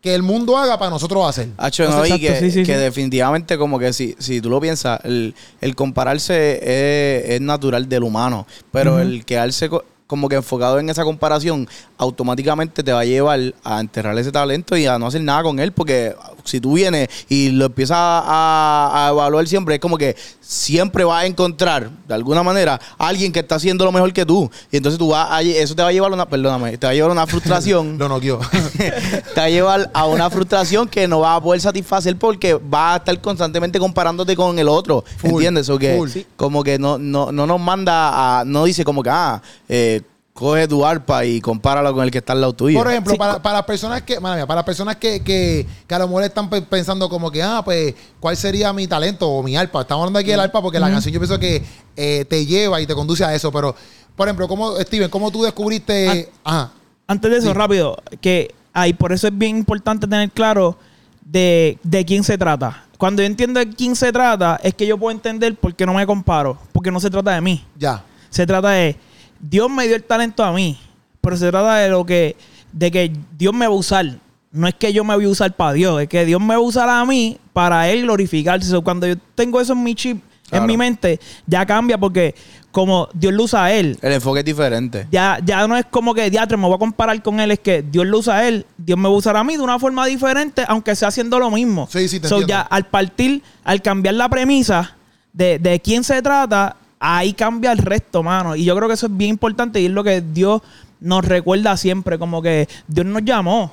que 0.00 0.14
el 0.14 0.22
mundo 0.22 0.56
haga 0.56 0.78
para 0.78 0.90
nosotros 0.90 1.28
hacer. 1.28 1.50
Hacho, 1.58 1.86
no, 1.90 2.06
y 2.06 2.18
que, 2.18 2.40
sí, 2.40 2.50
sí, 2.50 2.62
que 2.62 2.74
sí. 2.74 2.80
definitivamente 2.80 3.58
como 3.58 3.78
que 3.78 3.92
si, 3.92 4.16
si 4.18 4.40
tú 4.40 4.48
lo 4.48 4.60
piensas, 4.60 4.98
el, 5.04 5.34
el 5.60 5.74
compararse 5.74 6.54
es, 6.62 7.32
es 7.32 7.40
natural 7.42 7.86
del 7.86 8.04
humano, 8.04 8.46
pero 8.72 8.98
el 8.98 9.26
quedarse 9.26 9.68
como 10.08 10.28
que 10.28 10.36
enfocado 10.36 10.80
en 10.80 10.90
esa 10.90 11.04
comparación 11.04 11.68
automáticamente 11.98 12.82
te 12.82 12.92
va 12.92 13.00
a 13.00 13.04
llevar 13.04 13.54
a 13.62 13.78
enterrar 13.78 14.18
ese 14.18 14.32
talento 14.32 14.76
y 14.76 14.86
a 14.86 14.98
no 14.98 15.06
hacer 15.06 15.20
nada 15.20 15.42
con 15.42 15.60
él, 15.60 15.70
porque 15.70 16.16
si 16.44 16.60
tú 16.60 16.72
vienes 16.72 17.08
y 17.28 17.50
lo 17.50 17.66
empiezas 17.66 17.98
a, 17.98 19.06
a 19.06 19.10
evaluar 19.10 19.46
siempre, 19.46 19.74
es 19.74 19.80
como 19.80 19.98
que 19.98 20.16
siempre 20.48 21.04
vas 21.04 21.24
a 21.24 21.26
encontrar, 21.26 21.90
de 22.08 22.14
alguna 22.14 22.42
manera, 22.42 22.80
a 22.96 23.06
alguien 23.06 23.30
que 23.32 23.40
está 23.40 23.56
haciendo 23.56 23.84
lo 23.84 23.92
mejor 23.92 24.10
que 24.14 24.24
tú. 24.24 24.50
Y 24.72 24.78
entonces 24.78 24.98
tú 24.98 25.08
vas 25.08 25.28
a, 25.30 25.42
eso 25.42 25.74
te 25.74 25.82
va 25.82 25.88
a 25.88 25.92
llevar 25.92 26.10
a 26.10 26.14
una, 26.14 26.26
perdóname, 26.26 26.78
te 26.78 26.86
va 26.86 26.92
a 26.92 26.94
llevar 26.94 27.10
a 27.10 27.12
una 27.12 27.26
frustración 27.26 27.68
Lo 27.98 28.08
noqueó. 28.08 28.38
te 28.78 28.90
va 29.36 29.44
a 29.44 29.50
llevar 29.50 29.90
a 29.92 30.06
una 30.06 30.30
frustración 30.30 30.88
que 30.88 31.06
no 31.06 31.20
vas 31.20 31.36
a 31.36 31.42
poder 31.42 31.60
satisfacer 31.60 32.16
porque 32.16 32.54
vas 32.54 32.94
a 32.94 32.96
estar 32.96 33.20
constantemente 33.20 33.78
comparándote 33.78 34.34
con 34.34 34.58
el 34.58 34.68
otro. 34.68 35.04
Full, 35.18 35.32
¿Entiendes? 35.32 35.68
O 35.68 35.78
que 35.78 35.96
full. 35.96 36.10
Como 36.36 36.64
que 36.64 36.78
no, 36.78 36.96
no, 36.96 37.30
no 37.30 37.46
nos 37.46 37.60
manda 37.60 38.40
a, 38.40 38.44
no 38.46 38.64
dice 38.64 38.84
como 38.84 39.02
que, 39.02 39.10
ah, 39.10 39.42
eh, 39.68 39.97
coge 40.38 40.68
tu 40.68 40.86
arpa 40.86 41.24
y 41.24 41.40
compáralo 41.40 41.92
con 41.92 42.04
el 42.04 42.10
que 42.12 42.18
está 42.18 42.32
al 42.32 42.40
lado 42.40 42.52
tuyo. 42.52 42.78
Por 42.78 42.88
ejemplo, 42.88 43.12
Sí. 43.12 43.18
para, 43.18 43.42
para 43.42 43.56
las 43.58 43.64
personas 43.66 44.02
que, 44.02 44.20
madre 44.20 44.36
mía, 44.36 44.46
para 44.46 44.58
las 44.58 44.64
personas 44.64 44.94
que, 44.96 45.20
que, 45.22 45.66
que 45.86 45.94
a 45.94 45.98
lo 45.98 46.06
mejor 46.06 46.22
están 46.22 46.48
pe- 46.48 46.62
pensando 46.62 47.08
como 47.08 47.30
que, 47.30 47.42
ah, 47.42 47.60
pues, 47.64 47.94
¿cuál 48.20 48.36
sería 48.36 48.72
mi 48.72 48.86
talento 48.86 49.28
o 49.28 49.42
mi 49.42 49.56
arpa? 49.56 49.80
Estamos 49.80 50.02
hablando 50.02 50.20
aquí 50.20 50.30
del 50.30 50.38
arpa 50.40 50.62
porque 50.62 50.78
la 50.78 50.88
canción 50.90 51.12
yo 51.12 51.18
pienso 51.18 51.38
que 51.40 51.64
eh, 51.96 52.24
te 52.28 52.46
lleva 52.46 52.80
y 52.80 52.86
te 52.86 52.94
conduce 52.94 53.24
a 53.24 53.34
eso, 53.34 53.50
pero, 53.50 53.74
por 54.14 54.28
ejemplo, 54.28 54.46
¿cómo, 54.46 54.76
Steven, 54.80 55.10
cómo 55.10 55.30
tú 55.32 55.42
descubriste... 55.42 56.30
Ajá. 56.44 56.70
Antes 57.08 57.30
de 57.30 57.38
eso, 57.38 57.48
Sí. 57.48 57.52
rápido, 57.54 57.96
que 58.20 58.54
ahí 58.72 58.92
por 58.92 59.12
eso 59.12 59.26
es 59.26 59.36
bien 59.36 59.56
importante 59.56 60.06
tener 60.06 60.30
claro 60.30 60.76
de, 61.24 61.78
de 61.82 62.04
quién 62.04 62.22
se 62.22 62.38
trata. 62.38 62.84
Cuando 62.96 63.22
yo 63.22 63.26
entiendo 63.26 63.60
de 63.60 63.68
quién 63.70 63.96
se 63.96 64.12
trata, 64.12 64.60
es 64.62 64.74
que 64.74 64.86
yo 64.86 64.98
puedo 64.98 65.10
entender 65.10 65.54
por 65.56 65.74
qué 65.74 65.86
no 65.86 65.94
me 65.94 66.06
comparo. 66.06 66.58
Porque 66.72 66.90
no 66.90 67.00
se 67.00 67.10
trata 67.10 67.32
de 67.32 67.40
mí. 67.40 67.64
Ya. 67.78 68.04
Se 68.30 68.46
trata 68.46 68.70
de 68.70 68.96
Dios 69.40 69.70
me 69.70 69.86
dio 69.86 69.96
el 69.96 70.04
talento 70.04 70.42
a 70.44 70.52
mí, 70.52 70.78
pero 71.20 71.36
se 71.36 71.48
trata 71.50 71.76
de 71.76 71.88
lo 71.90 72.04
que 72.04 72.36
de 72.72 72.90
que 72.90 73.12
Dios 73.36 73.54
me 73.54 73.66
va 73.66 73.72
a 73.72 73.76
usar. 73.76 74.06
No 74.50 74.66
es 74.66 74.74
que 74.74 74.92
yo 74.92 75.04
me 75.04 75.14
voy 75.14 75.26
a 75.26 75.28
usar 75.28 75.54
para 75.54 75.72
Dios, 75.74 76.00
es 76.02 76.08
que 76.08 76.24
Dios 76.24 76.40
me 76.40 76.48
va 76.48 76.54
a 76.54 76.60
usar 76.60 76.88
a 76.88 77.04
mí 77.04 77.38
para 77.52 77.88
él 77.90 78.02
glorificarse. 78.02 78.68
So, 78.68 78.82
cuando 78.82 79.06
yo 79.06 79.14
tengo 79.34 79.60
eso 79.60 79.72
en 79.74 79.82
mi 79.82 79.94
chip, 79.94 80.22
Claro. 80.48 80.64
en 80.64 80.66
mi 80.68 80.76
mente, 80.78 81.20
ya 81.46 81.66
cambia 81.66 81.98
porque 81.98 82.34
como 82.70 83.06
Dios 83.12 83.34
lo 83.34 83.42
usa 83.42 83.64
a 83.66 83.72
él, 83.74 83.98
el 84.00 84.12
enfoque 84.14 84.38
es 84.38 84.46
diferente. 84.46 85.06
ya, 85.10 85.38
ya 85.44 85.68
no 85.68 85.76
es 85.76 85.84
como 85.90 86.14
que 86.14 86.30
diatre, 86.30 86.56
me 86.56 86.64
voy 86.64 86.76
a 86.76 86.78
comparar 86.78 87.22
con 87.22 87.38
él, 87.38 87.50
es 87.50 87.58
que 87.58 87.82
Dios 87.82 88.06
lo 88.06 88.18
usa 88.20 88.38
a 88.38 88.48
él, 88.48 88.64
Dios 88.78 88.98
me 88.98 89.08
va 89.10 89.14
a 89.14 89.18
usar 89.18 89.36
a 89.36 89.44
mí 89.44 89.56
de 89.58 89.62
una 89.62 89.78
forma 89.78 90.06
diferente, 90.06 90.64
aunque 90.66 90.96
sea 90.96 91.08
haciendo 91.08 91.38
lo 91.38 91.50
mismo. 91.50 91.86
Sí, 91.92 92.08
sí, 92.08 92.18
te 92.18 92.28
So, 92.28 92.36
entiendo. 92.36 92.48
ya 92.48 92.60
al 92.62 92.86
partir, 92.86 93.42
al 93.62 93.82
cambiar 93.82 94.14
la 94.14 94.30
premisa 94.30 94.96
de, 95.34 95.58
de 95.58 95.80
quién 95.80 96.02
se 96.02 96.22
trata, 96.22 96.76
ahí 97.00 97.32
cambia 97.32 97.72
el 97.72 97.78
resto, 97.78 98.22
mano. 98.22 98.56
Y 98.56 98.64
yo 98.64 98.76
creo 98.76 98.88
que 98.88 98.94
eso 98.94 99.06
es 99.06 99.16
bien 99.16 99.30
importante 99.30 99.80
y 99.80 99.86
es 99.86 99.92
lo 99.92 100.04
que 100.04 100.20
Dios 100.20 100.62
nos 101.00 101.24
recuerda 101.24 101.76
siempre, 101.76 102.18
como 102.18 102.42
que 102.42 102.68
Dios 102.86 103.06
nos 103.06 103.24
llamó. 103.24 103.72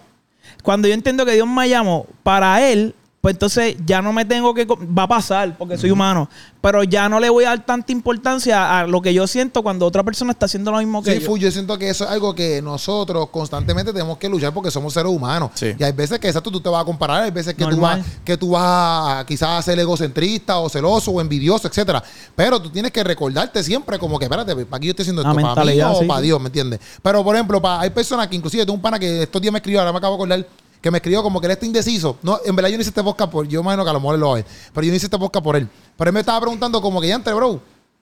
Cuando 0.64 0.88
yo 0.88 0.94
entiendo 0.94 1.26
que 1.26 1.34
Dios 1.34 1.48
me 1.48 1.68
llamó 1.70 2.06
para 2.24 2.68
Él, 2.70 2.94
pues 3.26 3.34
entonces 3.34 3.76
ya 3.88 4.04
no 4.04 4.14
me 4.14 4.24
tengo 4.24 4.54
que... 4.54 4.66
Va 4.68 5.02
a 5.04 5.08
pasar 5.08 5.58
porque 5.58 5.80
soy 5.80 5.90
humano, 5.90 6.30
pero 6.62 6.84
ya 6.84 7.10
no 7.10 7.20
le 7.20 7.28
voy 7.28 7.44
a 7.46 7.48
dar 7.50 7.66
tanta 7.66 7.92
importancia 7.92 8.82
a 8.82 8.86
lo 8.86 9.02
que 9.02 9.16
yo 9.16 9.26
siento 9.26 9.64
cuando 9.64 9.88
otra 9.88 10.04
persona 10.04 10.30
está 10.30 10.46
haciendo 10.46 10.70
lo 10.72 10.78
mismo 10.78 11.02
que 11.02 11.20
Sí, 11.20 11.26
yo. 11.26 11.36
yo 11.36 11.50
siento 11.50 11.76
que 11.80 11.90
eso 11.90 12.04
es 12.04 12.12
algo 12.12 12.36
que 12.36 12.62
nosotros 12.62 13.30
constantemente 13.30 13.92
tenemos 13.92 14.20
que 14.20 14.30
luchar 14.30 14.54
porque 14.54 14.70
somos 14.70 14.94
seres 14.94 15.12
humanos. 15.12 15.50
Sí. 15.56 15.74
Y 15.76 15.84
hay 15.84 15.92
veces 15.92 16.20
que 16.20 16.28
exacto 16.28 16.52
tú 16.52 16.62
te 16.62 16.70
vas 16.70 16.84
a 16.84 16.86
comparar, 16.86 17.24
hay 17.24 17.32
veces 17.32 17.56
que 17.56 17.66
tú 17.66 17.78
vas, 17.80 18.06
que 18.24 18.38
tú 18.38 18.52
vas 18.52 19.22
a 19.22 19.26
quizás 19.26 19.50
a 19.58 19.62
ser 19.64 19.80
egocentrista 19.80 20.60
o 20.60 20.70
celoso 20.70 21.10
o 21.10 21.20
envidioso, 21.20 21.68
etcétera. 21.68 22.04
Pero 22.36 22.62
tú 22.62 22.70
tienes 22.70 22.92
que 22.92 23.04
recordarte 23.04 23.64
siempre 23.64 23.98
como 23.98 24.20
que, 24.20 24.26
espérate, 24.26 24.56
¿para 24.68 24.80
qué 24.80 24.86
yo 24.86 24.92
estoy 24.92 25.02
haciendo 25.02 25.24
esto? 25.24 25.34
¿Para 25.34 25.66
mí 25.66 25.82
o 25.82 26.00
sí, 26.00 26.06
para. 26.06 26.22
Dios? 26.22 26.40
¿Me 26.40 26.50
entiendes? 26.50 26.80
Pero, 27.02 27.24
por 27.24 27.34
ejemplo, 27.36 27.60
pa- 27.60 27.82
hay 27.82 27.90
personas 27.90 28.28
que 28.28 28.36
inclusive 28.36 28.64
tengo 28.68 28.76
un 28.76 28.82
pana 28.84 29.00
que 29.00 29.24
estos 29.24 29.42
días 29.42 29.52
me 29.52 29.58
escribió, 29.58 29.80
ahora 29.80 29.92
me 29.92 29.98
acabo 29.98 30.14
de 30.14 30.24
acordar, 30.36 30.48
que 30.86 30.92
me 30.92 31.00
escribió 31.00 31.24
como 31.24 31.42
que 31.42 31.48
él 31.48 31.52
está 31.54 31.66
indeciso. 31.66 32.16
No, 32.22 32.40
en 32.46 32.56
verdad 32.56 32.70
yo 32.70 32.78
no 32.78 32.82
hice 32.82 32.92
este 32.92 33.02
podcast 33.02 33.32
por, 33.32 33.48
yo 33.48 33.62
imagino 33.62 33.84
que 33.84 33.90
a 33.90 33.94
lo 33.94 34.00
mejor 34.00 34.14
él 34.14 34.22
lo 34.22 34.28
va 34.28 34.34
a 34.34 34.36
ver, 34.36 34.46
pero 34.72 34.86
yo 34.86 34.92
no 34.92 34.96
hice 34.98 35.08
este 35.08 35.18
podcast 35.18 35.44
por 35.44 35.56
él. 35.56 35.68
Pero 35.98 36.10
él 36.10 36.14
me 36.14 36.20
estaba 36.20 36.40
preguntando 36.40 36.80
como 36.80 37.02
que 37.02 37.08
ya 37.08 37.16
entre, 37.16 37.34
bro, 37.34 37.60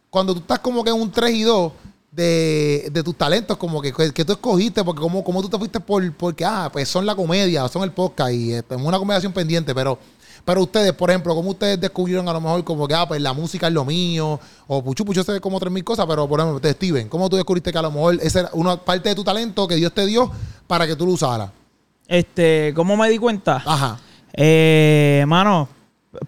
cuando 0.09 0.33
tú 0.33 0.41
estás 0.41 0.59
como 0.59 0.83
que 0.83 0.89
en 0.89 0.97
un 0.97 1.09
3 1.09 1.33
y 1.33 1.43
2 1.43 1.71
de, 2.11 2.89
de 2.91 3.01
tus 3.01 3.17
talentos, 3.17 3.55
como 3.55 3.81
que, 3.81 3.93
que 3.93 4.25
tú 4.25 4.33
escogiste, 4.33 4.83
porque 4.83 4.99
como, 4.99 5.23
como 5.23 5.41
tú 5.41 5.47
te 5.47 5.57
fuiste 5.57 5.79
por, 5.79 6.11
porque, 6.17 6.43
ah, 6.43 6.69
pues 6.73 6.89
son 6.89 7.05
la 7.05 7.15
comedia, 7.15 7.65
son 7.69 7.83
el 7.83 7.93
podcast 7.93 8.33
y 8.33 8.51
eh, 8.51 8.63
es 8.69 8.77
una 8.77 8.99
comedia 8.99 9.29
pendiente, 9.29 9.73
pero, 9.73 9.97
pero 10.43 10.63
ustedes, 10.63 10.91
por 10.91 11.09
ejemplo, 11.09 11.33
como 11.35 11.51
ustedes 11.51 11.79
descubrieron 11.79 12.27
a 12.27 12.33
lo 12.33 12.41
mejor 12.41 12.65
como 12.65 12.85
que, 12.85 12.95
ah, 12.95 13.07
pues 13.07 13.21
la 13.21 13.31
música 13.31 13.67
es 13.67 13.73
lo 13.73 13.85
mío, 13.85 14.37
o 14.67 14.83
Puchu 14.83 15.05
Puchu 15.05 15.23
sé 15.23 15.39
como 15.39 15.57
tres 15.57 15.71
mil 15.71 15.85
cosas, 15.85 16.05
pero 16.05 16.27
por 16.27 16.37
ejemplo, 16.37 16.69
Steven, 16.69 17.07
¿cómo 17.07 17.29
tú 17.29 17.37
descubriste 17.37 17.71
que 17.71 17.77
a 17.77 17.83
lo 17.83 17.91
mejor 17.91 18.19
esa 18.21 18.41
era 18.41 18.49
una 18.51 18.75
parte 18.75 19.07
de 19.07 19.15
tu 19.15 19.23
talento 19.23 19.69
que 19.69 19.75
Dios 19.75 19.93
te 19.93 20.05
dio 20.05 20.29
para 20.67 20.85
que 20.85 20.97
tú 20.97 21.05
lo 21.05 21.13
usaras? 21.13 21.62
Este, 22.07 22.73
¿cómo 22.75 22.97
me 22.97 23.09
di 23.09 23.17
cuenta? 23.17 23.63
Ajá. 23.65 23.99
Eh, 24.33 25.23
mano, 25.27 25.69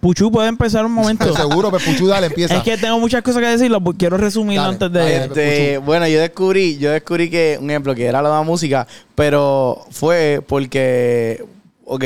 Puchu 0.00 0.30
puede 0.30 0.48
empezar 0.48 0.84
un 0.84 0.92
momento. 0.92 1.32
Seguro, 1.36 1.70
pues 1.70 1.84
Puchu, 1.84 2.06
dale, 2.06 2.26
empieza. 2.26 2.56
es 2.56 2.62
que 2.62 2.76
tengo 2.76 2.98
muchas 2.98 3.22
cosas 3.22 3.42
que 3.42 3.48
decirlo, 3.48 3.80
pues 3.80 3.96
quiero 3.98 4.16
resumirlo 4.16 4.62
Dale, 4.62 4.72
antes 4.74 4.92
de. 4.92 4.98
dale. 4.98 5.24
Este, 5.24 5.78
bueno, 5.78 6.06
yo 6.08 6.20
descubrí, 6.20 6.78
yo 6.78 6.90
descubrí 6.90 7.30
que, 7.30 7.58
un 7.60 7.70
ejemplo, 7.70 7.94
que 7.94 8.06
era 8.06 8.22
la 8.22 8.42
música, 8.42 8.86
pero 9.14 9.86
fue 9.90 10.42
porque, 10.46 11.44
ok, 11.84 12.04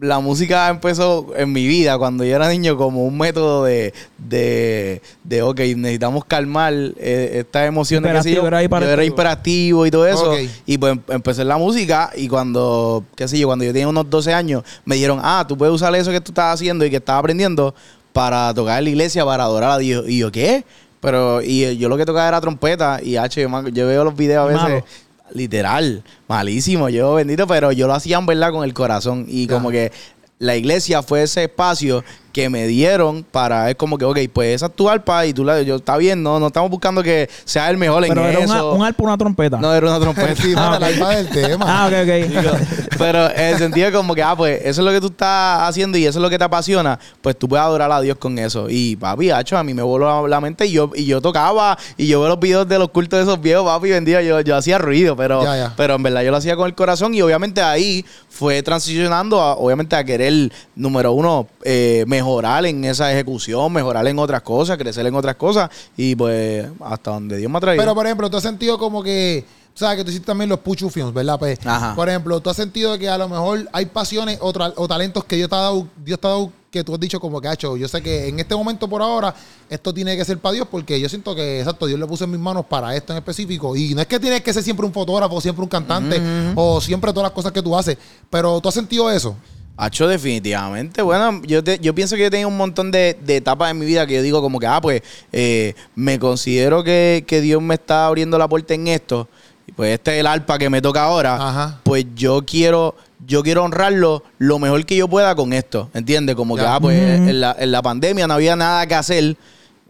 la 0.00 0.20
música 0.20 0.68
empezó 0.68 1.28
en 1.36 1.52
mi 1.52 1.66
vida 1.66 1.96
cuando 1.96 2.24
yo 2.24 2.36
era 2.36 2.48
niño 2.48 2.76
como 2.76 3.04
un 3.04 3.16
método 3.16 3.64
de, 3.64 3.94
de, 4.18 5.00
de 5.24 5.42
ok, 5.42 5.58
necesitamos 5.76 6.24
calmar 6.26 6.72
eh, 6.74 7.38
estas 7.40 7.66
emociones. 7.66 8.22
sé 8.22 8.34
yo. 8.34 8.46
Era 8.46 8.60
yo 8.60 8.66
hiperactivo. 8.66 8.92
era 8.92 9.04
hiperactivo 9.04 9.86
y 9.86 9.90
todo 9.90 10.06
eso. 10.06 10.34
Y 10.66 10.76
pues 10.76 10.92
em- 10.92 11.02
empecé 11.08 11.44
la 11.44 11.56
música 11.56 12.10
y 12.14 12.28
cuando, 12.28 13.04
qué 13.14 13.26
sé 13.26 13.38
yo, 13.38 13.46
cuando 13.46 13.64
yo 13.64 13.72
tenía 13.72 13.88
unos 13.88 14.08
12 14.10 14.34
años, 14.34 14.62
me 14.84 14.96
dijeron, 14.96 15.20
ah, 15.22 15.44
tú 15.48 15.56
puedes 15.56 15.74
usar 15.74 15.94
eso 15.94 16.10
que 16.10 16.20
tú 16.20 16.30
estás 16.30 16.54
haciendo 16.54 16.84
y 16.84 16.90
que 16.90 16.96
estás 16.96 17.18
aprendiendo 17.18 17.74
para 18.12 18.52
tocar 18.52 18.78
en 18.78 18.84
la 18.84 18.90
iglesia, 18.90 19.24
para 19.24 19.44
adorar 19.44 19.70
a 19.72 19.78
Dios. 19.78 20.04
Y 20.08 20.18
yo, 20.18 20.30
¿qué? 20.30 20.64
Pero, 21.00 21.40
y 21.42 21.76
yo 21.78 21.88
lo 21.88 21.96
que 21.96 22.04
tocaba 22.04 22.28
era 22.28 22.40
trompeta 22.40 23.00
y 23.02 23.16
H, 23.16 23.40
yo, 23.40 23.68
yo 23.68 23.86
veo 23.86 24.04
los 24.04 24.16
videos 24.16 24.44
a 24.44 24.46
veces, 24.46 24.62
Malo. 24.62 24.84
Literal, 25.32 26.02
malísimo, 26.28 26.88
yo 26.88 27.14
bendito, 27.14 27.46
pero 27.46 27.72
yo 27.72 27.86
lo 27.86 27.94
hacía 27.94 28.18
en 28.18 28.26
verdad 28.26 28.52
con 28.52 28.64
el 28.64 28.74
corazón. 28.74 29.26
Y 29.28 29.46
como 29.46 29.70
que 29.70 29.92
la 30.38 30.56
iglesia 30.56 31.02
fue 31.02 31.22
ese 31.22 31.44
espacio 31.44 32.04
que 32.36 32.50
me 32.50 32.66
dieron 32.66 33.24
para, 33.24 33.70
es 33.70 33.76
como 33.76 33.96
que, 33.96 34.04
ok, 34.04 34.18
pues 34.30 34.56
esa 34.56 34.66
es 34.66 34.72
tu 34.76 34.90
arpa 34.90 35.24
y 35.24 35.32
tú 35.32 35.42
la, 35.42 35.62
yo, 35.62 35.76
está 35.76 35.96
bien, 35.96 36.22
no, 36.22 36.38
no 36.38 36.48
estamos 36.48 36.70
buscando 36.70 37.02
que 37.02 37.30
sea 37.46 37.70
el 37.70 37.78
mejor 37.78 38.04
Pero 38.06 38.20
en 38.20 38.28
era 38.28 38.38
una- 38.40 38.54
eso. 38.56 38.72
un 38.74 38.84
arpa, 38.84 39.02
una 39.04 39.16
trompeta. 39.16 39.56
no, 39.58 39.72
era 39.74 39.86
una 39.86 39.98
trompeta. 40.00 40.42
Sí, 40.42 40.52
Ah, 40.54 40.72
para 40.72 40.74
ok. 40.76 40.80
la 40.82 40.86
alma 40.88 41.10
del 41.16 41.28
tema. 41.30 41.64
ah, 41.66 41.86
ok, 41.88 41.94
ok. 42.36 42.96
Pero 42.98 43.30
en 43.30 43.40
el 43.40 43.58
sentido 43.58 43.86
de 43.86 43.92
como 43.94 44.14
que, 44.14 44.22
ah, 44.22 44.36
pues 44.36 44.60
eso 44.60 44.82
es 44.82 44.84
lo 44.84 44.90
que 44.92 45.00
tú 45.00 45.06
estás 45.06 45.62
haciendo 45.66 45.96
y 45.96 46.04
eso 46.04 46.18
es 46.18 46.22
lo 46.22 46.28
que 46.28 46.36
te 46.36 46.44
apasiona, 46.44 46.98
pues 47.22 47.38
tú 47.38 47.48
puedes 47.48 47.64
adorar 47.64 47.90
a 47.90 48.02
Dios 48.02 48.18
con 48.18 48.38
eso. 48.38 48.66
Y 48.68 48.96
papi, 48.96 49.30
hacho, 49.30 49.56
a 49.56 49.64
mí 49.64 49.72
me 49.72 49.80
voló 49.82 50.28
la 50.28 50.38
mente 50.42 50.66
y 50.66 50.72
yo, 50.72 50.90
y 50.94 51.06
yo 51.06 51.22
tocaba 51.22 51.78
y 51.96 52.06
yo 52.06 52.20
veo 52.20 52.28
los 52.28 52.38
videos 52.38 52.68
de 52.68 52.78
los 52.78 52.90
cultos 52.90 53.16
de 53.18 53.22
esos 53.22 53.40
viejos, 53.40 53.64
papi, 53.64 53.88
bendito, 53.88 54.20
yo, 54.20 54.42
yo 54.42 54.56
hacía 54.56 54.76
ruido, 54.76 55.16
pero, 55.16 55.42
Ya, 55.42 55.56
ya. 55.56 55.74
pero 55.74 55.94
en 55.94 56.02
verdad 56.02 56.20
yo 56.20 56.30
lo 56.32 56.36
hacía 56.36 56.54
con 56.54 56.66
el 56.66 56.74
corazón 56.74 57.14
y 57.14 57.22
obviamente 57.22 57.62
ahí 57.62 58.04
fue 58.28 58.62
transicionando, 58.62 59.40
a- 59.40 59.54
obviamente, 59.56 59.96
a 59.96 60.04
querer, 60.04 60.52
número 60.74 61.12
uno, 61.12 61.46
eh, 61.64 62.04
mejorar 62.26 62.66
en 62.66 62.84
esa 62.84 63.12
ejecución, 63.12 63.72
mejorar 63.72 64.06
en 64.08 64.18
otras 64.18 64.42
cosas, 64.42 64.76
crecer 64.76 65.06
en 65.06 65.14
otras 65.14 65.36
cosas 65.36 65.70
y 65.96 66.16
pues 66.16 66.66
hasta 66.80 67.12
donde 67.12 67.36
Dios 67.36 67.50
me 67.50 67.58
ha 67.58 67.60
traído. 67.60 67.80
Pero, 67.80 67.94
por 67.94 68.04
ejemplo, 68.04 68.28
tú 68.28 68.36
has 68.36 68.42
sentido 68.42 68.78
como 68.78 69.00
que, 69.02 69.44
tú 69.72 69.80
sabes 69.80 69.98
que 69.98 70.04
tú 70.04 70.10
hiciste 70.10 70.26
también 70.26 70.50
los 70.50 70.58
Puchu 70.58 70.90
Films, 70.90 71.14
¿verdad? 71.14 71.38
Pues, 71.38 71.58
Ajá. 71.64 71.94
por 71.94 72.08
ejemplo, 72.08 72.40
tú 72.40 72.50
has 72.50 72.56
sentido 72.56 72.98
que 72.98 73.08
a 73.08 73.16
lo 73.16 73.28
mejor 73.28 73.68
hay 73.72 73.86
pasiones 73.86 74.38
o, 74.40 74.48
o 74.48 74.88
talentos 74.88 75.24
que 75.24 75.36
Dios 75.36 75.48
te 75.48 75.54
ha 75.54 75.60
dado, 75.60 75.86
Dios 76.04 76.18
te 76.18 76.26
ha 76.26 76.30
dado 76.30 76.50
que 76.68 76.82
tú 76.82 76.94
has 76.94 77.00
dicho 77.00 77.20
como 77.20 77.40
que, 77.40 77.50
hecho 77.50 77.76
yo 77.76 77.88
sé 77.88 78.02
que 78.02 78.28
en 78.28 78.38
este 78.38 78.54
momento 78.54 78.86
por 78.86 79.00
ahora 79.00 79.34
esto 79.70 79.94
tiene 79.94 80.14
que 80.14 80.24
ser 80.24 80.38
para 80.38 80.54
Dios 80.54 80.68
porque 80.70 81.00
yo 81.00 81.08
siento 81.08 81.34
que, 81.34 81.60
exacto, 81.60 81.86
Dios 81.86 81.98
le 81.98 82.06
puso 82.06 82.24
en 82.24 82.32
mis 82.32 82.40
manos 82.40 82.66
para 82.66 82.94
esto 82.94 83.12
en 83.12 83.18
específico. 83.18 83.76
Y 83.76 83.94
no 83.94 84.00
es 84.00 84.06
que 84.08 84.18
tienes 84.18 84.42
que 84.42 84.52
ser 84.52 84.64
siempre 84.64 84.84
un 84.84 84.92
fotógrafo, 84.92 85.40
siempre 85.40 85.62
un 85.62 85.68
cantante 85.68 86.20
o 86.54 86.80
siempre 86.80 87.12
todas 87.12 87.28
las 87.28 87.32
cosas 87.32 87.52
que 87.52 87.62
tú 87.62 87.74
haces, 87.76 87.96
pero 88.28 88.60
tú 88.60 88.68
has 88.68 88.74
sentido 88.74 89.10
eso. 89.10 89.36
Hacho, 89.76 90.08
definitivamente. 90.08 91.02
Bueno, 91.02 91.42
yo, 91.46 91.62
te- 91.62 91.78
yo 91.78 91.94
pienso 91.94 92.16
que 92.16 92.22
yo 92.22 92.26
he 92.28 92.30
tenido 92.30 92.48
un 92.48 92.56
montón 92.56 92.90
de, 92.90 93.16
de 93.24 93.36
etapas 93.36 93.70
en 93.70 93.78
mi 93.78 93.84
vida 93.86 94.06
que 94.06 94.14
yo 94.14 94.22
digo 94.22 94.40
como 94.40 94.58
que, 94.58 94.66
ah, 94.66 94.80
pues, 94.80 95.02
eh, 95.32 95.74
me 95.94 96.18
considero 96.18 96.82
que, 96.82 97.24
que 97.26 97.40
Dios 97.40 97.60
me 97.60 97.74
está 97.74 98.06
abriendo 98.06 98.38
la 98.38 98.48
puerta 98.48 98.72
en 98.74 98.88
esto. 98.88 99.28
Y 99.66 99.72
pues 99.72 99.92
este 99.94 100.14
es 100.14 100.20
el 100.20 100.26
arpa 100.28 100.58
que 100.58 100.70
me 100.70 100.80
toca 100.80 101.02
ahora. 101.02 101.34
Ajá. 101.34 101.80
Pues 101.82 102.06
yo 102.14 102.44
quiero 102.46 102.94
yo 103.26 103.42
quiero 103.42 103.64
honrarlo 103.64 104.22
lo 104.38 104.58
mejor 104.60 104.84
que 104.86 104.94
yo 104.96 105.08
pueda 105.08 105.34
con 105.34 105.52
esto, 105.52 105.90
¿entiendes? 105.94 106.36
Como 106.36 106.54
que, 106.54 106.62
ah, 106.62 106.78
pues 106.80 106.96
en, 107.00 107.40
la, 107.40 107.56
en 107.58 107.72
la 107.72 107.82
pandemia 107.82 108.26
no 108.28 108.34
había 108.34 108.54
nada 108.54 108.86
que 108.86 108.94
hacer. 108.94 109.36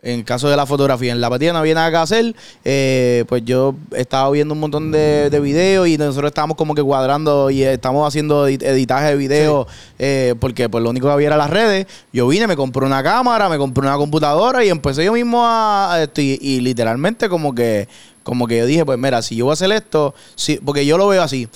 En 0.06 0.20
el 0.20 0.24
caso 0.24 0.48
de 0.48 0.56
la 0.56 0.66
fotografía, 0.66 1.10
en 1.10 1.20
la 1.20 1.28
pandemia 1.28 1.52
no 1.52 1.58
había 1.58 1.74
nada 1.74 1.90
que 1.90 1.96
hacer. 1.96 2.34
eh, 2.64 3.24
pues 3.28 3.42
yo 3.44 3.74
estaba 3.96 4.30
viendo 4.30 4.54
un 4.54 4.60
montón 4.60 4.92
de, 4.92 5.30
de 5.30 5.40
videos 5.40 5.88
y 5.88 5.98
nosotros 5.98 6.28
estábamos 6.30 6.56
como 6.56 6.74
que 6.74 6.82
cuadrando 6.82 7.50
y 7.50 7.64
estamos 7.64 8.06
haciendo 8.06 8.48
edit- 8.48 8.62
editaje 8.62 9.06
de 9.08 9.16
videos 9.16 9.66
eh, 9.98 10.34
porque 10.38 10.68
pues 10.68 10.84
lo 10.84 10.90
único 10.90 11.08
que 11.08 11.12
había 11.12 11.26
era 11.26 11.36
las 11.36 11.50
redes. 11.50 11.86
Yo 12.12 12.28
vine, 12.28 12.46
me 12.46 12.56
compré 12.56 12.86
una 12.86 13.02
cámara, 13.02 13.48
me 13.48 13.58
compré 13.58 13.86
una 13.86 13.96
computadora 13.96 14.64
y 14.64 14.68
empecé 14.68 15.04
yo 15.04 15.12
mismo 15.12 15.44
a, 15.44 15.92
a 15.94 16.02
esto 16.04 16.20
y, 16.20 16.38
y 16.40 16.60
literalmente 16.60 17.28
como 17.28 17.54
que 17.54 17.88
como 18.22 18.46
que 18.46 18.58
yo 18.58 18.66
dije, 18.66 18.84
pues 18.84 18.98
mira, 18.98 19.22
si 19.22 19.36
yo 19.36 19.44
voy 19.46 19.52
a 19.52 19.54
hacer 19.54 19.70
esto, 19.72 20.14
si, 20.34 20.56
porque 20.56 20.84
yo 20.86 20.98
lo 20.98 21.06
veo 21.08 21.22
así, 21.22 21.48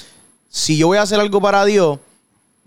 si 0.48 0.76
yo 0.76 0.86
voy 0.88 0.98
a 0.98 1.02
hacer 1.02 1.18
algo 1.20 1.40
para 1.40 1.64
Dios, 1.64 1.98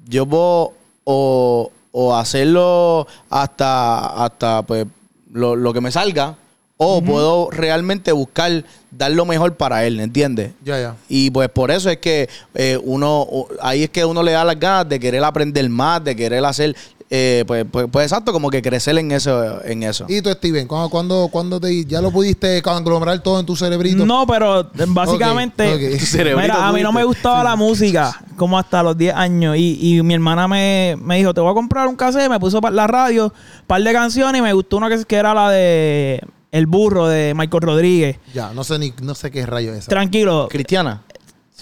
yo 0.08 0.26
puedo 0.26 0.74
o, 1.06 1.72
o 1.91 2.15
hacerlo 2.15 3.08
hasta, 3.30 4.26
hasta 4.26 4.62
pues, 4.63 4.86
lo, 5.34 5.56
lo 5.56 5.74
que 5.74 5.82
me 5.82 5.91
salga, 5.91 6.38
o 6.78 7.02
puedo 7.02 7.50
realmente 7.52 8.12
buscar 8.12 8.63
dar 8.91 9.12
lo 9.12 9.26
mejor 9.26 9.56
para 9.56 9.86
él, 9.86 10.00
¿entiendes? 10.00 10.52
Ya, 10.63 10.80
ya. 10.80 10.96
Y 11.08 11.30
pues 11.32 11.50
por 11.50 11.72
eso 11.72 11.89
es 11.89 11.98
que 11.98 12.30
eh, 12.56 12.80
uno, 12.84 13.28
ahí 13.62 13.84
es 13.84 13.89
que 13.89 14.04
uno 14.06 14.24
le 14.24 14.32
da 14.32 14.43
las 14.43 14.60
ganas 14.60 14.89
de 14.89 15.00
querer 15.00 15.24
aprender 15.24 15.67
más, 15.69 16.04
de 16.04 16.15
querer 16.15 16.43
hacer, 16.43 16.76
eh, 17.10 17.44
pues, 17.48 17.66
pues, 17.70 17.88
pues 17.92 18.06
exacto, 18.06 18.32
como 18.34 18.50
que 18.50 18.62
crecer 18.62 18.98
en 18.98 19.12
eso, 19.12 19.63
en 19.66 19.84
eso. 19.84 20.06
¿Y 20.08 20.22
tú, 20.22 20.32
Steven? 20.32 20.68
¿Cuándo, 20.68 20.89
cuándo, 20.89 21.30
cuándo 21.32 21.60
te, 21.60 21.86
ya 21.86 22.02
lo 22.02 22.12
pudiste 22.12 22.62
conglomerar 22.62 23.20
todo 23.20 23.39
en 23.39 23.46
tu 23.46 23.56
cerebrito? 23.56 24.06
No, 24.06 24.26
pero 24.26 24.70
básicamente, 24.88 25.68
Ok, 25.74 25.96
ok. 25.96 26.00
Cerebrito 26.00 26.42
mira, 26.54 26.68
a 26.68 26.72
mí 26.72 26.82
no 26.82 26.92
me 26.92 27.04
gustaba 27.04 27.44
la 27.44 27.56
música 27.58 28.20
como 28.36 28.58
hasta 28.58 28.82
los 28.84 28.98
10 28.98 29.16
años. 29.16 29.58
Y, 29.58 29.98
y 29.98 30.02
mi 30.04 30.13
hermana 30.13 30.48
me, 30.48 30.98
me 31.02 31.18
dijo, 31.18 31.34
te 31.34 31.42
voy 31.42 31.52
a 31.52 31.54
comprar 31.54 31.88
un 31.88 31.96
cassette, 31.96 32.30
me 32.30 32.39
puso 32.39 32.60
la 32.72 32.88
radio, 32.88 33.26
un 33.26 33.68
par 33.68 33.82
de 33.82 33.94
canciones 33.94 34.39
y 34.39 34.42
me 34.42 34.54
gustó 34.54 34.78
una 34.78 34.89
que, 34.89 35.04
que 35.06 35.16
era 35.16 35.34
la 35.34 35.50
de 35.50 36.22
El 36.52 36.66
Burro 36.68 37.08
de 37.08 37.34
Michael 37.36 37.62
Rodríguez. 37.62 38.18
Ya, 38.34 38.54
no 38.54 38.63
sé 38.63 38.80
ni 38.80 38.94
no 39.02 39.16
sé 39.16 39.32
qué 39.32 39.46
rayo 39.46 39.72
es 39.74 39.80
esa. 39.80 39.89
Tranquilo. 39.89 40.48
Cristiana. 40.50 41.04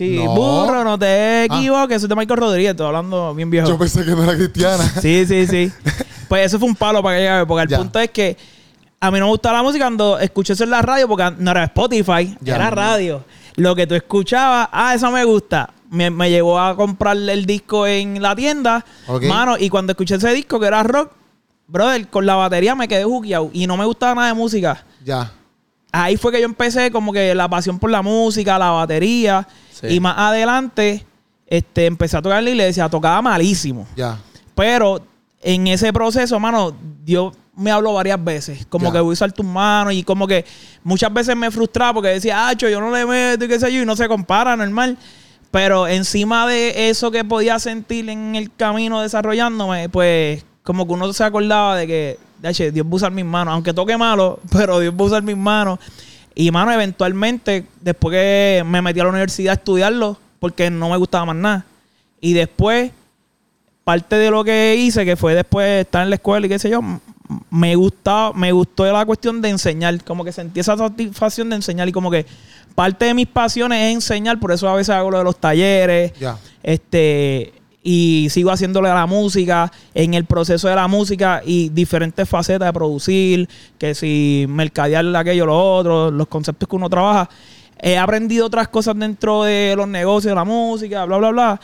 Sí, 0.01 0.15
No. 0.23 0.33
burro, 0.33 0.83
no 0.83 0.97
te 0.97 1.05
Ah. 1.05 1.45
equivoques, 1.45 1.97
eso 1.97 2.05
es 2.05 2.09
de 2.09 2.15
Michael 2.15 2.39
Rodríguez, 2.39 2.71
estoy 2.71 2.87
hablando 2.87 3.35
bien 3.35 3.49
viejo. 3.51 3.67
Yo 3.67 3.77
pensé 3.77 4.03
que 4.03 4.11
no 4.11 4.23
era 4.23 4.35
cristiana. 4.35 4.83
Sí, 5.01 5.25
sí, 5.27 5.45
sí. 5.45 5.71
Pues 6.27 6.45
eso 6.47 6.57
fue 6.57 6.67
un 6.69 6.75
palo 6.75 7.03
para 7.03 7.17
que 7.17 7.23
llegue, 7.23 7.45
porque 7.45 7.63
el 7.63 7.69
Ya. 7.69 7.77
punto 7.77 7.99
es 7.99 8.09
que 8.09 8.35
a 8.99 9.11
mí 9.11 9.19
no 9.19 9.25
me 9.25 9.31
gustaba 9.31 9.57
la 9.57 9.63
música 9.63 9.83
cuando 9.85 10.17
escuché 10.17 10.53
eso 10.53 10.63
en 10.63 10.69
la 10.71 10.81
radio, 10.81 11.07
porque 11.07 11.29
no 11.37 11.51
era 11.51 11.65
Spotify, 11.65 12.35
Ya. 12.41 12.55
era 12.55 12.69
radio. 12.71 13.23
Lo 13.57 13.75
que 13.75 13.85
tú 13.85 13.93
escuchabas, 13.95 14.69
ah, 14.71 14.95
eso 14.95 15.11
me 15.11 15.23
gusta. 15.23 15.69
Me, 15.91 16.09
me 16.09 16.29
llevó 16.31 16.57
a 16.57 16.75
comprar 16.75 17.17
el 17.17 17.45
disco 17.45 17.85
en 17.85 18.21
la 18.21 18.33
tienda, 18.35 18.83
Ok. 19.07 19.23
mano, 19.25 19.55
y 19.59 19.69
cuando 19.69 19.91
escuché 19.91 20.15
ese 20.15 20.31
disco 20.33 20.57
que 20.59 20.67
era 20.67 20.81
rock, 20.83 21.11
brother, 21.67 22.07
con 22.07 22.25
la 22.25 22.35
batería 22.35 22.73
me 22.75 22.87
quedé 22.87 23.03
juqueado 23.03 23.49
y 23.53 23.67
no 23.67 23.75
me 23.77 23.83
gustaba 23.85 24.15
nada 24.15 24.27
de 24.29 24.33
música. 24.33 24.83
Ya. 25.03 25.31
Ahí 25.91 26.15
fue 26.15 26.31
que 26.31 26.39
yo 26.39 26.45
empecé 26.45 26.89
como 26.91 27.11
que 27.11 27.35
la 27.35 27.49
pasión 27.49 27.77
por 27.77 27.91
la 27.91 28.01
música, 28.01 28.57
la 28.57 28.69
batería. 28.71 29.45
Sí. 29.81 29.87
Y 29.95 29.99
más 29.99 30.15
adelante, 30.17 31.05
este, 31.47 31.85
empecé 31.85 32.17
a 32.17 32.21
tocar 32.21 32.39
en 32.39 32.45
la 32.45 32.51
iglesia, 32.51 32.87
tocaba 32.89 33.21
malísimo. 33.21 33.87
Ya. 33.95 34.17
Pero 34.55 35.01
en 35.41 35.67
ese 35.67 35.91
proceso, 35.91 36.39
mano, 36.39 36.73
Dios 37.03 37.33
me 37.55 37.71
habló 37.71 37.93
varias 37.93 38.23
veces. 38.23 38.65
Como 38.67 38.85
Ya. 38.87 38.91
que 38.93 38.99
voy 38.99 39.11
a 39.11 39.13
usar 39.13 39.31
tus 39.31 39.45
manos 39.45 39.93
y 39.93 40.03
como 40.03 40.25
que 40.27 40.45
muchas 40.83 41.11
veces 41.13 41.35
me 41.35 41.51
frustraba 41.51 41.95
porque 41.95 42.09
decía, 42.09 42.47
ah, 42.47 42.53
yo 42.53 42.79
no 42.79 42.91
le 42.91 43.05
meto 43.05 43.45
y 43.45 43.47
qué 43.47 43.59
sé 43.59 43.71
yo, 43.73 43.81
y 43.81 43.85
no 43.85 43.95
se 43.95 44.07
compara, 44.07 44.55
normal. 44.55 44.97
Pero 45.51 45.87
encima 45.87 46.47
de 46.47 46.89
eso 46.89 47.11
que 47.11 47.25
podía 47.25 47.59
sentir 47.59 48.09
en 48.09 48.35
el 48.35 48.53
camino 48.55 49.01
desarrollándome, 49.01 49.89
pues 49.89 50.45
como 50.63 50.87
que 50.87 50.93
uno 50.93 51.11
se 51.11 51.23
acordaba 51.25 51.75
de 51.75 51.87
que, 51.87 52.19
"Dache, 52.41 52.71
Dios 52.71 52.85
va 52.85 52.91
a 52.91 52.95
usar 52.95 53.11
mis 53.11 53.25
manos, 53.25 53.53
aunque 53.53 53.73
toque 53.73 53.97
malo, 53.97 54.39
pero 54.51 54.79
Dios 54.79 54.93
va 54.93 54.99
a 55.03 55.07
usar 55.07 55.23
mis 55.23 55.35
manos. 55.35 55.79
Y 56.35 56.51
mano, 56.51 56.71
eventualmente, 56.71 57.65
después 57.81 58.13
que 58.13 58.63
me 58.65 58.81
metí 58.81 58.99
a 58.99 59.03
la 59.03 59.09
universidad 59.09 59.51
a 59.51 59.55
estudiarlo, 59.55 60.17
porque 60.39 60.69
no 60.69 60.89
me 60.89 60.97
gustaba 60.97 61.25
más 61.25 61.35
nada. 61.35 61.65
Y 62.19 62.33
después, 62.33 62.91
parte 63.83 64.15
de 64.15 64.31
lo 64.31 64.43
que 64.43 64.75
hice, 64.75 65.05
que 65.05 65.15
fue 65.15 65.35
después 65.35 65.81
estar 65.85 66.03
en 66.03 66.09
la 66.09 66.15
escuela 66.15 66.45
y 66.45 66.49
qué 66.49 66.59
sé 66.59 66.69
yo, 66.69 66.81
me 67.49 67.75
gustaba, 67.75 68.33
me 68.33 68.51
gustó 68.51 68.85
la 68.91 69.05
cuestión 69.05 69.41
de 69.41 69.49
enseñar, 69.49 70.03
como 70.03 70.23
que 70.23 70.31
sentí 70.31 70.59
esa 70.59 70.77
satisfacción 70.77 71.49
de 71.49 71.57
enseñar 71.57 71.87
y 71.87 71.91
como 71.91 72.11
que 72.11 72.25
parte 72.75 73.05
de 73.05 73.13
mis 73.13 73.27
pasiones 73.27 73.79
es 73.87 73.93
enseñar, 73.93 74.39
por 74.39 74.51
eso 74.51 74.67
a 74.69 74.75
veces 74.75 74.89
hago 74.89 75.11
lo 75.11 75.17
de 75.17 75.23
los 75.23 75.37
talleres, 75.37 76.13
Ya. 76.19 76.37
este 76.63 77.53
y 77.83 78.27
sigo 78.29 78.51
haciéndole 78.51 78.89
a 78.89 78.95
la 78.95 79.05
música, 79.05 79.71
en 79.93 80.13
el 80.13 80.25
proceso 80.25 80.67
de 80.67 80.75
la 80.75 80.87
música 80.87 81.41
y 81.45 81.69
diferentes 81.69 82.27
facetas 82.27 82.67
de 82.67 82.73
producir, 82.73 83.49
que 83.77 83.95
si 83.95 84.45
mercadear 84.47 85.05
aquello, 85.15 85.45
lo 85.45 85.75
otro, 85.75 86.11
los 86.11 86.27
conceptos 86.27 86.67
que 86.69 86.75
uno 86.75 86.89
trabaja. 86.89 87.29
He 87.79 87.97
aprendido 87.97 88.45
otras 88.45 88.67
cosas 88.67 88.97
dentro 88.97 89.43
de 89.43 89.73
los 89.75 89.87
negocios, 89.87 90.31
de 90.31 90.35
la 90.35 90.43
música, 90.43 91.03
bla, 91.05 91.17
bla, 91.17 91.29
bla, 91.31 91.61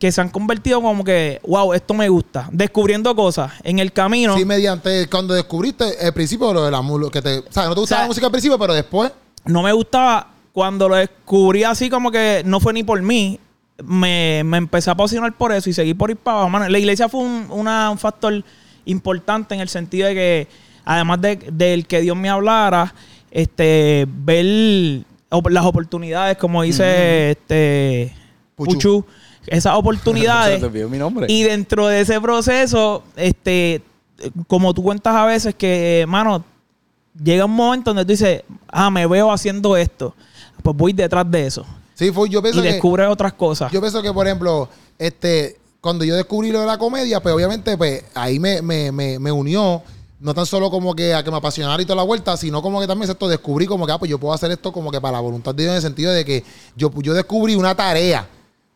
que 0.00 0.10
se 0.10 0.20
han 0.20 0.30
convertido 0.30 0.82
como 0.82 1.04
que, 1.04 1.40
wow, 1.46 1.72
esto 1.72 1.94
me 1.94 2.08
gusta. 2.08 2.48
Descubriendo 2.50 3.14
cosas 3.14 3.52
en 3.62 3.78
el 3.78 3.92
camino. 3.92 4.36
Sí, 4.36 4.44
mediante 4.44 5.08
cuando 5.08 5.34
descubriste 5.34 6.04
el 6.04 6.12
principio 6.12 6.52
lo 6.52 6.64
de 6.64 6.72
la 6.72 6.82
música, 6.82 7.10
que 7.12 7.22
te, 7.22 7.38
o 7.38 7.52
sea, 7.52 7.68
no 7.68 7.74
te 7.74 7.80
gustaba 7.80 7.82
O 7.82 7.86
sea, 7.86 7.98
la 8.00 8.06
música 8.08 8.26
al 8.26 8.32
principio, 8.32 8.58
pero 8.58 8.74
después, 8.74 9.12
no 9.44 9.62
me 9.62 9.72
gustaba 9.72 10.26
cuando 10.52 10.88
lo 10.88 10.96
descubrí 10.96 11.64
así 11.64 11.88
como 11.88 12.10
que 12.10 12.42
no 12.44 12.60
fue 12.60 12.72
ni 12.72 12.82
por 12.82 13.00
mí. 13.00 13.38
Me, 13.84 14.42
me 14.44 14.56
empecé 14.58 14.90
a 14.90 14.92
apasionar 14.94 15.32
por 15.36 15.52
eso 15.52 15.70
y 15.70 15.72
seguí 15.72 15.94
por 15.94 16.10
ir 16.10 16.16
para 16.16 16.38
abajo. 16.38 16.50
Mano, 16.50 16.68
la 16.68 16.78
iglesia 16.78 17.08
fue 17.08 17.20
un, 17.20 17.46
una- 17.50 17.90
un 17.90 17.98
factor 17.98 18.42
importante 18.84 19.54
en 19.54 19.60
el 19.60 19.68
sentido 19.68 20.08
de 20.08 20.14
que, 20.14 20.48
además 20.84 21.20
de, 21.20 21.36
del 21.52 21.86
que 21.86 22.00
Dios 22.00 22.16
me 22.16 22.28
hablara, 22.28 22.94
este, 23.30 24.06
ver 24.08 24.44
las 25.50 25.64
oportunidades, 25.64 26.36
como 26.38 26.62
dice 26.62 27.30
este 27.32 28.12
Puchu. 28.56 28.72
Puchu, 28.74 29.04
esas 29.46 29.74
oportunidades. 29.76 30.60
Y 31.30 31.42
dentro 31.44 31.86
de 31.86 32.00
ese 32.00 32.20
proceso, 32.20 33.04
este, 33.16 33.82
como 34.46 34.74
tú 34.74 34.82
cuentas 34.82 35.14
a 35.14 35.24
veces 35.24 35.54
que, 35.54 36.04
mano, 36.08 36.44
llega 37.22 37.44
un 37.44 37.52
momento 37.54 37.90
donde 37.90 38.04
tú 38.04 38.10
dices, 38.10 38.42
ah, 38.68 38.90
me 38.90 39.06
veo 39.06 39.30
haciendo 39.32 39.76
esto. 39.76 40.14
Pues 40.62 40.76
voy 40.76 40.92
detrás 40.92 41.30
de 41.30 41.46
eso. 41.46 41.64
Sí, 42.00 42.12
fue, 42.12 42.30
yo 42.30 42.38
Y 42.38 42.42
pienso 42.42 42.62
que, 42.62 42.72
descubres 42.72 43.08
otras 43.08 43.34
cosas. 43.34 43.70
yo 43.70 43.80
pienso 43.80 44.00
que, 44.00 44.10
por 44.12 44.26
ejemplo, 44.26 44.68
este, 44.98 45.58
cuando 45.82 46.02
yo 46.04 46.16
descubrí 46.16 46.50
lo 46.50 46.60
de 46.60 46.66
la 46.66 46.78
comedia, 46.78 47.20
pues 47.20 47.34
obviamente, 47.34 47.76
pues 47.76 48.04
ahí 48.14 48.38
me, 48.38 48.62
me, 48.62 48.90
me, 48.90 49.18
me 49.18 49.30
unió, 49.30 49.82
no 50.18 50.34
tan 50.34 50.46
solo 50.46 50.70
como 50.70 50.94
que 50.94 51.14
a 51.14 51.22
que 51.22 51.30
me 51.30 51.36
apasionara 51.36 51.82
y 51.82 51.84
toda 51.84 51.96
la 51.96 52.02
vuelta, 52.02 52.38
sino 52.38 52.62
como 52.62 52.80
que 52.80 52.86
también 52.86 53.10
esto 53.10 53.28
descubrí 53.28 53.66
como 53.66 53.86
que, 53.86 53.92
ah, 53.92 53.98
pues 53.98 54.10
yo 54.10 54.18
puedo 54.18 54.32
hacer 54.32 54.50
esto 54.50 54.72
como 54.72 54.90
que 54.90 55.00
para 55.00 55.12
la 55.12 55.20
voluntad 55.20 55.54
de 55.54 55.64
Dios 55.64 55.72
en 55.72 55.76
el 55.76 55.82
sentido 55.82 56.12
de 56.12 56.24
que 56.24 56.42
yo, 56.74 56.90
yo 57.02 57.12
descubrí 57.12 57.54
una 57.54 57.74
tarea, 57.74 58.26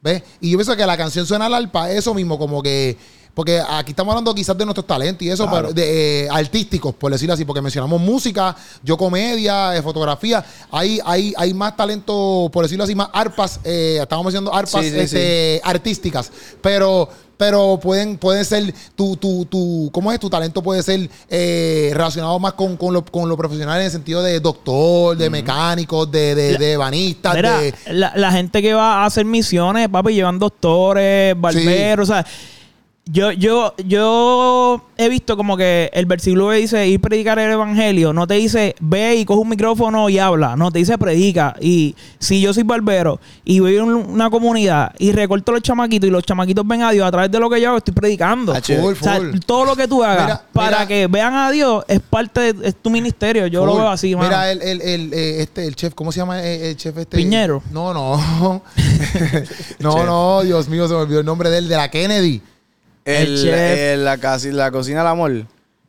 ¿ves? 0.02 0.22
Y 0.42 0.50
yo 0.50 0.58
pienso 0.58 0.76
que 0.76 0.84
la 0.84 0.96
canción 0.98 1.26
suena 1.26 1.46
al 1.46 1.54
alpa, 1.54 1.90
eso 1.90 2.12
mismo, 2.12 2.38
como 2.38 2.62
que, 2.62 2.98
porque 3.34 3.60
aquí 3.68 3.90
estamos 3.90 4.12
hablando 4.12 4.34
quizás 4.34 4.56
de 4.56 4.64
nuestros 4.64 4.86
talentos 4.86 5.22
y 5.26 5.30
eso, 5.30 5.44
Claro. 5.48 5.68
pero 5.68 5.74
de, 5.74 6.24
eh, 6.24 6.28
artísticos, 6.30 6.94
por 6.94 7.10
decirlo 7.12 7.34
así, 7.34 7.44
porque 7.44 7.60
mencionamos 7.60 8.00
música, 8.00 8.54
yo 8.82 8.96
comedia, 8.96 9.76
eh, 9.76 9.82
fotografía, 9.82 10.44
hay, 10.70 11.00
hay, 11.04 11.34
hay 11.36 11.52
más 11.52 11.76
talento, 11.76 12.48
por 12.52 12.64
decirlo 12.64 12.84
así, 12.84 12.94
más 12.94 13.08
arpas, 13.12 13.60
eh, 13.64 13.98
estamos 14.00 14.24
mencionando 14.24 14.54
arpas 14.54 14.84
Sí, 14.84 14.90
sí, 14.90 14.98
este, 14.98 15.60
artísticas, 15.64 16.30
pero 16.62 17.08
pero 17.36 17.80
pueden, 17.82 18.16
pueden 18.16 18.44
ser 18.44 18.72
tu, 18.94 19.16
tu, 19.16 19.44
tu, 19.46 19.90
¿cómo 19.92 20.12
es? 20.12 20.20
Tu 20.20 20.30
talento 20.30 20.62
puede 20.62 20.84
ser 20.84 21.10
eh, 21.28 21.90
relacionado 21.92 22.38
más 22.38 22.52
con, 22.52 22.76
con, 22.76 22.94
lo, 22.94 23.04
con 23.04 23.28
lo 23.28 23.36
profesional 23.36 23.80
en 23.80 23.86
el 23.86 23.90
sentido 23.90 24.22
de 24.22 24.38
doctor, 24.38 25.16
de 25.16 25.28
mecánicos, 25.30 26.08
de, 26.12 26.36
de, 26.36 26.56
de 26.58 26.72
ebanistas, 26.74 27.34
Mira, 27.34 27.58
de... 27.58 27.74
la, 27.88 28.12
la 28.14 28.30
gente 28.30 28.62
que 28.62 28.72
va 28.72 29.02
a 29.02 29.06
hacer 29.06 29.24
misiones, 29.24 29.88
papi, 29.88 30.14
llevan 30.14 30.38
doctores, 30.38 31.34
barberos, 31.38 32.08
o 32.08 32.12
sea, 32.12 32.24
yo, 33.06 33.32
yo, 33.32 33.74
yo 33.86 34.82
he 34.96 35.08
visto 35.10 35.36
como 35.36 35.56
que 35.58 35.90
el 35.92 36.06
versículo 36.06 36.50
dice 36.52 36.88
ir 36.88 37.00
predicar 37.02 37.38
el 37.38 37.50
evangelio, 37.50 38.14
no 38.14 38.26
te 38.26 38.34
dice 38.34 38.74
ve 38.80 39.16
y 39.16 39.24
coge 39.26 39.40
un 39.40 39.48
micrófono 39.50 40.08
y 40.08 40.18
habla, 40.18 40.56
no 40.56 40.70
te 40.70 40.78
dice 40.78 40.96
predica. 40.96 41.54
Y 41.60 41.94
si 42.18 42.40
yo 42.40 42.54
soy 42.54 42.62
barbero 42.62 43.20
y 43.44 43.60
voy 43.60 43.76
a 43.76 43.84
un- 43.84 43.92
una 43.94 44.30
comunidad 44.30 44.92
y 44.98 45.12
recorto 45.12 45.52
los 45.52 45.60
chamaquitos 45.60 46.08
y 46.08 46.10
los 46.10 46.22
chamaquitos 46.24 46.66
ven 46.66 46.80
a 46.82 46.92
Dios 46.92 47.06
a 47.06 47.10
través 47.10 47.30
de 47.30 47.38
lo 47.40 47.50
que 47.50 47.60
yo 47.60 47.68
hago, 47.68 47.78
estoy 47.78 47.92
predicando. 47.92 48.54
Ah. 48.54 48.60
Full, 48.64 48.92
O 48.92 48.94
sea, 48.94 49.20
todo 49.44 49.66
lo 49.66 49.76
que 49.76 49.86
tú 49.86 50.02
hagas 50.02 50.24
Mira, 50.26 50.42
para 50.54 50.76
mira. 50.78 50.88
que 50.88 51.06
vean 51.06 51.34
a 51.34 51.50
Dios 51.50 51.84
es 51.88 52.00
parte 52.00 52.54
de 52.54 52.68
es 52.68 52.74
tu 52.76 52.88
ministerio. 52.88 53.46
Yo 53.48 53.66
lo 53.66 53.76
veo 53.76 53.88
así, 53.90 54.14
mano. 54.16 54.28
Mira, 54.28 54.50
el, 54.50 54.62
el, 54.62 54.80
el, 54.80 55.12
eh, 55.12 55.42
este, 55.42 55.66
el 55.66 55.76
chef, 55.76 55.92
¿cómo 55.94 56.10
se 56.10 56.20
llama 56.20 56.42
el, 56.42 56.62
el 56.62 56.76
chef 56.78 56.96
este? 56.96 57.18
Piñero. 57.18 57.62
No, 57.70 57.92
no. 57.92 58.62
no, 59.80 60.04
no, 60.06 60.42
Dios 60.42 60.68
mío, 60.68 60.88
se 60.88 60.94
me 60.94 61.00
olvidó 61.00 61.20
el 61.20 61.26
nombre 61.26 61.50
de 61.50 61.58
él, 61.58 61.68
de 61.68 61.76
la 61.76 61.90
Kennedy. 61.90 62.40
El, 63.04 63.28
El 63.34 63.42
chef. 63.42 63.54
el- 63.78 64.04
la, 64.04 64.18
casi, 64.18 64.50
la 64.52 64.70
cocina 64.70 64.98
del 65.00 65.08
amor. 65.08 65.46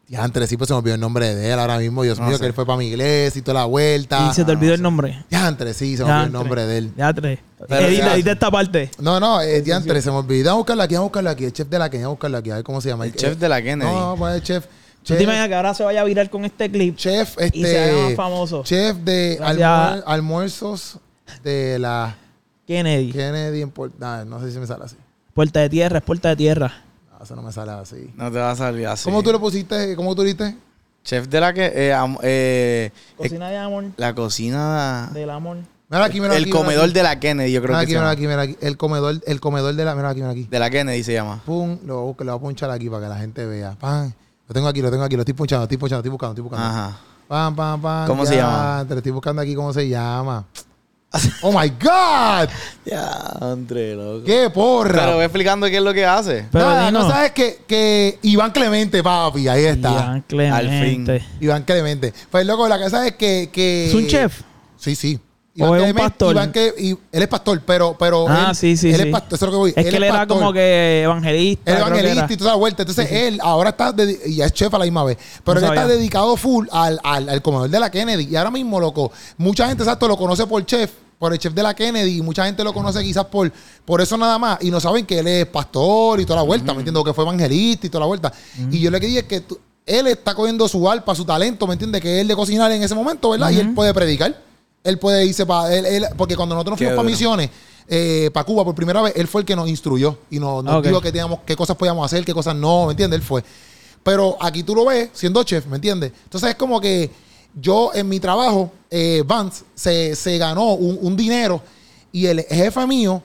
Ya, 0.08 0.24
antes 0.24 0.48
sí, 0.50 0.56
pues 0.56 0.68
se 0.68 0.74
me 0.74 0.78
olvidó 0.80 0.94
el 0.96 1.02
nombre 1.02 1.34
de 1.34 1.52
él 1.52 1.58
ahora 1.60 1.80
mismo. 1.80 2.04
Dios 2.04 2.20
No 2.20 2.28
mío, 2.28 2.36
sé. 2.38 2.42
que 2.42 2.48
él 2.48 2.54
fue 2.54 2.64
para 2.66 2.78
mi 2.78 2.86
iglesia 2.88 3.40
y 3.40 3.42
toda 3.42 3.62
la 3.62 3.66
vuelta. 3.66 4.28
Y 4.30 4.34
se 4.36 4.46
te 4.46 4.52
olvidó 4.52 4.76
el 4.76 4.82
nombre. 4.82 5.26
Ya, 5.32 5.48
antes 5.48 5.78
sí, 5.78 5.98
se 5.98 6.04
me 6.04 6.12
olvidó 6.12 6.26
el 6.28 6.32
nombre 6.32 6.66
de 6.68 6.78
él. 6.78 6.92
Ya 6.96 7.12
tres. 7.12 7.40
Pero 7.68 7.88
Edita, 7.88 8.06
ya- 8.06 8.14
edita 8.16 8.32
esta 8.34 8.52
parte. 8.52 8.92
No, 9.00 9.20
no, 9.20 9.42
es 9.42 9.64
diantre, 9.66 10.00
se 10.04 10.12
me 10.12 10.18
olvidó. 10.18 10.50
Vamos 10.52 10.58
a 10.58 10.60
buscarlo 10.60 10.84
aquí, 10.84 10.94
vamos 10.94 11.06
a 11.06 11.10
buscarlo 11.10 11.30
aquí. 11.32 11.46
El 11.46 11.54
chef 11.54 11.68
de 11.70 11.80
la 11.80 11.90
Kennedy, 11.90 12.04
vamos 12.04 12.12
a 12.12 12.16
buscarlo 12.18 12.38
aquí. 12.38 12.52
A 12.52 12.56
ver 12.56 12.64
cómo 12.64 12.82
se 12.82 12.90
llama. 12.90 13.06
El 13.06 13.16
chef 13.16 13.38
de 13.40 13.50
la 13.50 13.62
Kennedy. 13.64 13.90
No, 13.92 13.96
vamos 13.96 14.16
a 14.16 14.20
poner 14.20 14.44
chef. 14.44 14.66
¿Tú 14.66 15.10
Chef, 15.10 15.18
te 15.18 15.24
imaginas 15.24 15.48
que 15.48 15.56
ahora 15.56 15.74
se 15.74 15.84
vaya 15.84 16.02
a 16.02 16.04
virar 16.04 16.30
con 16.30 16.46
este 16.46 16.70
clip? 16.70 16.96
chef, 16.98 17.36
este. 17.40 17.58
Y 17.58 17.64
se 17.64 17.80
haga 17.84 18.02
más 18.04 18.16
famoso. 18.16 18.64
Chef 18.64 18.98
de 18.98 19.38
Gracias. 19.40 19.60
almuer- 19.70 20.04
almuerzos 20.06 20.98
de 21.44 21.80
la 21.80 22.16
Kennedy. 22.68 23.12
Kennedy 23.12 23.62
en 23.62 23.72
Port- 23.72 23.94
no 24.00 24.40
sé 24.42 24.52
si 24.52 24.60
me 24.60 24.68
sale 24.68 24.84
así. 24.86 24.96
Puerta 25.34 25.60
de 25.62 25.70
tierra, 25.70 25.98
es 26.00 26.04
puerta 26.04 26.30
de 26.30 26.36
tierra. 26.36 26.82
No, 27.26 27.34
eso 27.34 27.36
no 27.36 27.42
me 27.42 27.52
sale 27.52 27.72
así. 27.72 28.12
No 28.16 28.32
te 28.32 28.38
va 28.38 28.52
a 28.52 28.56
salir 28.56 28.86
así. 28.88 29.04
¿Cómo 29.06 29.24
tú 29.24 29.32
le 29.32 29.40
pusiste? 29.40 29.96
¿Cómo 29.96 30.14
tú 30.16 30.22
dijiste? 30.22 30.56
Chef 31.04 31.28
de 31.28 31.40
la 31.40 31.54
que. 31.54 31.66
eh, 31.74 31.94
am- 31.94 32.18
eh, 32.22 32.92
Cocina 33.18 33.50
de 33.50 33.58
amor. 33.58 33.86
la 33.98 34.14
cocina. 34.14 35.10
Del 35.14 35.30
amor. 35.30 35.58
Mira 35.90 36.06
aquí, 36.06 36.20
mira 36.22 36.36
el 36.36 36.44
aquí. 36.44 36.46
mira 36.52 36.58
comedor 36.60 36.84
aquí. 36.86 36.94
de 36.94 37.04
la 37.04 37.20
Kennedy, 37.20 37.52
yo 37.52 37.62
creo 37.62 37.70
Mira 37.76 37.80
que 37.80 37.84
aquí, 37.84 37.92
se 37.94 37.98
mira 37.98 38.04
llama. 38.06 38.12
aquí, 38.12 38.22
mira 38.28 38.42
aquí. 38.42 38.58
El 38.66 38.78
comedor, 38.78 39.22
el 39.26 39.40
comedor 39.40 39.74
de 39.76 39.86
la. 39.86 39.96
Mira 39.96 40.10
aquí, 40.10 40.20
mira 40.22 40.32
aquí. 40.32 40.44
De 40.50 40.60
la 40.60 40.70
Kennedy 40.70 41.04
se 41.04 41.14
llama. 41.14 41.42
Pum, 41.46 41.78
lo, 41.86 42.02
voy 42.02 42.16
lo 42.20 42.26
voy 42.34 42.36
a 42.38 42.42
punchar 42.42 42.70
aquí 42.72 42.90
para 42.90 43.04
que 43.04 43.10
la 43.10 43.18
gente 43.18 43.46
vea. 43.46 43.76
Pam. 43.80 44.12
Lo 44.48 44.54
tengo 44.54 44.68
aquí, 44.68 44.82
lo 44.82 44.92
tengo 44.92 45.04
aquí, 45.04 45.16
lo 45.16 45.22
estoy 45.22 45.34
punchando, 45.34 45.64
estoy 45.64 45.78
punchando, 45.78 46.00
estoy 46.02 46.12
buscando, 46.12 46.32
estoy 46.34 46.44
buscando. 46.44 46.68
Ajá. 46.68 46.98
Pam, 47.28 47.56
pam, 47.56 47.82
pam. 47.82 48.08
¿Cómo 48.08 48.26
se 48.26 48.36
llama? 48.36 48.84
Te 48.88 48.94
lo 48.94 48.98
estoy 49.00 49.12
buscando 49.12 49.42
aquí 49.42 49.56
cómo 49.56 49.74
se 49.74 49.88
llama. 49.88 50.46
Oh 51.42 51.52
my 51.52 51.70
God. 51.70 52.50
Ya, 52.86 53.10
André, 53.42 53.96
loco. 53.96 54.24
¡Qué 54.26 54.50
porra! 54.50 55.06
Pero 55.06 55.18
ve 55.18 55.26
explicando 55.26 55.68
qué 55.68 55.78
es 55.78 55.84
lo 55.84 55.94
que 55.94 56.06
hace. 56.06 56.46
Pero 56.52 56.66
Nada, 56.66 56.92
no 56.92 57.10
sabes 57.10 57.32
que, 57.32 57.60
que 57.68 58.20
Iván 58.22 58.52
Clemente, 58.52 59.02
papi, 59.02 59.48
ahí 59.48 59.66
está. 59.66 59.92
Iván 59.92 60.24
Clemente. 60.28 61.24
Iván 61.40 61.64
Clemente. 61.64 62.14
Pues 62.30 62.46
loco, 62.46 62.68
la 62.68 62.80
cosa 62.80 63.08
es 63.08 63.16
que, 63.16 63.50
que. 63.52 63.88
¿Es 63.88 63.94
un 63.94 64.08
chef? 64.08 64.42
Sí, 64.78 64.96
sí. 64.96 65.20
¿O 65.58 65.64
es 65.64 65.70
un 65.72 65.78
Clemente- 65.78 66.02
pastor? 66.02 66.36
Iván 66.36 66.52
que, 66.52 66.74
y- 66.78 66.90
él 66.92 67.22
es 67.24 67.28
pastor, 67.30 67.62
pero. 67.66 67.96
pero 67.98 68.26
Ah, 68.28 68.48
él, 68.50 68.56
sí, 68.56 68.76
sí, 68.76 68.90
Él 68.90 68.96
sí. 68.98 69.02
es 69.04 69.08
pastor, 69.08 69.36
eso 69.36 69.46
es 69.46 69.48
lo 69.48 69.52
que 69.52 69.58
voy. 69.58 69.74
Es 69.76 69.86
que 69.90 69.96
él 69.98 70.04
era 70.04 70.18
pastor. 70.20 70.38
como 70.38 70.52
que 70.54 71.02
evangelista. 71.04 71.72
Él 71.72 71.78
evangelista 71.78 72.28
y 72.34 72.38
toda 72.38 72.52
la 72.52 72.58
vuelta. 72.58 72.84
Entonces 72.84 73.10
él 73.12 73.40
ahora 73.42 73.70
está, 73.70 73.94
dedi- 73.94 74.20
y 74.28 74.42
es 74.42 74.52
chef 74.52 74.74
a 74.74 74.78
la 74.78 74.84
misma 74.84 75.06
vez, 75.06 75.18
pero 75.46 75.60
No 75.62 75.66
él 75.66 75.72
está 75.72 75.82
sabía. 75.84 75.96
dedicado 75.96 76.36
full 76.36 76.68
al, 76.74 77.00
al, 77.04 77.30
al 77.30 77.42
comedor 77.42 77.70
de 77.70 77.80
la 77.80 77.90
Kennedy. 77.90 78.28
Y 78.30 78.36
ahora 78.36 78.52
mismo, 78.52 78.80
loco, 78.82 79.12
mucha 79.38 79.68
gente, 79.70 79.82
exacto, 79.84 80.08
lo 80.10 80.18
conoce 80.18 80.46
por 80.46 80.64
chef, 80.66 80.92
por 81.18 81.32
el 81.34 81.40
chef 81.40 81.54
de 81.54 81.64
la 81.64 81.74
Kennedy, 81.74 82.18
y 82.18 82.22
mucha 82.22 82.46
gente 82.46 82.64
lo 82.64 82.74
conoce 82.74 83.02
quizás 83.04 83.26
por, 83.26 83.52
por 83.86 84.02
eso 84.02 84.18
nada 84.18 84.38
más, 84.38 84.58
y 84.62 84.70
no 84.72 84.80
saben 84.80 85.06
que 85.06 85.20
él 85.20 85.28
es 85.28 85.46
pastor 85.48 86.20
y 86.20 86.26
toda 86.26 86.38
la 86.38 86.44
vuelta, 86.44 86.74
¿me 86.74 86.80
entiendes? 86.80 87.02
O 87.02 87.04
que 87.04 87.14
fue 87.14 87.24
evangelista 87.24 87.88
y 87.88 87.90
toda 87.90 88.02
la 88.02 88.06
vuelta. 88.08 88.34
Y 88.72 88.80
yo 88.80 88.92
que 88.92 89.00
dije 89.00 89.20
es 89.20 89.26
que 89.26 89.42
tú- 89.42 89.60
él 89.86 90.08
está 90.08 90.34
cogiendo 90.36 90.68
su 90.68 90.90
alpa, 90.90 91.14
su 91.16 91.24
talento, 91.26 91.68
¿me 91.68 91.74
entiendes? 91.74 92.02
Que 92.02 92.20
él 92.22 92.28
de 92.28 92.36
cocinar 92.36 92.72
en 92.72 92.82
ese 92.84 92.96
momento, 92.96 93.30
¿verdad? 93.30 93.50
Y 93.52 93.60
él 93.60 93.74
puede 93.76 93.94
predicar. 93.94 94.42
Él 94.84 95.00
puede 95.00 95.26
irse 95.26 95.46
para. 95.46 95.74
Él, 95.76 95.86
él- 95.86 96.06
porque 96.18 96.36
cuando 96.36 96.54
nosotros 96.56 96.78
fuimos 96.78 96.92
para 96.98 97.06
misiones, 97.12 97.50
eh, 97.88 98.30
para 98.34 98.44
Cuba 98.44 98.64
por 98.66 98.76
primera 98.76 99.02
vez, 99.02 99.14
él 99.16 99.28
fue 99.28 99.42
el 99.42 99.46
que 99.46 99.56
nos 99.56 99.68
instruyó 99.70 100.18
y 100.30 100.40
nos, 100.40 100.64
nos 100.64 100.74
dijo 100.90 101.02
que 101.02 101.12
teníamos, 101.12 101.40
qué 101.46 101.56
cosas 101.56 101.76
podíamos 101.78 102.06
hacer, 102.06 102.26
qué 102.26 102.34
cosas 102.34 102.56
no, 102.56 102.86
¿me 102.88 102.92
entiendes? 102.92 103.20
Él 103.20 103.26
fue. 103.26 103.44
Pero 104.04 104.38
aquí 104.40 104.64
tú 104.64 104.76
lo 104.76 104.86
ves 104.86 105.10
siendo 105.14 105.44
chef, 105.44 105.66
¿me 105.68 105.78
entiendes? 105.78 106.12
Entonces 106.26 106.52
es 106.52 106.56
como 106.56 106.80
que 106.80 107.10
yo 107.60 107.92
en 107.94 108.08
mi 108.10 108.20
trabajo, 108.20 108.72
eh, 108.90 109.24
Vance 109.26 109.64
se, 109.74 110.16
se 110.16 110.38
ganó 110.38 110.74
un, 110.74 110.98
un 111.02 111.16
dinero 111.16 111.62
y 112.12 112.28
el 112.28 112.42
jefe 112.44 112.86
mío, 112.86 113.22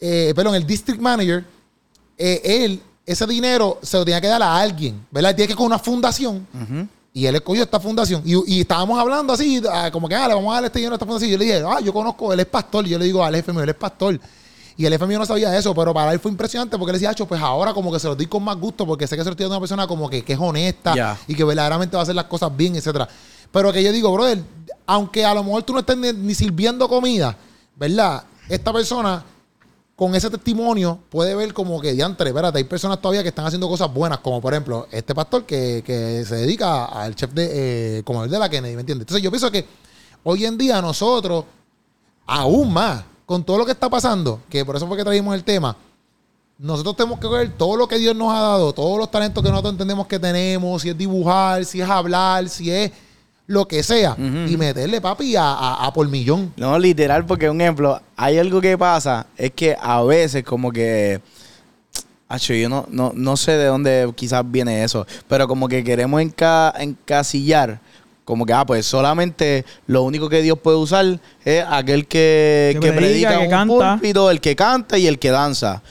eh, 0.00 0.32
perdón, 0.34 0.54
el 0.54 0.66
district 0.66 1.00
manager, 1.00 1.44
eh, 2.16 2.40
él, 2.44 2.80
ese 3.06 3.26
dinero 3.26 3.78
se 3.82 3.96
lo 3.98 4.04
tenía 4.04 4.20
que 4.20 4.28
dar 4.28 4.42
a 4.42 4.56
alguien, 4.56 5.04
¿verdad? 5.10 5.34
Tiene 5.34 5.48
que 5.48 5.54
con 5.54 5.66
una 5.66 5.78
fundación. 5.78 6.46
Y 7.12 7.26
él 7.26 7.34
escogió 7.36 7.62
esta 7.62 7.78
fundación. 7.78 8.22
Y, 8.24 8.56
y 8.56 8.60
estábamos 8.62 8.98
hablando 8.98 9.32
así, 9.32 9.62
ah, 9.70 9.88
como 9.92 10.08
que, 10.08 10.14
ah, 10.16 10.26
le 10.26 10.34
vamos 10.34 10.50
a 10.50 10.54
dar 10.56 10.64
este 10.64 10.78
dinero 10.80 10.94
a 10.94 10.96
esta 10.96 11.06
fundación. 11.06 11.28
Y 11.28 11.32
yo 11.32 11.38
le 11.38 11.44
dije, 11.44 11.62
ah, 11.64 11.80
yo 11.80 11.92
conozco, 11.92 12.32
él 12.32 12.40
es 12.40 12.46
pastor. 12.46 12.86
Y 12.86 12.90
yo 12.90 12.98
le 12.98 13.04
digo 13.04 13.22
al 13.22 13.34
jefe 13.34 13.52
mío, 13.52 13.62
él 13.62 13.68
es 13.68 13.76
pastor. 13.76 14.18
Y 14.76 14.84
el 14.84 14.92
jefe 14.92 15.06
mío 15.06 15.18
no 15.20 15.26
sabía 15.26 15.56
eso, 15.56 15.72
pero 15.74 15.94
para 15.94 16.12
él 16.12 16.18
fue 16.18 16.32
impresionante 16.32 16.76
porque 16.76 16.90
él 16.90 16.94
decía, 16.96 17.10
"Acho, 17.10 17.26
pues 17.26 17.40
ahora 17.40 17.72
como 17.72 17.92
que 17.92 18.00
se 18.00 18.08
lo 18.08 18.16
doy 18.16 18.26
con 18.26 18.42
más 18.42 18.56
gusto 18.56 18.84
porque 18.84 19.06
sé 19.06 19.16
que 19.16 19.22
se 19.22 19.26
lo 19.26 19.30
estoy 19.32 19.44
dando 19.44 19.54
a 19.54 19.58
una 19.58 19.60
persona 19.62 19.86
como 19.86 20.10
que, 20.10 20.24
que 20.24 20.32
es 20.32 20.38
honesta 20.40 20.92
y 21.28 21.34
que 21.36 21.44
verdaderamente 21.44 21.94
va 21.96 22.00
a 22.00 22.02
hacer 22.02 22.16
las 22.16 22.24
cosas 22.24 22.54
bien, 22.56 22.74
etcétera. 22.74 23.08
Pero 23.54 23.72
que 23.72 23.84
yo 23.84 23.92
digo, 23.92 24.12
brother, 24.12 24.42
aunque 24.84 25.24
a 25.24 25.32
lo 25.32 25.44
mejor 25.44 25.62
tú 25.62 25.72
no 25.72 25.78
estés 25.78 25.96
ni, 25.96 26.34
sirviendo 26.34 26.88
comida, 26.88 27.36
¿verdad? 27.76 28.24
Esta 28.48 28.72
persona 28.72 29.24
con 29.94 30.12
ese 30.16 30.28
testimonio 30.28 30.98
puede 31.08 31.36
ver 31.36 31.54
como 31.54 31.80
que, 31.80 31.92
diantre, 31.92 32.30
espérate, 32.30 32.58
hay 32.58 32.64
personas 32.64 33.00
todavía 33.00 33.22
que 33.22 33.28
están 33.28 33.46
haciendo 33.46 33.68
cosas 33.68 33.94
buenas, 33.94 34.18
como 34.18 34.40
por 34.40 34.52
ejemplo 34.52 34.88
este 34.90 35.14
pastor 35.14 35.46
que, 35.46 35.84
que 35.86 36.24
se 36.24 36.34
dedica 36.34 36.86
al 36.86 37.14
chef 37.14 37.30
de, 37.30 37.98
eh, 37.98 38.02
como 38.02 38.24
el 38.24 38.30
de 38.30 38.40
la 38.40 38.48
Kennedy, 38.48 38.74
¿me 38.74 38.80
entiendes? 38.80 39.04
Entonces 39.04 39.22
yo 39.22 39.30
pienso 39.30 39.52
que 39.52 39.64
hoy 40.24 40.44
en 40.46 40.58
día 40.58 40.82
nosotros, 40.82 41.44
aún 42.26 42.72
más, 42.72 43.04
con 43.24 43.44
todo 43.44 43.58
lo 43.58 43.64
que 43.64 43.70
está 43.70 43.88
pasando, 43.88 44.40
que 44.50 44.64
por 44.64 44.74
eso 44.74 44.88
fue 44.88 44.96
que 44.96 45.04
trajimos 45.04 45.32
el 45.32 45.44
tema, 45.44 45.76
nosotros 46.58 46.96
tenemos 46.96 47.20
que 47.20 47.28
ver 47.28 47.56
todo 47.56 47.76
lo 47.76 47.86
que 47.86 47.98
Dios 47.98 48.16
nos 48.16 48.32
ha 48.32 48.40
dado, 48.40 48.72
todos 48.72 48.98
los 48.98 49.08
talentos 49.12 49.44
que 49.44 49.48
nosotros 49.48 49.74
entendemos 49.74 50.08
que 50.08 50.18
tenemos, 50.18 50.82
si 50.82 50.88
es 50.88 50.98
dibujar, 50.98 51.64
si 51.64 51.80
es 51.80 51.88
hablar, 51.88 52.48
si 52.48 52.68
es 52.68 52.90
lo 53.46 53.68
que 53.68 53.82
sea, 53.82 54.16
y 54.18 54.56
meterle, 54.56 55.00
papi, 55.00 55.36
a, 55.36 55.42
a, 55.52 55.86
a 55.86 55.92
por 55.92 56.08
millón. 56.08 56.52
No, 56.56 56.78
literal, 56.78 57.26
porque 57.26 57.50
un 57.50 57.60
ejemplo, 57.60 58.00
hay 58.16 58.38
algo 58.38 58.60
que 58.60 58.78
pasa, 58.78 59.26
es 59.36 59.50
que 59.52 59.76
a 59.80 60.02
veces 60.02 60.42
como 60.44 60.72
que... 60.72 61.20
Acho, 62.26 62.54
yo 62.54 62.68
no, 62.70 62.86
no, 62.90 63.12
no 63.14 63.36
sé 63.36 63.52
de 63.52 63.66
dónde 63.66 64.10
quizás 64.16 64.42
viene 64.50 64.82
eso, 64.82 65.06
pero 65.28 65.46
como 65.46 65.68
que 65.68 65.84
queremos 65.84 66.22
enca- 66.22 66.72
encasillar, 66.80 67.78
como 68.24 68.46
que, 68.46 68.54
ah, 68.54 68.64
pues 68.64 68.86
solamente 68.86 69.64
lo 69.86 70.02
único 70.02 70.30
que 70.30 70.40
Dios 70.40 70.58
puede 70.58 70.78
usar 70.78 71.20
es 71.44 71.62
aquel 71.68 72.06
que, 72.06 72.70
Que 72.72 72.80
que 72.80 72.92
predica, 72.92 73.28
predica, 73.28 73.38
que 73.38 73.44
un 73.44 73.50
canta. 73.50 73.92
púlpito, 73.92 74.30
el 74.30 74.40
que 74.40 74.56
canta 74.56 74.96
y 74.96 75.06
el 75.06 75.18
que 75.18 75.30
danza. 75.30 75.82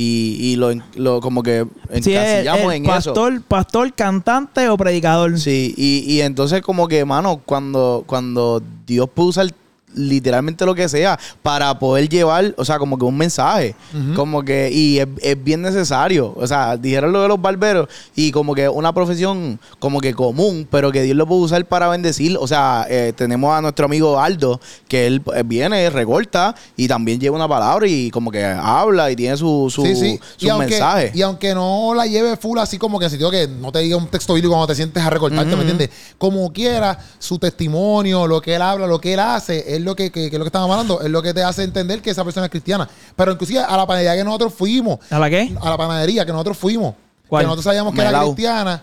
Y, 0.00 0.36
y 0.52 0.54
lo, 0.54 0.70
lo 0.94 1.20
como 1.20 1.42
que 1.42 1.66
Sí, 2.00 2.14
encasillamos 2.14 2.72
el 2.72 2.76
en 2.78 2.84
eso. 2.84 2.92
pastor, 2.92 3.42
pastor, 3.42 3.92
cantante 3.94 4.68
o 4.68 4.76
predicador. 4.76 5.36
Sí, 5.40 5.74
y, 5.76 6.04
y 6.06 6.20
entonces 6.20 6.62
como 6.62 6.86
que, 6.86 7.04
mano, 7.04 7.40
cuando, 7.44 8.04
cuando 8.06 8.62
Dios 8.86 9.08
puede 9.12 9.30
usar 9.30 9.52
literalmente 9.94 10.64
lo 10.64 10.74
que 10.74 10.88
sea 10.88 11.18
para 11.42 11.78
poder 11.78 12.08
llevar, 12.08 12.54
o 12.56 12.64
sea, 12.64 12.78
como 12.78 12.98
que 12.98 13.04
un 13.04 13.16
mensaje, 13.16 13.74
como 14.14 14.42
que, 14.42 14.70
y 14.70 14.98
es, 14.98 15.08
es 15.22 15.42
bien 15.42 15.62
necesario, 15.62 16.34
o 16.36 16.46
sea, 16.46 16.76
dijeron 16.76 17.12
lo 17.12 17.22
de 17.22 17.28
los 17.28 17.40
barberos 17.40 17.88
y 18.14 18.30
como 18.30 18.54
que 18.54 18.68
una 18.68 18.92
profesión 18.92 19.58
como 19.78 20.00
que 20.00 20.14
común, 20.14 20.66
pero 20.70 20.92
que 20.92 21.02
Dios 21.02 21.16
lo 21.16 21.26
puede 21.26 21.42
usar 21.42 21.64
para 21.66 21.88
bendecir, 21.88 22.36
o 22.38 22.46
sea, 22.46 22.86
eh, 22.88 23.12
tenemos 23.16 23.56
a 23.56 23.60
nuestro 23.60 23.86
amigo 23.86 24.20
Aldo, 24.20 24.60
que 24.88 25.06
él 25.06 25.22
eh, 25.34 25.42
viene, 25.44 25.88
recorta 25.90 26.54
y 26.76 26.86
también 26.88 27.18
lleva 27.18 27.36
una 27.36 27.48
palabra 27.48 27.86
y 27.86 28.10
como 28.10 28.30
que 28.30 28.44
habla 28.44 29.10
y 29.10 29.16
tiene 29.16 29.36
su, 29.36 29.68
su, 29.70 29.82
Sí, 29.84 29.96
sí. 29.96 30.20
su 30.36 30.46
y, 30.46 30.48
aunque, 30.48 30.68
mensaje. 30.70 31.12
y 31.14 31.22
aunque 31.22 31.54
no 31.54 31.94
la 31.94 32.06
lleve 32.06 32.36
full 32.36 32.58
así 32.58 32.78
como 32.78 32.98
que 32.98 33.06
en 33.06 33.10
sentido 33.10 33.30
que 33.30 33.48
no 33.48 33.72
te 33.72 33.80
diga 33.80 33.96
un 33.96 34.08
texto 34.08 34.34
bíblico 34.34 34.52
cuando 34.54 34.66
te 34.66 34.74
sientes 34.74 35.02
a 35.02 35.10
recortarte. 35.10 35.54
¿me 35.56 35.62
entiendes? 35.62 35.90
Como 36.18 36.52
quiera, 36.52 36.98
su 37.18 37.38
testimonio, 37.38 38.26
lo 38.26 38.40
que 38.40 38.54
él 38.54 38.62
habla, 38.62 38.86
lo 38.86 39.00
que 39.00 39.14
él 39.14 39.20
hace, 39.20 39.76
es 39.78 39.84
lo 39.84 39.96
que, 39.96 40.10
que, 40.12 40.28
que 40.28 40.36
es 40.36 40.38
lo 40.38 40.44
que 40.44 40.48
estamos 40.48 40.70
hablando, 40.70 41.00
es 41.00 41.10
lo 41.10 41.22
que 41.22 41.32
te 41.34 41.42
hace 41.42 41.62
entender 41.64 42.02
que 42.02 42.10
esa 42.10 42.22
persona 42.24 42.46
es 42.46 42.50
cristiana. 42.50 42.88
Pero 43.16 43.32
inclusive 43.32 43.60
a 43.60 43.76
la 43.76 43.86
panadería 43.86 44.14
que 44.16 44.24
nosotros 44.24 44.52
fuimos, 44.54 44.98
¿A 45.10 45.18
la 45.18 45.30
qué? 45.30 45.52
a 45.60 45.70
la 45.70 45.76
panadería 45.76 46.24
que 46.26 46.32
nosotros 46.32 46.56
fuimos, 46.58 46.94
¿Cuál? 47.28 47.42
que 47.42 47.46
nosotros 47.46 47.64
sabíamos 47.64 47.94
que 47.94 48.00
era 48.00 48.20
cristiana, 48.22 48.82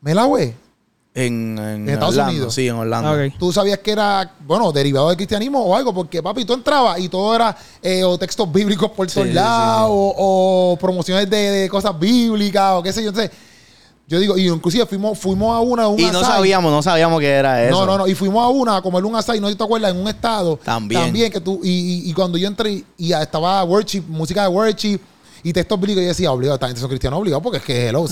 Melahue, 0.00 0.54
en, 1.14 1.58
en, 1.58 1.58
en 1.58 1.88
Estados 1.90 2.14
Orlando, 2.14 2.32
Unidos. 2.32 2.54
Sí, 2.54 2.68
en 2.68 2.74
Orlando. 2.74 3.10
Ah, 3.10 3.28
tú 3.38 3.52
sabías 3.52 3.78
que 3.80 3.92
era, 3.92 4.32
bueno, 4.46 4.72
derivado 4.72 5.08
del 5.08 5.16
cristianismo 5.16 5.62
o 5.62 5.76
algo, 5.76 5.92
porque 5.92 6.22
papi, 6.22 6.44
tú 6.46 6.54
entrabas 6.54 6.98
y 7.00 7.08
todo 7.10 7.34
era 7.34 7.54
eh, 7.82 8.02
o 8.02 8.16
textos 8.18 8.50
bíblicos 8.50 8.90
por 8.92 9.08
Sí, 9.10 9.14
todos 9.16 9.28
sí, 9.28 9.34
lados, 9.34 9.88
sí. 9.90 10.14
O, 10.18 10.72
o 10.72 10.76
promociones 10.78 11.28
de, 11.28 11.36
de 11.50 11.68
cosas 11.68 11.98
bíblicas, 11.98 12.72
o 12.76 12.82
qué 12.82 12.92
sé 12.94 13.02
yo. 13.02 13.10
Entonces, 13.10 13.30
yo 14.08 14.18
digo, 14.18 14.36
y 14.36 14.48
inclusive 14.48 14.84
fuimos, 14.86 15.18
fuimos 15.18 15.54
a 15.56 15.60
una, 15.60 15.88
un 15.88 15.98
Y 15.98 16.04
no 16.10 16.18
asai. 16.20 16.32
sabíamos, 16.36 16.70
no 16.70 16.82
sabíamos 16.82 17.20
que 17.20 17.28
era 17.28 17.64
eso. 17.64 17.78
No, 17.80 17.86
no, 17.86 17.98
no. 17.98 18.06
Y 18.08 18.14
fuimos 18.14 18.44
a 18.44 18.48
una 18.48 18.76
a 18.76 18.82
comer 18.82 19.04
un 19.04 19.16
asai, 19.16 19.40
no 19.40 19.46
sé 19.46 19.52
si 19.54 19.58
te 19.58 19.64
acuerdas, 19.64 19.92
en 19.92 19.96
un 20.00 20.08
estado. 20.08 20.58
También. 20.62 21.00
También 21.02 21.32
que 21.32 21.40
tú, 21.40 21.60
y, 21.62 21.70
y- 21.70 22.10
y 22.10 22.12
cuando 22.12 22.36
yo 22.36 22.46
entré 22.48 22.84
y, 22.98 23.12
estaba 23.12 23.62
worship, 23.64 24.02
música 24.08 24.42
de 24.42 24.48
worship 24.48 25.00
y 25.44 25.52
textos 25.52 25.80
bíblicos, 25.80 26.02
yo 26.02 26.08
decía, 26.08 26.30
obligado, 26.30 26.54
esta 26.56 26.66
gente 26.66 26.80
son 26.80 26.88
cristianos 26.90 27.18
obligados 27.20 27.42
porque 27.42 27.58
es 27.58 27.64
que 27.64 27.88
hello. 27.88 28.02
O 28.02 28.08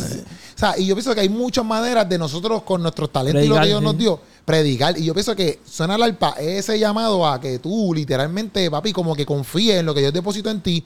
sea, 0.57 0.79
y 0.79 0.87
yo 0.87 0.95
pienso 0.95 1.15
que 1.15 1.21
hay 1.21 1.29
muchas 1.29 1.65
maneras 1.65 2.09
de 2.09 2.19
nosotros 2.19 2.63
con 2.63 2.83
nuestros 2.83 3.11
talentos 3.13 3.45
y 3.45 3.49
lo 3.49 3.61
que 3.61 3.67
Dios 3.67 3.79
sí. 3.81 3.85
nos 3.85 3.97
dio, 3.99 4.21
predicar. 4.45 4.99
Y 4.99 5.05
yo 5.05 5.13
pienso 5.15 5.37
que 5.37 5.61
suena 5.65 5.95
el 5.97 6.03
arpa 6.03 6.35
ese 6.41 6.79
llamado 6.79 7.27
a 7.27 7.41
que 7.41 7.59
tú 7.59 7.93
literalmente, 7.95 8.71
papi, 8.71 8.93
como 8.93 9.15
que 9.15 9.27
confíes 9.27 9.81
en 9.81 9.87
lo 9.87 9.95
que 9.95 10.01
Dios 10.01 10.13
depositó 10.13 10.51
en 10.51 10.61
ti 10.61 10.85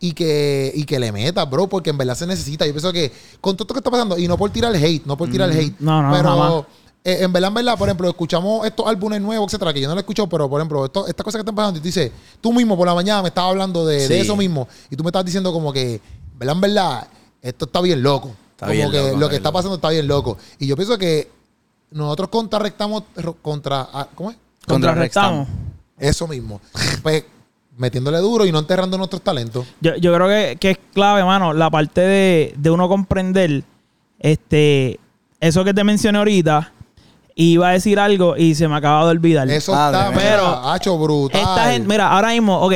y 0.00 0.12
que, 0.12 0.72
y 0.74 0.84
que 0.84 0.98
le 0.98 1.10
metas, 1.12 1.48
bro, 1.50 1.66
porque 1.68 1.90
en 1.90 1.98
verdad 1.98 2.14
se 2.14 2.26
necesita. 2.26 2.66
Yo 2.66 2.72
pienso 2.72 2.92
que 2.92 3.12
con 3.40 3.56
todo 3.56 3.64
esto 3.64 3.74
que 3.74 3.80
está 3.80 3.90
pasando, 3.90 4.18
y 4.18 4.28
no 4.28 4.36
por 4.36 4.50
tirar 4.50 4.74
hate, 4.74 5.04
no 5.06 5.16
por 5.16 5.28
tirar 5.30 5.50
hate, 5.50 5.74
No, 5.80 6.02
no, 6.02 6.12
pero 6.12 6.28
jamás. 6.28 6.64
eh, 7.04 7.18
en 7.24 7.32
verdad, 7.32 7.48
en 7.48 7.54
verdad, 7.54 7.78
por 7.78 7.88
ejemplo, 7.88 8.08
escuchamos 8.08 8.66
estos 8.66 8.86
álbumes 8.86 9.20
nuevos, 9.20 9.46
etcétera, 9.48 9.72
que 9.72 9.80
yo 9.80 9.88
no 9.88 9.94
lo 9.94 10.00
he 10.00 10.02
escuchado, 10.02 10.28
pero 10.28 10.48
por 10.48 10.60
ejemplo, 10.60 10.84
esto, 10.84 11.06
estas 11.06 11.24
cosas 11.24 11.38
que 11.38 11.42
están 11.42 11.54
pasando, 11.54 11.78
y 11.78 11.80
tú 11.82 11.86
dices, 11.86 12.12
tú 12.40 12.52
mismo 12.52 12.76
por 12.76 12.86
la 12.86 12.94
mañana 12.94 13.22
me 13.22 13.28
estabas 13.28 13.50
hablando 13.50 13.84
de, 13.86 14.06
eso 14.20 14.36
mismo, 14.36 14.68
y 14.90 14.96
tú 14.96 15.02
me 15.02 15.08
estabas 15.08 15.26
diciendo 15.26 15.52
como 15.52 15.72
que, 15.72 16.00
¿verdad? 16.38 16.54
En 16.54 16.60
verdad, 16.60 17.08
esto 17.42 17.64
está 17.64 17.80
bien 17.80 18.02
loco. 18.02 18.30
como 18.58 18.72
bien 18.72 18.90
que 18.90 18.98
loco, 18.98 19.08
lo 19.10 19.16
está 19.26 19.30
que 19.30 19.36
está 19.36 19.52
pasando 19.52 19.74
está 19.76 19.90
bien 19.90 20.06
loco. 20.06 20.36
Y 20.58 20.66
yo 20.66 20.76
pienso 20.76 20.96
que 20.98 21.30
nosotros 21.90 22.28
contrarrestamos 22.28 23.02
ro- 23.16 23.36
contra. 23.40 23.88
ah, 23.92 24.08
¿Cómo 24.14 24.30
es? 24.30 24.36
Contrarrestamos. 24.66 25.48
Eso 25.98 26.28
mismo. 26.28 26.60
Pues 27.02 27.24
metiéndole 27.78 28.18
duro 28.18 28.44
y 28.44 28.52
no 28.52 28.58
enterrando 28.58 28.98
nuestros 28.98 29.22
talentos. 29.22 29.66
Yo, 29.80 29.96
yo 29.96 30.12
creo 30.14 30.28
que, 30.28 30.56
que 30.60 30.70
es 30.72 30.78
clave, 30.92 31.24
mano, 31.24 31.52
la 31.54 31.70
parte 31.70 32.00
de, 32.02 32.54
de 32.56 32.70
uno 32.70 32.88
comprender 32.88 33.62
este 34.20 34.98
eso 35.40 35.64
que 35.64 35.72
te 35.74 35.84
mencioné 35.84 36.18
ahorita. 36.18 36.72
Iba 37.40 37.68
a 37.68 37.72
decir 37.72 38.00
algo 38.00 38.36
y 38.36 38.56
se 38.56 38.66
me 38.66 38.74
acaba 38.74 39.04
de 39.04 39.10
olvidar. 39.12 39.48
Eso 39.48 39.72
Ah, 39.72 39.92
está, 39.94 40.10
verdad. 40.10 40.72
hacho 40.74 40.98
brutal. 40.98 41.40
Esta 41.40 41.70
gente, 41.70 41.86
mira, 41.88 42.08
ahora 42.10 42.30
mismo, 42.30 42.58
ok, 42.60 42.72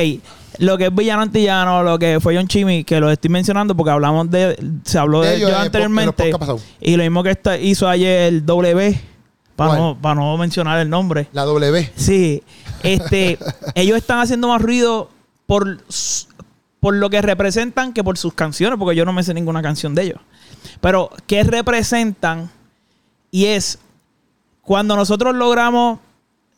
lo 0.59 0.77
que 0.77 0.85
es 0.85 0.95
Villano 0.95 1.21
Antillano, 1.23 1.83
lo 1.83 1.99
que 1.99 2.19
fue 2.21 2.37
John 2.37 2.47
Chimmy, 2.47 2.85
que 2.85 2.97
lo 3.01 3.11
estoy 3.11 3.29
mencionando 3.29 3.75
porque 3.75 3.91
hablamos 3.91 4.31
de, 4.31 4.57
se 4.85 4.97
habló 4.97 5.19
De 5.19 5.31
de, 5.31 5.35
ellos 5.35 5.49
yo 5.51 5.57
anteriormente. 5.57 6.31
pasados. 6.31 6.63
Y 6.79 6.95
lo 6.95 7.03
mismo 7.03 7.23
que 7.23 7.31
esta- 7.31 7.57
hizo 7.57 7.89
ayer 7.89 8.21
el 8.33 8.45
W, 8.45 8.97
para 9.57 9.75
no, 9.75 9.97
para 10.01 10.15
no 10.15 10.37
mencionar 10.37 10.79
el 10.79 10.89
nombre. 10.89 11.27
La 11.33 11.43
W. 11.43 11.91
Sí, 11.97 12.41
este, 12.83 13.39
ellos 13.75 13.97
están 13.97 14.19
haciendo 14.19 14.47
más 14.49 14.61
ruido 14.61 15.09
por, 15.45 15.79
por 16.79 16.93
lo 16.95 17.09
que 17.09 17.21
representan 17.21 17.93
que 17.93 18.03
por 18.03 18.17
sus 18.17 18.33
canciones, 18.33 18.77
porque 18.79 18.95
yo 18.95 19.05
no 19.05 19.13
me 19.13 19.23
sé 19.23 19.33
ninguna 19.33 19.61
canción 19.61 19.95
de 19.95 20.03
ellos. 20.03 20.19
Pero, 20.81 21.09
¿qué 21.27 21.43
representan? 21.43 22.49
Y 23.31 23.45
es 23.45 23.79
cuando 24.61 24.95
nosotros 24.95 25.35
logramos, 25.35 25.99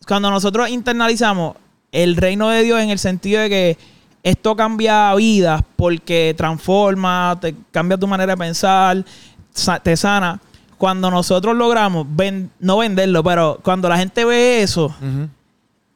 cuando 0.07 0.29
nosotros 0.29 0.69
internalizamos 0.69 1.55
el 1.91 2.15
reino 2.17 2.49
de 2.49 2.63
Dios 2.63 2.81
en 2.81 2.89
el 2.89 2.99
sentido 2.99 3.41
de 3.41 3.49
que 3.49 3.77
esto 4.23 4.55
cambia 4.55 5.13
vidas 5.15 5.61
porque 5.75 6.33
transforma, 6.37 7.37
te 7.39 7.55
cambia 7.71 7.97
tu 7.97 8.07
manera 8.07 8.33
de 8.33 8.37
pensar, 8.37 9.05
sa- 9.53 9.79
te 9.79 9.95
sana. 9.95 10.39
Cuando 10.77 11.09
nosotros 11.09 11.55
logramos 11.55 12.05
no 12.59 12.77
venderlo, 12.77 13.23
pero 13.23 13.59
cuando 13.63 13.87
la 13.87 13.97
gente 13.97 14.25
ve 14.25 14.61
eso. 14.63 14.93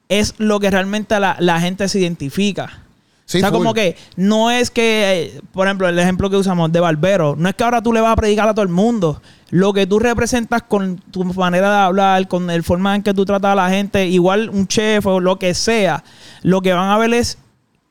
Es 0.10 0.34
lo 0.39 0.60
que 0.60 0.72
realmente 0.72 1.19
la, 1.19 1.38
la 1.39 1.62
gente 1.62 1.88
se 1.88 2.00
identifica. 2.00 2.84
Sí, 3.26 3.38
o 3.38 3.41
sea, 3.41 3.50
full. 3.50 3.60
como 3.60 3.76
que 3.76 3.95
no 4.15 4.50
es 4.50 4.72
que, 4.72 5.34
eh, 5.36 5.41
por 5.54 5.67
ejemplo, 5.67 5.88
el 5.88 6.00
ejemplo 6.00 6.32
que 6.32 6.36
usamos 6.36 6.72
de 6.72 6.80
Barbero, 6.80 7.36
no 7.38 7.48
es 7.48 7.54
que 7.54 7.63
ahora 7.63 7.80
tú 7.80 7.93
le 7.93 8.02
vas 8.02 8.13
a 8.13 8.15
predicar 8.15 8.50
a 8.50 8.56
todo 8.56 8.63
el 8.63 8.69
mundo. 8.69 9.22
Lo 9.52 9.72
que 9.72 9.86
tú 9.86 10.00
representas 10.00 10.63
con 10.63 10.98
tu 10.98 11.24
manera 11.24 11.69
de 11.69 11.78
hablar, 11.78 12.28
con 12.28 12.50
el 12.50 12.63
forma 12.63 12.95
en 12.95 13.04
que 13.04 13.13
tú 13.13 13.26
tratas 13.26 13.52
a 13.52 13.56
la 13.56 13.69
gente, 13.69 14.08
igual 14.08 14.50
un 14.50 14.67
chef 14.67 15.06
o 15.06 15.19
lo 15.19 15.38
que 15.38 15.54
sea, 15.54 16.04
lo 16.41 16.62
que 16.62 16.74
van 16.74 16.89
a 16.89 16.98
ver 16.98 17.13
es 17.13 17.38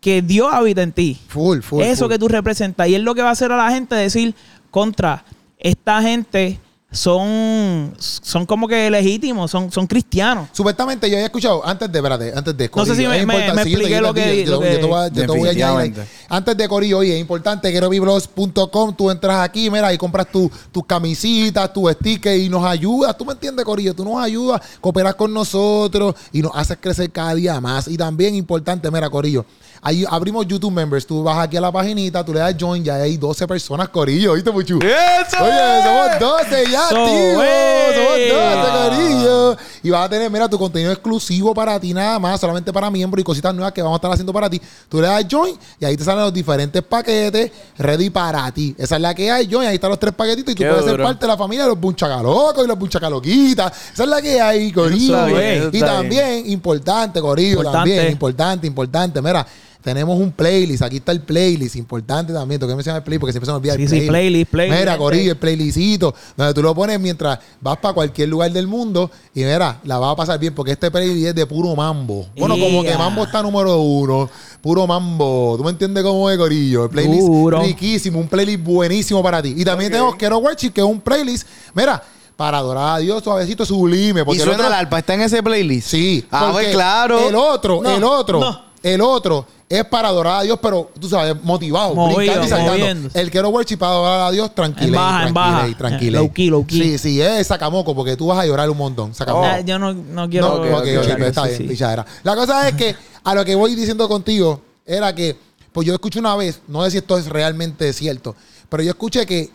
que 0.00 0.22
Dios 0.22 0.52
habita 0.52 0.82
en 0.82 0.90
ti. 0.90 1.20
Full, 1.28 1.60
full. 1.60 1.82
Eso 1.82 2.06
full. 2.06 2.12
que 2.12 2.18
tú 2.18 2.26
representas. 2.26 2.88
Y 2.88 2.96
es 2.96 3.02
lo 3.02 3.14
que 3.14 3.22
va 3.22 3.28
a 3.28 3.32
hacer 3.32 3.52
a 3.52 3.56
la 3.56 3.70
gente 3.70 3.94
decir, 3.94 4.34
contra, 4.72 5.24
esta 5.58 6.02
gente 6.02 6.58
son, 6.90 7.94
son 7.98 8.46
como 8.46 8.66
que 8.66 8.90
legítimos, 8.90 9.50
son, 9.50 9.70
son 9.70 9.86
cristianos. 9.86 10.48
Supuestamente 10.52 11.08
yo 11.10 11.16
había 11.16 11.26
escuchado, 11.26 11.64
antes 11.66 11.90
de, 11.92 11.98
espérate, 11.98 12.32
antes 12.34 12.56
de 12.56 12.70
No 12.74 12.84
sé 12.86 12.94
si 12.96 13.04
Corillo, 13.04 13.10
me- 13.10 13.26
me- 13.26 13.38
me 13.38 13.46
yo 13.46 13.54
te- 13.54 13.60
expliqué 13.62 14.00
lo 14.00 14.14
que- 14.14 14.44
yo 14.46 14.60
que- 14.60 14.86
voy 14.86 15.48
a- 15.48 15.50
añadir. 15.50 15.94
Antes 16.30 16.56
de 16.56 16.68
Corillo, 16.68 16.98
oye, 16.98 17.14
es 17.14 17.20
importante, 17.20 17.70
querobiblos.com, 17.72 18.94
tú 18.96 19.10
entras 19.10 19.40
aquí, 19.40 19.70
mira, 19.70 19.92
y 19.92 19.98
compras 19.98 20.28
tu- 20.32 20.50
tus 20.72 20.84
camisitas, 20.86 21.72
tus 21.72 21.92
stickers 21.92 22.38
y 22.40 22.48
nos 22.48 22.64
ayudas, 22.64 23.16
tú 23.18 23.24
me 23.26 23.32
entiendes, 23.34 23.64
Corillo, 23.66 23.94
tú 23.94 24.04
nos 24.04 24.22
ayudas, 24.22 24.60
cooperas 24.80 25.14
con 25.14 25.32
nosotros 25.34 26.14
y 26.32 26.40
nos 26.40 26.52
haces 26.54 26.78
crecer 26.80 27.10
cada 27.10 27.34
día 27.34 27.60
más. 27.60 27.86
Y 27.88 27.96
también 27.98 28.34
importante, 28.34 28.90
mira, 28.90 29.10
Corillo, 29.10 29.44
ahí 29.82 30.04
abrimos 30.08 30.46
YouTube 30.46 30.72
Members, 30.72 31.06
tú 31.06 31.22
vas 31.22 31.38
aquí 31.38 31.56
a 31.56 31.60
la 31.60 31.72
paginita, 31.72 32.24
tú 32.24 32.32
le 32.32 32.40
das 32.40 32.54
join, 32.58 32.82
ya 32.84 32.94
hay 32.96 33.16
12 33.16 33.46
personas, 33.46 33.88
Corillo, 33.88 34.34
¿viste, 34.34 34.50
Puchu? 34.52 34.78
¡Eso! 34.78 35.42
Oye, 35.42 35.82
somos 35.82 36.18
12 36.18 36.70
ya, 36.70 36.88
So, 36.88 36.94
tío. 36.94 37.32
Somos 37.34 38.18
12, 38.28 38.88
Corillo. 38.88 39.56
Y 39.82 39.90
vas 39.90 40.06
a 40.06 40.08
tener, 40.08 40.30
mira, 40.30 40.48
tu 40.48 40.58
contenido 40.58 40.92
exclusivo 40.92 41.54
para 41.54 41.78
ti 41.78 41.94
nada 41.94 42.18
más, 42.18 42.40
solamente 42.40 42.72
para 42.72 42.90
miembros 42.90 43.20
y 43.20 43.24
cositas 43.24 43.54
nuevas 43.54 43.72
que 43.72 43.80
vamos 43.82 43.96
a 43.96 43.98
estar 43.98 44.10
haciendo 44.12 44.32
para 44.32 44.50
ti. 44.50 44.60
Tú 44.88 45.00
le 45.00 45.06
das 45.06 45.24
join 45.30 45.56
y 45.80 45.84
ahí 45.84 45.96
te 45.96 46.04
salen 46.04 46.24
los 46.24 46.32
diferentes 46.32 46.82
paquetes 46.82 47.50
ready 47.78 48.10
para 48.10 48.50
ti. 48.52 48.74
Esa 48.78 48.96
es 48.96 49.02
la 49.02 49.14
que 49.14 49.30
hay, 49.30 49.48
join. 49.50 49.68
Ahí 49.68 49.76
están 49.76 49.90
los 49.90 49.98
tres 49.98 50.12
paquetitos 50.14 50.52
y 50.52 50.54
tú 50.56 50.62
Qué 50.62 50.68
puedes 50.68 50.84
ser 50.84 51.02
parte 51.02 51.26
de 51.26 51.32
la 51.32 51.36
familia 51.38 51.64
de 51.64 51.70
los 51.70 51.80
bunchacalocos 51.80 52.64
y 52.64 52.66
los 52.66 52.78
bunchacaloquitas. 52.78 53.72
Esa 53.94 54.02
es 54.02 54.08
la 54.08 54.20
que 54.20 54.40
hay, 54.40 54.72
Corillo. 54.72 55.26
bien, 55.26 55.70
y 55.72 55.80
también, 55.80 56.50
importante, 56.50 57.20
Corillo, 57.20 57.58
Importante. 57.58 57.78
también, 57.90 58.12
importante, 58.12 58.66
importante. 58.66 59.22
Mira, 59.22 59.46
tenemos 59.82 60.18
un 60.18 60.32
playlist. 60.32 60.82
Aquí 60.82 60.96
está 60.96 61.12
el 61.12 61.20
playlist. 61.22 61.76
Importante 61.76 62.32
también. 62.32 62.58
Tengo 62.58 62.70
que 62.72 62.76
mencionar 62.76 63.00
el 63.00 63.04
playlist 63.04 63.20
porque 63.20 63.32
siempre 63.32 63.46
se 63.46 63.52
me 63.52 63.56
olvida 63.56 63.74
Sí, 63.74 63.82
el 63.82 63.88
sí, 63.88 63.94
playlist. 63.94 64.10
playlist, 64.10 64.50
playlist, 64.50 64.78
Mira. 64.80 64.98
Corillo, 64.98 65.32
el 65.32 65.38
playlistito, 65.38 66.14
donde 66.36 66.52
tú 66.54 66.62
lo 66.62 66.74
pones 66.74 66.98
mientras 67.00 67.38
vas 67.60 67.76
para 67.78 67.94
cualquier 67.94 68.28
lugar 68.28 68.50
del 68.52 68.66
mundo 68.66 69.10
y 69.34 69.40
mira, 69.40 69.80
la 69.84 69.98
vas 69.98 70.12
a 70.12 70.16
pasar 70.16 70.38
bien 70.38 70.54
porque 70.54 70.72
este 70.72 70.90
playlist 70.90 71.26
es 71.28 71.34
de 71.34 71.46
puro 71.46 71.74
mambo. 71.76 72.26
Bueno, 72.36 72.58
como 72.58 72.82
que 72.82 72.96
mambo 72.96 73.24
está 73.24 73.42
número 73.42 73.80
uno, 73.80 74.28
puro 74.60 74.86
mambo. 74.86 75.54
¿Tú 75.56 75.64
me 75.64 75.70
entiendes 75.70 76.02
cómo 76.04 76.28
es, 76.30 76.36
Corillo? 76.36 76.84
El 76.84 76.90
playlist 76.90 77.26
Duro. 77.26 77.62
riquísimo, 77.62 78.18
un 78.18 78.28
playlist 78.28 78.62
buenísimo 78.64 79.22
para 79.22 79.40
ti. 79.40 79.54
Y 79.56 79.64
también 79.64 79.90
tenemos 79.90 80.16
Quiero 80.16 80.38
Worship, 80.38 80.70
que 80.72 80.80
es 80.80 80.86
un 80.86 81.00
playlist, 81.00 81.46
mira, 81.74 82.02
para 82.36 82.58
adorar 82.58 82.96
a 82.96 82.98
Dios 82.98 83.22
suavecito, 83.24 83.64
sublime. 83.64 84.20
¿Y 84.20 84.24
Porque 84.24 84.38
el 84.42 84.44
suena 84.44 84.58
otro- 84.64 84.66
el 84.68 84.72
arpa? 84.80 84.98
¿Está 84.98 85.14
en 85.14 85.22
ese 85.22 85.42
playlist? 85.42 85.88
Sí. 85.88 86.24
Ah, 86.30 86.50
pues 86.52 86.68
claro. 86.68 87.28
El 87.28 87.34
otro, 87.34 87.80
No, 87.82 87.96
el 87.96 88.04
otro, 88.04 88.40
no. 88.40 88.67
El 88.94 89.00
otro 89.00 89.46
es 89.68 89.84
para 89.84 90.08
adorar 90.08 90.40
a 90.40 90.42
Dios, 90.42 90.58
pero 90.62 90.90
tú 90.98 91.08
sabes, 91.08 91.36
motivado, 91.42 91.94
Movido, 91.94 92.16
brincando 92.18 92.46
y 92.46 92.48
saltando. 92.48 93.10
El 93.14 93.30
quiero 93.30 93.48
worship 93.50 93.76
para 93.76 93.92
adorar 93.92 94.20
a 94.28 94.30
Dios, 94.30 94.54
tranquilo. 94.54 94.86
En 94.88 94.94
baja, 94.94 95.28
en 95.28 95.34
baja. 95.34 95.68
Tranquilo. 95.76 96.18
Low 96.20 96.32
key, 96.32 96.48
low 96.50 96.66
key. 96.66 96.82
Sí, 96.82 96.98
sí, 96.98 97.20
es 97.22 97.46
sacamoco, 97.46 97.94
porque 97.94 98.16
tú 98.16 98.28
vas 98.28 98.38
a 98.38 98.46
llorar 98.46 98.70
un 98.70 98.78
montón. 98.78 99.14
Sacamoco. 99.14 99.44
Ah, 99.46 99.60
yo 99.60 99.78
no, 99.78 99.92
no 99.92 100.28
quiero. 100.30 100.48
No, 100.48 100.54
ok, 100.54 100.66
ok, 100.78 100.86
escuchar 100.86 101.16
ok, 101.20 101.26
está 101.28 101.44
bien, 101.44 101.56
sí. 101.58 101.84
La 102.22 102.34
cosa 102.36 102.68
es 102.68 102.74
que 102.74 102.96
a 103.24 103.34
lo 103.34 103.44
que 103.44 103.54
voy 103.54 103.74
diciendo 103.74 104.08
contigo 104.08 104.62
era 104.86 105.14
que, 105.14 105.36
pues 105.72 105.86
yo 105.86 105.92
escuché 105.92 106.18
una 106.18 106.34
vez, 106.34 106.60
no 106.66 106.82
sé 106.84 106.92
si 106.92 106.96
esto 106.98 107.18
es 107.18 107.26
realmente 107.26 107.92
cierto, 107.92 108.34
pero 108.70 108.82
yo 108.82 108.90
escuché 108.90 109.26
que 109.26 109.50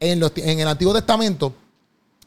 en, 0.00 0.18
los, 0.20 0.32
en 0.36 0.60
el 0.60 0.68
Antiguo 0.68 0.94
Testamento, 0.94 1.52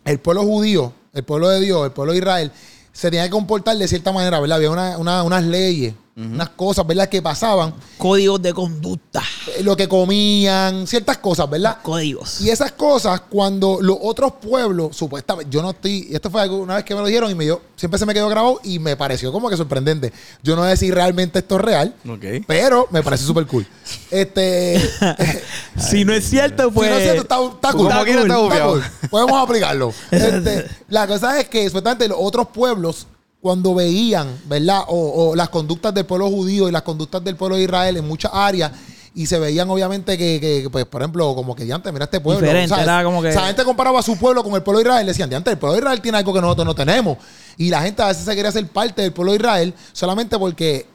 el 0.06 0.20
pueblo 0.20 0.44
judío, 0.44 0.94
el 1.14 1.24
pueblo 1.24 1.50
de 1.50 1.60
Dios, 1.60 1.86
el 1.86 1.92
pueblo 1.92 2.14
de 2.14 2.20
Israel, 2.20 2.52
se 2.94 3.10
tenía 3.10 3.24
que 3.24 3.30
comportar 3.32 3.78
de 3.78 3.88
cierta 3.88 4.12
manera, 4.12 4.40
¿verdad? 4.40 4.58
Había 4.58 4.70
una- 4.70 4.98
una- 4.98 5.24
unas 5.24 5.44
leyes, 5.44 5.94
unas 6.26 6.50
cosas, 6.50 6.86
¿verdad? 6.86 7.08
Que 7.10 7.22
pasaban, 7.22 7.74
Códigos 7.98 8.42
de 8.42 8.54
conducta. 8.54 9.22
eh, 9.58 9.64
lo 9.64 9.76
que 9.76 9.88
comían, 9.88 10.86
ciertas 10.88 11.18
cosas, 11.18 11.50
¿verdad? 11.50 11.78
Códigos. 11.82 12.42
Y 12.42 12.50
esas 12.50 12.72
cosas, 12.74 13.22
cuando 13.30 13.80
los 13.82 13.98
otros 14.02 14.34
pueblos, 14.42 14.96
supuestamente, 14.96 15.50
yo 15.52 15.62
no 15.62 15.72
estoy, 15.72 16.08
esto 16.12 16.30
fue 16.30 16.42
algo- 16.42 16.58
una 16.60 16.76
vez 16.76 16.84
que 16.86 16.94
me 16.96 17.02
lo 17.02 17.08
dijeron 17.08 17.32
y 17.32 17.36
me 17.36 17.44
dio, 17.46 17.62
siempre 17.76 17.98
se 18.00 18.06
me 18.06 18.14
quedó 18.14 18.30
grabado 18.30 18.60
y 18.64 18.80
me 18.80 18.96
pareció 18.96 19.32
como 19.32 19.50
que 19.50 19.58
sorprendente. 19.58 20.12
Yo 20.44 20.56
no 20.56 20.64
sé 20.66 20.78
si 20.78 20.92
realmente 20.92 21.40
esto 21.40 21.56
es 21.56 21.62
real, 21.62 21.96
Ok. 22.08 22.26
pero 22.48 22.88
me 22.92 23.02
parece 23.04 23.24
súper 23.26 23.46
cool. 23.48 23.66
Este, 24.10 24.82
Si 25.78 26.06
no 26.06 26.14
es 26.14 26.30
cierto, 26.30 26.72
pues. 26.72 26.88
si 26.88 26.94
no 26.94 26.98
es 27.00 27.04
cierto, 27.04 27.22
está, 27.22 27.36
está 27.56 27.72
cool. 27.74 27.88
Como 27.90 28.06
está 28.06 28.66
cool. 28.68 28.84
Podemos 29.10 29.42
aplicarlo. 29.44 29.94
Este, 30.12 30.66
la 30.90 31.08
cosa 31.08 31.40
es 31.40 31.48
que, 31.50 31.66
supuestamente, 31.66 32.08
los 32.08 32.18
otros 32.20 32.48
pueblos, 32.54 33.08
cuando 33.42 33.74
veían, 33.74 34.28
¿verdad? 34.46 34.82
O, 34.88 35.30
o 35.32 35.36
las 35.36 35.50
conductas 35.50 35.94
del 35.94 36.06
pueblo 36.06 36.30
judío 36.30 36.70
y 36.70 36.72
las 36.72 36.84
conductas 36.84 37.24
del 37.24 37.36
pueblo 37.36 37.56
de 37.58 37.64
Israel 37.64 37.98
en 37.98 38.08
muchas 38.08 38.32
áreas, 38.34 38.72
y 39.14 39.26
se 39.26 39.38
veían, 39.40 39.70
obviamente, 39.70 40.18
que, 40.18 40.40
que, 40.40 40.70
pues, 40.70 40.86
por 40.86 41.02
ejemplo, 41.02 41.36
como 41.36 41.54
que 41.54 41.66
diante, 41.66 41.92
mira 41.92 42.06
este 42.06 42.22
pueblo. 42.22 42.40
Diferente, 42.70 42.74
era 42.84 43.04
como 43.04 43.22
que- 43.22 43.30
Esa 43.30 43.48
gente 43.48 43.64
comparaba 43.66 44.00
a 44.00 44.04
su 44.04 44.16
pueblo 44.18 44.42
con 44.44 44.54
el 44.54 44.64
pueblo 44.64 44.80
de 44.80 44.84
Israel. 44.88 45.06
Decían, 45.06 45.30
diante, 45.30 45.50
el 45.52 45.58
pueblo 45.58 45.74
de 45.74 45.80
Israel 45.80 46.00
tiene 46.02 46.18
algo 46.20 46.34
que 46.34 46.40
nosotros 46.40 46.66
no 46.66 46.76
tenemos. 46.76 47.18
Y 47.58 47.70
la 47.70 47.82
gente 47.82 48.02
a 48.04 48.08
veces 48.08 48.24
se 48.24 48.34
quería 48.36 48.52
ser 48.54 48.66
parte 48.68 49.02
del 49.02 49.12
pueblo 49.12 49.34
de 49.34 49.38
Israel 49.40 49.74
solamente 49.92 50.38
porque 50.40 50.86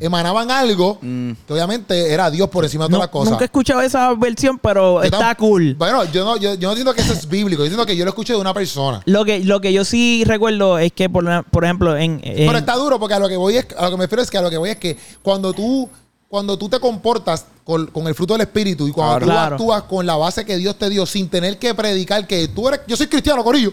emanaban 0.00 0.50
algo 0.50 0.98
Mm. 1.00 1.32
que 1.46 1.52
obviamente 1.52 2.12
era 2.12 2.30
Dios 2.30 2.48
por 2.48 2.64
encima 2.64 2.84
de 2.86 2.90
No- 2.90 2.96
todas 2.96 3.06
las 3.08 3.12
cosas. 3.12 3.30
nunca 3.32 3.44
he 3.44 3.46
escuchado 3.46 3.80
esa 3.82 4.12
versión, 4.14 4.58
pero 4.58 4.98
Yo 5.00 5.02
está 5.04 5.18
tam- 5.18 5.36
cool. 5.36 5.74
Bueno, 5.76 6.04
yo 6.10 6.24
no, 6.24 6.36
yo, 6.38 6.54
yo 6.54 6.68
no 6.70 6.74
siento 6.74 6.94
que 6.94 7.02
eso 7.02 7.12
es 7.12 7.28
bíblico. 7.28 7.62
Yo 7.62 7.68
siento 7.68 7.86
que 7.86 7.96
yo 7.96 8.04
lo 8.04 8.10
escuché 8.10 8.32
de 8.32 8.40
una 8.40 8.54
persona. 8.54 9.02
Lo 9.04 9.24
que, 9.24 9.40
lo 9.44 9.60
que 9.60 9.72
yo 9.72 9.84
sí 9.84 10.24
recuerdo 10.26 10.78
es 10.78 10.92
que, 10.92 11.08
por, 11.10 11.44
por 11.50 11.64
ejemplo, 11.64 11.96
en. 11.96 12.20
en- 12.24 12.46
Pero 12.46 12.58
está 12.58 12.74
duro 12.76 12.98
porque 12.98 13.14
a 13.14 13.18
lo 13.18 13.28
que 13.28 13.36
voy 13.36 13.56
es, 13.58 13.66
a 13.76 13.84
lo 13.84 13.90
que 13.92 13.96
me 13.98 14.04
refiero 14.04 14.22
es 14.22 14.30
que 14.30 14.38
a 14.38 14.42
lo 14.42 14.50
que 14.50 14.56
voy 14.56 14.70
es 14.70 14.76
que 14.78 14.96
cuando 15.22 15.52
tú, 15.52 15.88
cuando 16.30 16.56
tú 16.56 16.68
te 16.68 16.78
comportas 16.78 17.44
con, 17.64 17.86
con 17.88 18.06
el 18.06 18.14
fruto 18.14 18.34
del 18.34 18.42
espíritu 18.42 18.86
y 18.86 18.92
cuando 18.92 19.18
Claro. 19.18 19.26
tú 19.26 19.32
Claro. 19.32 19.54
actúas 19.56 19.82
con 19.82 20.06
la 20.06 20.14
base 20.16 20.44
que 20.44 20.56
Dios 20.58 20.76
te 20.76 20.88
dio 20.88 21.04
sin 21.04 21.28
tener 21.28 21.58
que 21.58 21.74
predicar 21.74 22.24
que 22.24 22.46
tú 22.46 22.68
eres, 22.68 22.82
yo 22.86 22.96
soy 22.96 23.08
cristiano, 23.08 23.42
Corillo, 23.42 23.72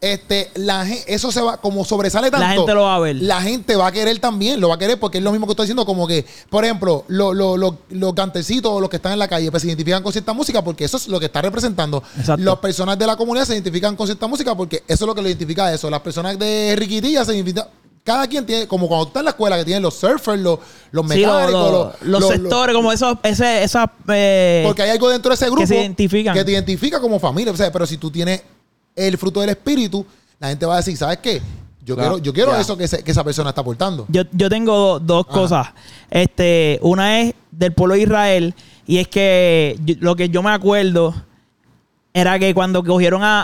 este, 0.00 0.50
la, 0.56 0.84
eso 1.06 1.30
se 1.30 1.40
va, 1.40 1.58
como 1.58 1.84
sobresale 1.84 2.28
tanto. 2.32 2.44
La 2.44 2.54
gente 2.54 2.74
lo 2.74 2.82
va 2.82 2.96
a 2.96 2.98
ver. 2.98 3.16
La 3.22 3.40
gente 3.40 3.76
va 3.76 3.86
a 3.86 3.92
querer 3.92 4.18
también, 4.18 4.60
lo 4.60 4.68
va 4.68 4.74
a 4.74 4.78
querer 4.78 4.98
porque 4.98 5.18
es 5.18 5.24
lo 5.24 5.30
mismo 5.30 5.46
que 5.46 5.52
estoy 5.52 5.66
diciendo, 5.66 5.86
como 5.86 6.08
que, 6.08 6.26
por 6.50 6.64
ejemplo, 6.64 7.04
lo- 7.06 7.32
lo- 7.32 7.56
lo- 7.56 7.78
los 7.90 8.14
cantecitos 8.14 8.72
o 8.72 8.80
los 8.80 8.90
que 8.90 8.96
están 8.96 9.12
en 9.12 9.20
la 9.20 9.28
calle 9.28 9.48
pues, 9.52 9.62
se 9.62 9.68
identifican 9.68 10.02
con 10.02 10.10
cierta 10.12 10.32
música 10.32 10.62
porque 10.62 10.84
eso 10.84 10.96
es 10.96 11.06
lo 11.06 11.20
que 11.20 11.26
está 11.26 11.40
representando. 11.40 12.02
Exacto. 12.18 12.42
Las 12.44 12.56
personas 12.58 12.98
de 12.98 13.06
la 13.06 13.14
comunidad 13.16 13.44
se 13.46 13.52
identifican 13.52 13.94
con 13.94 14.08
cierta 14.08 14.26
música 14.26 14.56
porque 14.56 14.78
eso 14.88 15.04
es 15.04 15.06
lo 15.06 15.14
que 15.14 15.22
lo 15.22 15.28
identifica 15.28 15.66
a 15.66 15.72
eso. 15.74 15.88
Las 15.88 16.00
personas 16.00 16.36
de 16.36 16.74
Riquitilla 16.76 17.24
se 17.24 17.32
identifican 17.34 17.68
cada 18.04 18.26
quien 18.26 18.44
tiene, 18.44 18.66
como 18.66 18.88
cuando 18.88 19.06
está 19.06 19.20
en 19.20 19.24
la 19.26 19.30
escuela, 19.30 19.56
que 19.56 19.64
tienen 19.64 19.82
los 19.82 19.94
surfers, 19.94 20.40
los, 20.40 20.58
los 20.90 21.10
Sí, 21.10 21.20
lo- 21.20 21.32
mecánicos, 21.32 21.52
lo- 21.72 21.94
los, 22.02 22.20
los 22.20 22.30
sectores, 22.30 22.74
como 22.74 22.90
esos, 22.92 23.16
ese, 23.22 23.62
esa, 23.62 23.92
eh, 24.08 24.62
Porque 24.66 24.82
hay 24.82 24.90
algo 24.90 25.08
dentro 25.08 25.30
de 25.30 25.34
ese 25.36 25.46
grupo 25.46 25.66
se 25.66 25.76
identifican. 25.76 26.34
que 26.34 26.44
te 26.44 26.52
identifica 26.52 27.00
como 27.00 27.20
familia. 27.20 27.52
O 27.52 27.56
sea, 27.56 27.70
pero 27.70 27.86
si 27.86 27.96
tú 27.98 28.10
tienes 28.10 28.42
el 28.96 29.16
fruto 29.18 29.40
del 29.40 29.50
espíritu, 29.50 30.04
la 30.40 30.48
gente 30.48 30.66
va 30.66 30.74
a 30.74 30.76
decir, 30.78 30.96
¿sabes 30.96 31.18
qué? 31.18 31.40
Yo 31.84 31.94
Claro, 31.96 32.10
quiero, 32.14 32.24
yo 32.24 32.32
quiero 32.32 32.56
eso 32.56 32.76
que, 32.76 32.88
que 32.88 33.10
esa 33.10 33.24
persona 33.24 33.50
está 33.50 33.60
aportando. 33.60 34.04
Yo, 34.08 34.22
yo 34.32 34.48
tengo 34.48 34.98
do- 34.98 35.00
dos 35.00 35.26
Ajá. 35.28 35.34
cosas. 35.40 35.68
Este, 36.10 36.78
una 36.82 37.20
es 37.20 37.34
del 37.50 37.72
pueblo 37.72 37.94
de 37.94 38.02
Israel 38.02 38.54
y 38.86 38.98
es 38.98 39.08
que 39.08 39.76
yo- 39.84 39.94
lo 40.00 40.14
que 40.16 40.28
yo 40.28 40.42
me 40.42 40.50
acuerdo 40.50 41.14
era 42.14 42.38
que 42.38 42.52
cuando 42.52 42.84
cogieron 42.84 43.22
a- 43.22 43.42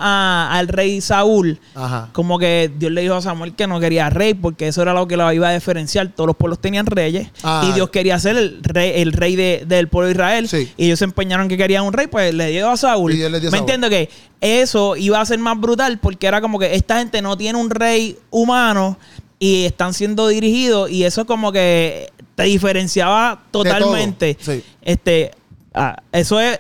a- 0.51 0.59
al 0.59 0.69
rey 0.69 1.01
Saúl, 1.01 1.59
Ajá. 1.75 2.11
como 2.12 2.39
que 2.39 2.71
Dios 2.79 2.93
le 2.93 3.01
dijo 3.01 3.14
a 3.14 3.23
Samuel 3.23 3.55
que 3.55 3.66
no 3.66 3.81
quería 3.81 4.11
rey 4.11 4.35
porque 4.35 4.69
eso 4.69 4.83
era 4.83 4.93
lo 4.93 5.09
que 5.09 5.16
lo 5.16 5.33
iba 5.33 5.49
a 5.49 5.55
diferenciar. 5.55 6.09
Todos 6.09 6.27
los 6.29 6.37
pueblos 6.37 6.59
tenían 6.61 6.85
reyes 6.85 7.29
Ah. 7.43 7.66
y 7.66 7.73
Dios 7.73 7.89
quería 7.89 8.19
ser 8.19 8.37
el 8.37 8.59
rey, 8.62 8.93
el 8.97 9.12
rey 9.12 9.37
de- 9.37 9.64
del 9.66 9.89
pueblo 9.89 10.09
de 10.09 10.12
Israel. 10.12 10.49
Sí. 10.49 10.71
Y 10.77 10.85
ellos 10.87 10.99
se 10.99 11.07
empeñaron 11.07 11.49
que 11.49 11.57
querían 11.57 11.85
un 11.85 11.95
rey, 11.95 12.09
pues 12.09 12.35
le 12.35 12.49
dio 12.51 12.69
a 12.71 12.77
Saúl. 12.77 13.12
Y 13.12 13.16
Dios 13.16 13.31
le 13.33 13.41
dio 13.41 13.51
¿Me 13.51 13.57
Saúl. 13.57 13.71
entiendo 13.71 13.89
que 13.89 14.11
eso 14.43 14.97
iba 14.97 15.19
a 15.19 15.25
ser 15.25 15.39
más 15.39 15.59
brutal 15.59 15.99
porque 15.99 16.27
era 16.27 16.43
como 16.43 16.59
que 16.59 16.75
esta 16.75 16.99
gente 16.99 17.23
no 17.23 17.39
tiene 17.39 17.59
un 17.59 17.71
rey 17.71 18.19
humano 18.31 18.99
y 19.39 19.64
están 19.64 19.95
siendo 19.95 20.29
dirigidos 20.29 20.91
y 20.91 21.05
eso 21.05 21.25
como 21.25 21.53
que 21.53 22.12
te 22.35 22.43
diferenciaba 22.43 23.41
totalmente. 23.51 24.37
Sí. 24.41 24.62
Este, 24.83 25.31
ah, 25.75 25.97
eso 26.12 26.39
es 26.39 26.59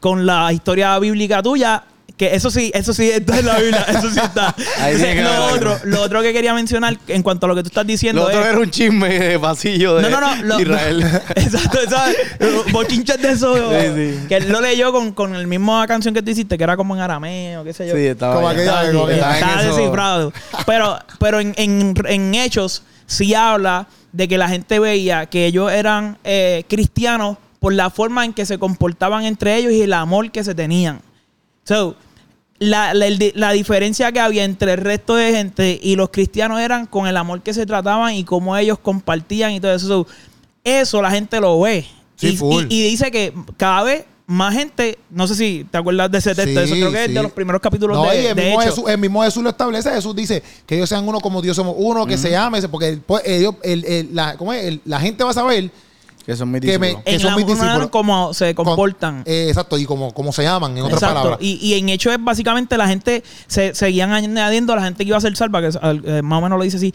con 0.00 0.26
la 0.26 0.52
historia 0.52 0.98
bíblica 0.98 1.42
tuya. 1.42 1.82
Que 2.16 2.34
eso 2.34 2.50
sí, 2.50 2.70
eso 2.72 2.94
sí 2.94 3.10
está 3.10 3.40
en 3.40 3.44
la 3.44 3.58
Biblia, 3.58 3.82
eso 3.88 4.10
sí 4.10 4.18
está. 4.18 4.54
Ahí 4.80 4.96
lo, 5.22 5.46
otro, 5.54 5.78
lo 5.84 6.00
otro 6.00 6.22
que 6.22 6.32
quería 6.32 6.54
mencionar 6.54 6.96
en 7.08 7.22
cuanto 7.22 7.44
a 7.44 7.48
lo 7.50 7.54
que 7.54 7.62
tú 7.62 7.66
estás 7.68 7.86
diciendo 7.86 8.22
Lo 8.22 8.28
otro 8.28 8.40
es. 8.40 8.46
era 8.46 8.58
un 8.58 8.70
chisme 8.70 9.18
de 9.18 9.38
pasillo 9.38 9.96
de 9.96 10.08
No, 10.08 10.18
no, 10.18 10.36
no. 10.36 10.42
lo- 10.44 10.60
Israel. 10.62 11.02
exacto, 11.34 11.78
¿sabes? 11.90 12.16
Bochinches 12.72 13.20
de 13.20 13.32
eso. 13.32 13.54
Sí, 13.54 13.86
sí. 13.94 14.26
Que 14.28 14.36
él 14.36 14.48
lo 14.50 14.62
leyó 14.62 14.92
con, 14.92 15.12
con 15.12 15.34
la 15.38 15.46
misma 15.46 15.86
canción 15.86 16.14
que 16.14 16.22
tú 16.22 16.30
hiciste, 16.30 16.56
que 16.56 16.64
era 16.64 16.74
como 16.74 16.94
en 16.94 17.02
arameo, 17.02 17.64
qué 17.64 17.74
sé 17.74 17.86
yo. 17.86 17.94
Sí, 17.94 18.06
estaba 18.06 18.36
Como 18.36 18.48
aquella- 18.48 18.64
Estaba, 18.84 18.92
como 18.92 19.04
así, 19.04 19.08
que- 19.08 19.14
estaba 19.16 19.32
en 19.36 19.42
estaba 19.44 19.62
eso. 19.62 19.76
descifrado. 19.76 20.32
Pero, 20.64 20.98
pero 21.18 21.40
en, 21.40 21.52
en- 21.58 21.94
en 22.06 22.34
hechos 22.34 22.82
sí 23.04 23.34
habla 23.34 23.88
de 24.12 24.26
que 24.26 24.38
la 24.38 24.48
gente 24.48 24.78
veía 24.78 25.26
que 25.26 25.44
ellos 25.44 25.70
eran 25.70 26.16
eh, 26.24 26.64
cristianos 26.66 27.36
por 27.66 27.72
la 27.74 27.90
forma 27.90 28.24
en 28.24 28.32
que 28.32 28.46
se 28.46 28.58
comportaban 28.60 29.24
entre 29.24 29.56
ellos 29.56 29.72
y 29.72 29.82
el 29.82 29.92
amor 29.92 30.30
que 30.30 30.44
se 30.44 30.54
tenían. 30.54 31.00
So, 31.64 31.96
la, 32.60 32.94
la- 32.94 33.08
la 33.34 33.50
diferencia 33.50 34.12
que 34.12 34.20
había 34.20 34.44
entre 34.44 34.74
el 34.74 34.78
resto 34.78 35.16
de 35.16 35.32
gente 35.32 35.80
y 35.82 35.96
los 35.96 36.10
cristianos 36.10 36.60
eran 36.60 36.86
con 36.86 37.08
el 37.08 37.16
amor 37.16 37.42
que 37.42 37.52
se 37.52 37.66
trataban 37.66 38.14
y 38.14 38.22
cómo 38.22 38.56
ellos 38.56 38.78
compartían 38.78 39.50
y 39.50 39.58
todo 39.58 39.74
eso. 39.74 39.88
So, 39.88 40.06
eso 40.62 41.02
la 41.02 41.10
gente 41.10 41.40
lo 41.40 41.58
ve. 41.60 41.84
Sí, 42.14 42.28
y, 42.28 42.36
full. 42.36 42.66
y- 42.68 42.82
y 42.82 42.82
dice 42.90 43.10
que 43.10 43.32
cada 43.56 43.82
vez 43.82 44.04
más 44.28 44.54
gente, 44.54 44.96
no 45.10 45.26
sé 45.26 45.34
si 45.34 45.66
te 45.68 45.76
acuerdas 45.78 46.08
de 46.12 46.18
ese 46.18 46.36
texto, 46.36 46.60
eso 46.60 46.72
Sí, 46.72 46.80
creo 46.80 46.92
que 46.92 47.00
es 47.02 47.08
sí. 47.08 47.14
de 47.14 47.22
los 47.24 47.32
primeros 47.32 47.60
capítulos 47.60 47.96
No, 47.96 48.08
de, 48.08 48.22
y 48.22 48.26
el 48.26 48.36
de 48.36 48.44
mismo, 48.44 48.62
Hechos. 48.62 48.74
Jesús, 48.76 48.90
el 48.90 48.98
mismo 48.98 49.22
Jesús 49.24 49.42
lo 49.42 49.50
establece. 49.50 49.90
Jesús 49.90 50.14
dice 50.14 50.40
que 50.66 50.76
ellos 50.76 50.88
sean 50.88 51.06
uno 51.08 51.18
como 51.18 51.42
Dios 51.42 51.56
somos 51.56 51.74
uno, 51.76 52.06
que 52.06 52.16
se 52.16 52.36
amen. 52.36 52.62
Porque 52.70 52.90
el- 52.90 53.00
pues, 53.00 53.24
ellos- 53.26 53.56
el- 53.64 53.84
el- 53.84 54.14
la, 54.14 54.36
¿cómo 54.36 54.52
es? 54.52 54.64
El- 54.66 54.80
la 54.84 55.00
gente 55.00 55.24
va 55.24 55.30
a 55.30 55.34
saber 55.34 55.68
Que 56.26 56.34
son 56.36 56.50
mis 56.50 56.60
Que 56.60 56.76
me- 56.78 57.00
que 57.04 57.14
en 57.14 57.20
son 57.20 57.30
la 57.30 57.36
mis 57.36 57.46
discípulos. 57.46 57.88
como 57.88 58.34
se 58.34 58.52
con- 58.56 58.64
comportan. 58.66 59.22
eh, 59.26 59.46
exacto, 59.48 59.78
y 59.78 59.84
como, 59.86 60.12
como 60.12 60.32
se 60.32 60.42
llaman, 60.42 60.72
en 60.76 60.82
otras 60.82 60.94
Exacto. 61.00 61.14
palabras. 61.14 61.38
Y, 61.40 61.54
y 61.64 61.74
en 61.78 61.88
hecho 61.88 62.10
es 62.12 62.18
básicamente 62.20 62.76
la 62.76 62.88
gente 62.88 63.22
se 63.46 63.74
seguían 63.76 64.10
añadiendo 64.12 64.72
a 64.72 64.76
la 64.76 64.82
gente 64.82 65.04
que 65.04 65.08
iba 65.08 65.16
a 65.16 65.20
ser 65.20 65.36
salva, 65.36 65.60
que 65.62 65.68
eh, 65.68 66.22
más 66.22 66.38
o 66.38 66.42
menos 66.42 66.58
lo 66.58 66.64
dice 66.64 66.78
así. 66.78 66.92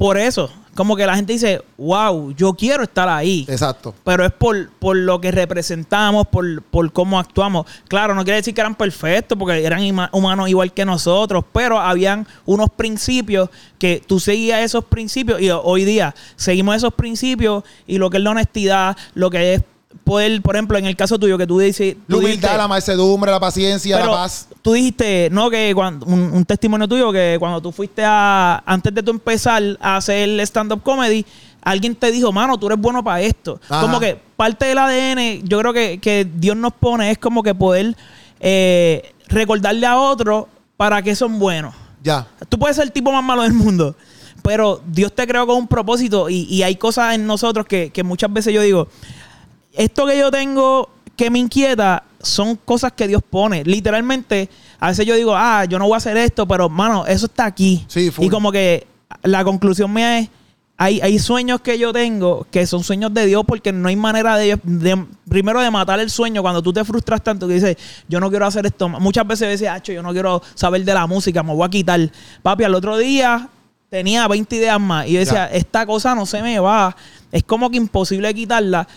Por 0.00 0.16
eso, 0.16 0.50
como 0.74 0.96
que 0.96 1.04
la 1.04 1.14
gente 1.14 1.34
dice, 1.34 1.60
wow, 1.76 2.32
yo 2.34 2.54
quiero 2.54 2.84
estar 2.84 3.06
ahí. 3.06 3.44
Exacto. 3.50 3.94
Pero 4.02 4.24
es 4.24 4.32
por, 4.32 4.70
por 4.70 4.96
lo 4.96 5.20
que 5.20 5.30
representamos, 5.30 6.26
por, 6.28 6.62
por 6.62 6.90
cómo 6.90 7.20
actuamos. 7.20 7.66
Claro, 7.86 8.14
no 8.14 8.24
quiere 8.24 8.38
decir 8.38 8.54
que 8.54 8.62
eran 8.62 8.74
perfectos, 8.74 9.36
porque 9.36 9.62
eran 9.62 9.82
humanos 10.12 10.48
igual 10.48 10.72
que 10.72 10.86
nosotros, 10.86 11.44
pero 11.52 11.78
habían 11.78 12.26
unos 12.46 12.70
principios 12.70 13.50
que 13.78 14.02
tú 14.06 14.18
seguías 14.20 14.62
esos 14.62 14.86
principios 14.86 15.38
y 15.42 15.50
hoy 15.50 15.84
día 15.84 16.14
seguimos 16.34 16.76
esos 16.76 16.94
principios 16.94 17.62
y 17.86 17.98
lo 17.98 18.08
que 18.08 18.16
es 18.16 18.22
la 18.22 18.30
honestidad, 18.30 18.96
lo 19.12 19.28
que 19.28 19.52
es 19.52 19.62
poder, 20.04 20.40
por 20.42 20.54
ejemplo, 20.56 20.78
en 20.78 20.86
el 20.86 20.96
caso 20.96 21.18
tuyo 21.18 21.36
que 21.36 21.46
tú 21.46 21.58
dices... 21.58 21.96
La 22.06 22.16
humildad, 22.16 22.30
dijiste- 22.48 22.56
la 22.56 22.68
mansedumbre, 22.68 23.30
la 23.30 23.40
paciencia, 23.40 23.96
pero 23.98 24.10
la 24.12 24.16
paz. 24.18 24.48
tú 24.62 24.72
dijiste, 24.72 25.28
no, 25.32 25.50
que 25.50 25.72
cuando, 25.74 26.06
un, 26.06 26.20
un 26.32 26.44
testimonio 26.44 26.86
tuyo, 26.88 27.12
que 27.12 27.36
cuando 27.38 27.60
tú 27.60 27.72
fuiste 27.72 28.02
a, 28.04 28.62
antes 28.66 28.94
de 28.94 29.02
tú 29.02 29.10
empezar 29.10 29.62
a 29.80 29.96
hacer 29.96 30.28
stand-up 30.40 30.82
comedy, 30.82 31.24
alguien 31.62 31.94
te 31.94 32.10
dijo, 32.12 32.32
mano, 32.32 32.58
tú 32.58 32.66
eres 32.66 32.78
bueno 32.78 33.02
para 33.04 33.20
esto. 33.20 33.60
Ajá. 33.68 33.80
Como 33.82 33.98
que 34.00 34.18
parte 34.36 34.66
del 34.66 34.78
ADN, 34.78 35.46
yo 35.46 35.58
creo 35.58 35.72
que, 35.72 35.98
que 35.98 36.26
Dios 36.36 36.56
nos 36.56 36.72
pone, 36.72 37.10
es 37.10 37.18
como 37.18 37.42
que 37.42 37.54
poder 37.54 37.96
eh, 38.40 39.12
recordarle 39.28 39.86
a 39.86 39.98
otros 39.98 40.46
para 40.76 41.02
que 41.02 41.14
son 41.14 41.38
buenos. 41.38 41.74
Ya. 42.02 42.26
Tú 42.48 42.58
puedes 42.58 42.76
ser 42.76 42.86
el 42.86 42.92
tipo 42.92 43.12
más 43.12 43.22
malo 43.22 43.42
del 43.42 43.52
mundo, 43.52 43.94
pero 44.42 44.80
Dios 44.86 45.12
te 45.14 45.26
creó 45.26 45.46
con 45.46 45.56
un 45.56 45.68
propósito 45.68 46.30
y, 46.30 46.44
y 46.44 46.62
hay 46.62 46.76
cosas 46.76 47.14
en 47.14 47.26
nosotros 47.26 47.66
que, 47.66 47.90
que 47.90 48.02
muchas 48.02 48.32
veces 48.32 48.54
yo 48.54 48.62
digo, 48.62 48.88
esto 49.72 50.06
que 50.06 50.18
yo 50.18 50.30
tengo 50.30 50.88
que 51.16 51.30
me 51.30 51.38
inquieta 51.38 52.02
son 52.22 52.56
cosas 52.56 52.92
que 52.92 53.06
Dios 53.08 53.22
pone. 53.28 53.62
Literalmente, 53.64 54.48
a 54.78 54.88
veces 54.88 55.04
yo 55.06 55.14
digo, 55.14 55.34
ah, 55.36 55.64
yo 55.66 55.78
no 55.78 55.86
voy 55.86 55.94
a 55.94 55.98
hacer 55.98 56.16
esto, 56.16 56.46
pero, 56.46 56.68
mano, 56.68 57.06
eso 57.06 57.26
está 57.26 57.44
aquí. 57.46 57.84
Sí, 57.88 58.10
y 58.18 58.28
como 58.28 58.50
que 58.52 58.86
la 59.22 59.44
conclusión 59.44 59.92
mía 59.92 60.18
es, 60.18 60.28
hay, 60.76 60.98
hay 61.02 61.18
sueños 61.18 61.60
que 61.60 61.78
yo 61.78 61.92
tengo 61.92 62.46
que 62.50 62.66
son 62.66 62.82
sueños 62.82 63.12
de 63.12 63.26
Dios 63.26 63.44
porque 63.46 63.70
no 63.70 63.88
hay 63.88 63.96
manera 63.96 64.36
de, 64.38 64.58
de- 64.62 65.04
primero 65.28 65.60
de 65.60 65.70
matar 65.70 66.00
el 66.00 66.08
sueño 66.08 66.40
cuando 66.40 66.62
tú 66.62 66.72
te 66.72 66.82
frustras 66.84 67.22
tanto 67.22 67.46
que 67.46 67.54
dices, 67.54 67.76
yo 68.08 68.18
no 68.18 68.30
quiero 68.30 68.46
hacer 68.46 68.64
esto. 68.64 68.88
Muchas 68.88 69.26
veces 69.26 69.50
dices, 69.50 69.68
hacho, 69.68 69.92
yo 69.92 70.02
no 70.02 70.12
quiero 70.12 70.42
saber 70.54 70.82
de 70.84 70.94
la 70.94 71.06
música, 71.06 71.42
me 71.42 71.52
voy 71.54 71.66
a 71.66 71.68
quitar. 71.68 72.00
Papi, 72.42 72.64
al 72.64 72.74
otro 72.74 72.96
día 72.96 73.46
tenía 73.90 74.26
20 74.26 74.56
ideas 74.56 74.80
más 74.80 75.06
y 75.06 75.12
yo 75.12 75.18
decía, 75.20 75.50
Ya. 75.50 75.56
esta 75.56 75.84
cosa 75.84 76.14
no 76.14 76.24
se 76.24 76.40
me 76.40 76.58
va. 76.60 76.96
Es 77.30 77.42
como 77.44 77.70
que 77.70 77.76
imposible 77.76 78.32
quitarla. 78.32 78.88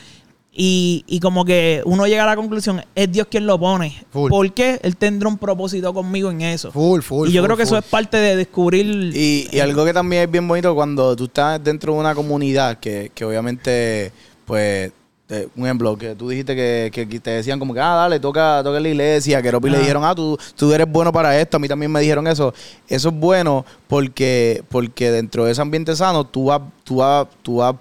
Y, 0.56 1.04
y 1.08 1.20
como 1.20 1.46
que 1.46 1.82
uno 1.86 2.06
llega 2.06 2.24
a 2.24 2.28
la 2.28 2.36
conclusión, 2.36 2.84
es 2.94 3.12
Dios 3.12 3.26
quien 3.30 3.48
lo 3.48 3.60
pone. 3.60 4.04
Full. 4.12 4.30
Porque 4.30 4.80
Él 4.84 4.96
tendrá 4.98 5.28
un 5.28 5.40
propósito 5.40 5.92
conmigo 5.94 6.30
en 6.30 6.42
eso. 6.42 6.72
Full, 6.72 7.02
full. 7.02 7.28
y 7.28 7.32
yo 7.32 7.42
full, 7.42 7.48
creo 7.48 7.58
que 7.58 7.64
eso 7.64 7.78
es 7.78 7.84
parte 7.86 8.18
de 8.18 8.36
descubrir... 8.36 8.86
Y, 9.16 9.48
y 9.52 9.60
algo 9.60 9.84
que 9.84 9.94
también 9.94 10.24
es 10.24 10.32
bien 10.32 10.48
bonito 10.48 10.76
cuando 10.76 11.16
tú 11.16 11.26
estás 11.26 11.64
dentro 11.64 11.94
de 11.94 12.00
una 12.00 12.14
comunidad 12.14 12.78
que, 12.78 13.12
que 13.16 13.26
obviamente, 13.26 14.12
pues, 14.46 14.92
te- 15.26 15.50
un 15.56 15.66
ejemplo, 15.66 15.98
que 15.98 16.14
tú 16.14 16.30
dijiste 16.30 16.56
que, 16.56 16.92
que 16.94 17.20
te 17.20 17.32
decían 17.32 17.58
como 17.58 17.74
que, 17.74 17.80
ah, 17.80 17.96
dale, 17.96 18.20
toca, 18.20 18.62
toca 18.64 18.80
la 18.80 18.90
iglesia, 18.90 19.42
que 19.42 19.50
Ropi 19.50 19.72
le 19.72 19.80
dijeron, 19.80 20.04
ah, 20.06 20.14
tú, 20.14 20.38
tú 20.56 20.72
eres 20.72 20.86
bueno 20.88 21.12
para 21.12 21.40
esto, 21.40 21.58
a 21.58 21.60
mí 21.60 21.68
también 21.68 21.92
me 21.92 22.00
dijeron 22.00 22.28
eso. 22.28 22.54
Eso 22.88 23.10
es 23.10 23.16
bueno 23.16 23.66
porque, 23.88 24.64
porque 24.70 25.10
dentro 25.10 25.46
de 25.46 25.54
ese 25.54 25.62
ambiente 25.62 25.96
sano 25.96 26.24
tú 26.26 26.46
vas, 26.46 26.62
tú 26.84 26.98
vas, 26.98 27.26
tú 27.42 27.56
vas 27.56 27.74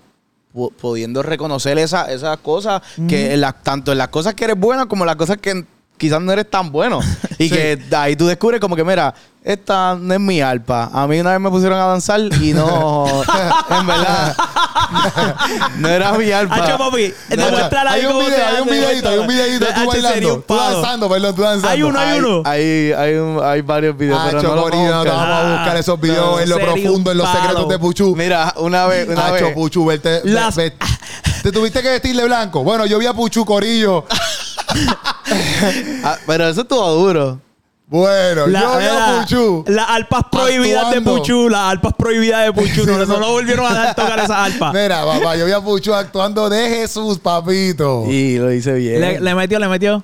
pudiendo 0.80 1.22
reconocer 1.22 1.78
esa- 1.78 2.10
esas 2.12 2.38
cosas, 2.38 2.82
que 3.08 3.32
en 3.34 3.40
las, 3.40 3.62
tanto 3.62 3.92
en 3.92 3.98
las 3.98 4.08
cosas 4.08 4.34
que 4.34 4.44
eres 4.44 4.58
buena 4.58 4.86
como 4.86 5.04
en 5.04 5.06
las 5.08 5.16
cosas 5.16 5.38
que 5.38 5.64
quizás 5.96 6.20
no 6.20 6.32
eres 6.32 6.50
tan 6.50 6.70
bueno. 6.72 7.00
Y 7.38 7.48
Sí. 7.48 7.50
que 7.50 7.78
ahí 7.96 8.14
tú 8.16 8.26
descubres 8.26 8.60
como 8.60 8.76
que, 8.76 8.84
mira, 8.84 9.14
esta 9.42 9.96
no 9.98 10.14
es 10.14 10.20
mi 10.20 10.40
arpa. 10.40 10.90
A 10.92 11.06
mí 11.08 11.18
una 11.20 11.30
vez 11.32 11.40
me 11.40 11.50
pusieron 11.50 11.78
a 11.78 11.86
danzar 11.86 12.20
y 12.40 12.52
no, 12.52 13.06
en 13.70 13.86
verdad, 13.86 14.36
no 15.78 15.88
era 15.88 16.12
mi 16.12 16.30
arpa. 16.30 16.54
Hacho, 16.56 16.78
papi, 16.78 17.14
No, 17.36 17.44
hay 17.88 18.06
un 18.06 18.18
video, 18.18 18.46
hay 18.46 18.60
un 18.60 18.68
videito, 18.68 19.08
hay 19.08 19.18
un 19.18 19.26
videito 19.26 19.64
de 19.66 19.72
tú 19.72 19.80
Hacho, 19.80 19.86
bailando. 19.90 20.44
Tú 20.46 20.54
danzando, 20.56 21.08
perdón, 21.08 21.34
tú 21.34 21.42
danzando. 21.42 21.68
Hay 21.68 21.82
uno, 21.82 21.98
hay 21.98 22.18
uno. 22.18 22.42
hay, 22.44 22.92
hay, 22.92 23.14
un- 23.14 23.40
hay 23.42 23.60
varios 23.62 23.96
videos, 23.96 24.18
Ah, 24.20 24.26
pero 24.30 24.42
no 24.42 24.48
vamos 24.48 24.72
a 24.72 24.76
no 24.76 24.98
buscar. 24.98 25.16
vamos 25.16 25.36
a 25.36 25.52
buscar 25.56 25.76
esos 25.76 26.00
videos 26.00 26.26
No, 26.26 26.40
en 26.40 26.48
lo 26.48 26.58
profundo, 26.58 27.10
en 27.12 27.18
los 27.18 27.28
secretos 27.30 27.68
de 27.68 27.78
Puchu. 27.78 28.16
Mira, 28.16 28.54
una 28.58 28.86
vez, 28.86 29.08
una 29.08 29.26
Hacho, 29.26 29.44
vez. 29.46 29.54
Puchu, 29.54 29.84
verte, 29.86 30.20
ve- 30.24 30.30
Las- 30.30 30.56
ve- 30.56 30.72
te 31.42 31.50
tuviste 31.52 31.82
que 31.82 31.88
vestirle 31.90 32.24
blanco. 32.24 32.62
Bueno, 32.62 32.86
yo 32.86 32.98
vi 32.98 33.06
a 33.06 33.12
Puchu 33.12 33.44
Corillo. 33.44 34.04
Ah, 36.04 36.16
pero 36.26 36.48
eso 36.48 36.62
estuvo 36.62 36.90
duro. 36.92 37.38
Bueno, 37.92 38.46
La- 38.46 38.60
yo 38.60 38.78
vi 38.78 38.84
a 38.86 38.94
la- 38.94 39.20
Puchu. 39.20 39.64
Las 39.68 39.90
alpas 39.90 40.22
prohibidas 40.32 40.90
de. 40.92 41.00
Puchu, 41.02 41.48
las 41.50 41.60
alpas 41.72 41.92
prohibidas 41.96 42.46
de 42.46 42.52
Puchu. 42.54 42.86
No, 42.86 43.04
no 43.04 43.18
lo 43.18 43.32
volvieron 43.32 43.66
a 43.66 43.74
dar 43.74 43.94
tocar 43.94 44.18
esas 44.18 44.30
alpas. 44.30 44.72
Mira, 44.72 45.04
papá, 45.04 45.36
yo 45.36 45.44
vi 45.44 45.52
a 45.52 45.60
Puchu 45.60 45.92
actuando 45.92 46.48
de 46.48 46.70
Jesús, 46.70 47.18
papito. 47.18 48.04
Y 48.08 48.38
lo 48.38 48.50
hice 48.50 48.72
bien. 48.72 48.98
Le, 48.98 49.20
le 49.20 49.34
metió, 49.34 49.58
le 49.58 49.68
metió. 49.68 50.02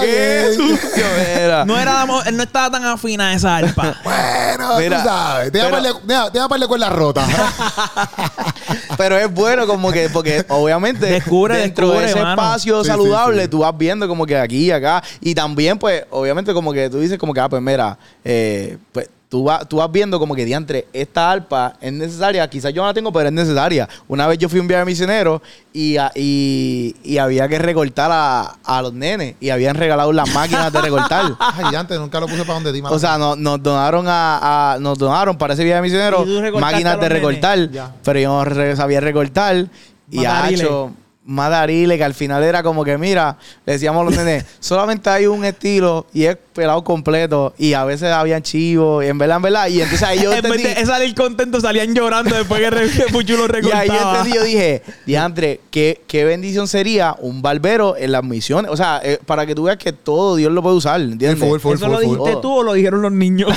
¿Qué 0.00 0.52
sucio 0.56 1.06
era? 1.16 1.64
No 1.64 1.78
era, 1.78 2.04
él 2.26 2.36
no 2.36 2.42
estaba 2.42 2.70
tan 2.70 2.84
afina 2.84 3.28
a 3.30 3.34
esa 3.34 3.56
alpa. 3.56 3.96
Bueno, 4.04 4.78
Mira, 4.78 5.02
tú 5.02 5.08
sabes. 5.08 5.52
Te 5.52 5.58
voy 5.58 5.68
a 5.68 5.70
parle- 5.70 6.00
te 6.32 6.38
voy 6.38 6.44
a 6.44 6.48
parle 6.48 6.66
con 6.68 6.80
la 6.80 6.90
rota. 6.90 7.24
Pero 8.98 9.16
es 9.16 9.32
bueno 9.32 9.66
como 9.66 9.90
que, 9.92 10.08
porque 10.10 10.44
obviamente 10.48 11.06
Descubre, 11.06 11.56
dentro 11.56 11.86
descubre, 11.88 12.06
de 12.06 12.12
ese 12.12 12.22
mano. 12.22 12.42
espacio 12.42 12.82
Sí, 12.84 12.88
saludable 12.90 13.36
sí, 13.38 13.42
sí. 13.44 13.48
tú 13.48 13.58
vas 13.60 13.76
viendo 13.76 14.06
como 14.08 14.26
que 14.26 14.36
aquí 14.36 14.66
y 14.66 14.70
acá. 14.70 15.02
Y 15.20 15.34
también, 15.34 15.78
pues, 15.78 16.04
obviamente 16.10 16.52
como 16.52 16.72
que 16.72 16.90
tú 16.90 17.00
dices 17.00 17.18
como 17.18 17.32
que, 17.32 17.40
ah, 17.40 17.48
pues 17.48 17.62
mira, 17.62 17.96
eh, 18.24 18.76
pues 18.92 19.08
tú, 19.30 19.44
vas, 19.44 19.66
tú 19.68 19.76
vas 19.76 19.90
viendo 19.90 20.18
como 20.18 20.34
que 20.34 20.44
diantre, 20.44 20.86
esta 20.92 21.30
alpa 21.30 21.74
es 21.80 21.92
necesaria, 21.92 22.46
quizás 22.50 22.74
yo 22.74 22.82
no 22.82 22.88
la 22.88 22.92
tengo, 22.94 23.10
pero 23.12 23.28
es 23.28 23.32
necesaria. 23.32 23.88
Una 24.08 24.26
vez 24.26 24.36
yo 24.38 24.48
fui 24.48 24.58
a 24.58 24.62
un 24.62 24.68
viaje 24.68 24.84
misionero 24.84 25.40
y, 25.72 25.96
a- 25.96 26.10
y, 26.16 26.96
y 27.04 27.16
había 27.18 27.48
que 27.48 27.58
recortar 27.58 28.10
a, 28.12 28.56
a 28.64 28.82
los 28.82 28.92
nenes 28.92 29.36
y 29.40 29.50
habían 29.50 29.76
regalado 29.76 30.12
las 30.12 30.28
máquinas 30.34 30.72
de 30.72 30.80
recortar. 30.82 31.32
Ay, 31.38 31.74
antes 31.76 31.98
nunca 31.98 32.18
lo 32.20 32.26
puse 32.26 32.42
para 32.44 32.60
donde 32.60 32.82
mano. 32.82 32.94
O 32.94 32.98
sea, 32.98 33.16
no- 33.16 33.36
nos 33.36 33.62
donaron 33.62 34.06
a, 34.08 34.72
a- 34.74 34.78
nos 34.80 34.98
donaron 34.98 35.38
para 35.38 35.54
ese 35.54 35.62
viaje 35.64 35.80
misionero 35.80 36.22
¿Y 36.22 36.26
tú 36.26 36.40
recortaste 36.40 36.74
máquinas 36.74 37.00
de 37.00 37.08
recortar, 37.08 37.68
pero 38.04 38.18
yo 38.20 38.44
no 38.44 38.76
sabía 38.76 39.00
recortar 39.00 39.66
y 40.10 40.16
Matarile. 40.18 40.64
hecho 40.64 40.90
Madarile, 41.30 41.96
que 41.96 42.02
al 42.02 42.12
final 42.12 42.42
era 42.42 42.60
como 42.64 42.84
que, 42.84 42.98
mira, 42.98 43.36
le 43.64 43.74
decíamos 43.74 44.02
a 44.02 44.04
los 44.04 44.16
nenes, 44.16 44.44
solamente 44.60 45.08
hay 45.10 45.26
un 45.26 45.44
estilo 45.44 46.06
y 46.12 46.24
es 46.24 46.36
pelado 46.52 46.82
completo 46.82 47.54
y 47.56 47.72
a 47.74 47.84
veces 47.84 48.10
habían 48.10 48.42
chivos, 48.42 49.04
y 49.04 49.08
en 49.08 49.16
verdad, 49.16 49.36
en 49.36 49.42
verdad, 49.42 49.68
y 49.68 49.80
entonces 49.80 50.02
ahí 50.02 50.18
yo 50.22 50.32
en 50.32 50.42
vez 50.42 50.52
entendí, 50.52 50.80
de 50.80 50.86
salir 50.86 51.14
contento, 51.14 51.60
salían 51.60 51.94
llorando 51.94 52.34
después 52.34 52.60
que, 52.60 53.02
Puchu 53.12 53.36
lo 53.36 53.44
y 53.44 53.46
recortaba. 53.46 53.80
ahí 53.80 53.90
entendí, 53.90 54.36
yo 54.36 54.42
dije, 54.42 54.82
diantre, 55.06 55.60
¿qué, 55.70 56.02
qué 56.08 56.24
bendición 56.24 56.66
sería 56.66 57.14
un 57.20 57.42
barbero 57.42 57.96
en 57.96 58.10
las 58.10 58.24
misiones, 58.24 58.68
o 58.72 58.76
sea, 58.76 59.00
eh, 59.04 59.20
para 59.24 59.46
que 59.46 59.54
tú 59.54 59.64
veas 59.64 59.78
que 59.78 59.92
todo 59.92 60.34
Dios 60.34 60.50
lo 60.50 60.62
puede 60.62 60.74
usar, 60.74 61.00
¿entiendes? 61.00 61.38
full, 61.38 61.60
full, 61.60 61.74
¿Eso 61.74 61.86
full, 61.86 61.94
lo 61.94 62.00
dijiste 62.00 62.36
tú 62.42 62.56
o 62.56 62.62
lo 62.64 62.72
dijeron 62.72 63.02
los 63.02 63.12
niños? 63.12 63.50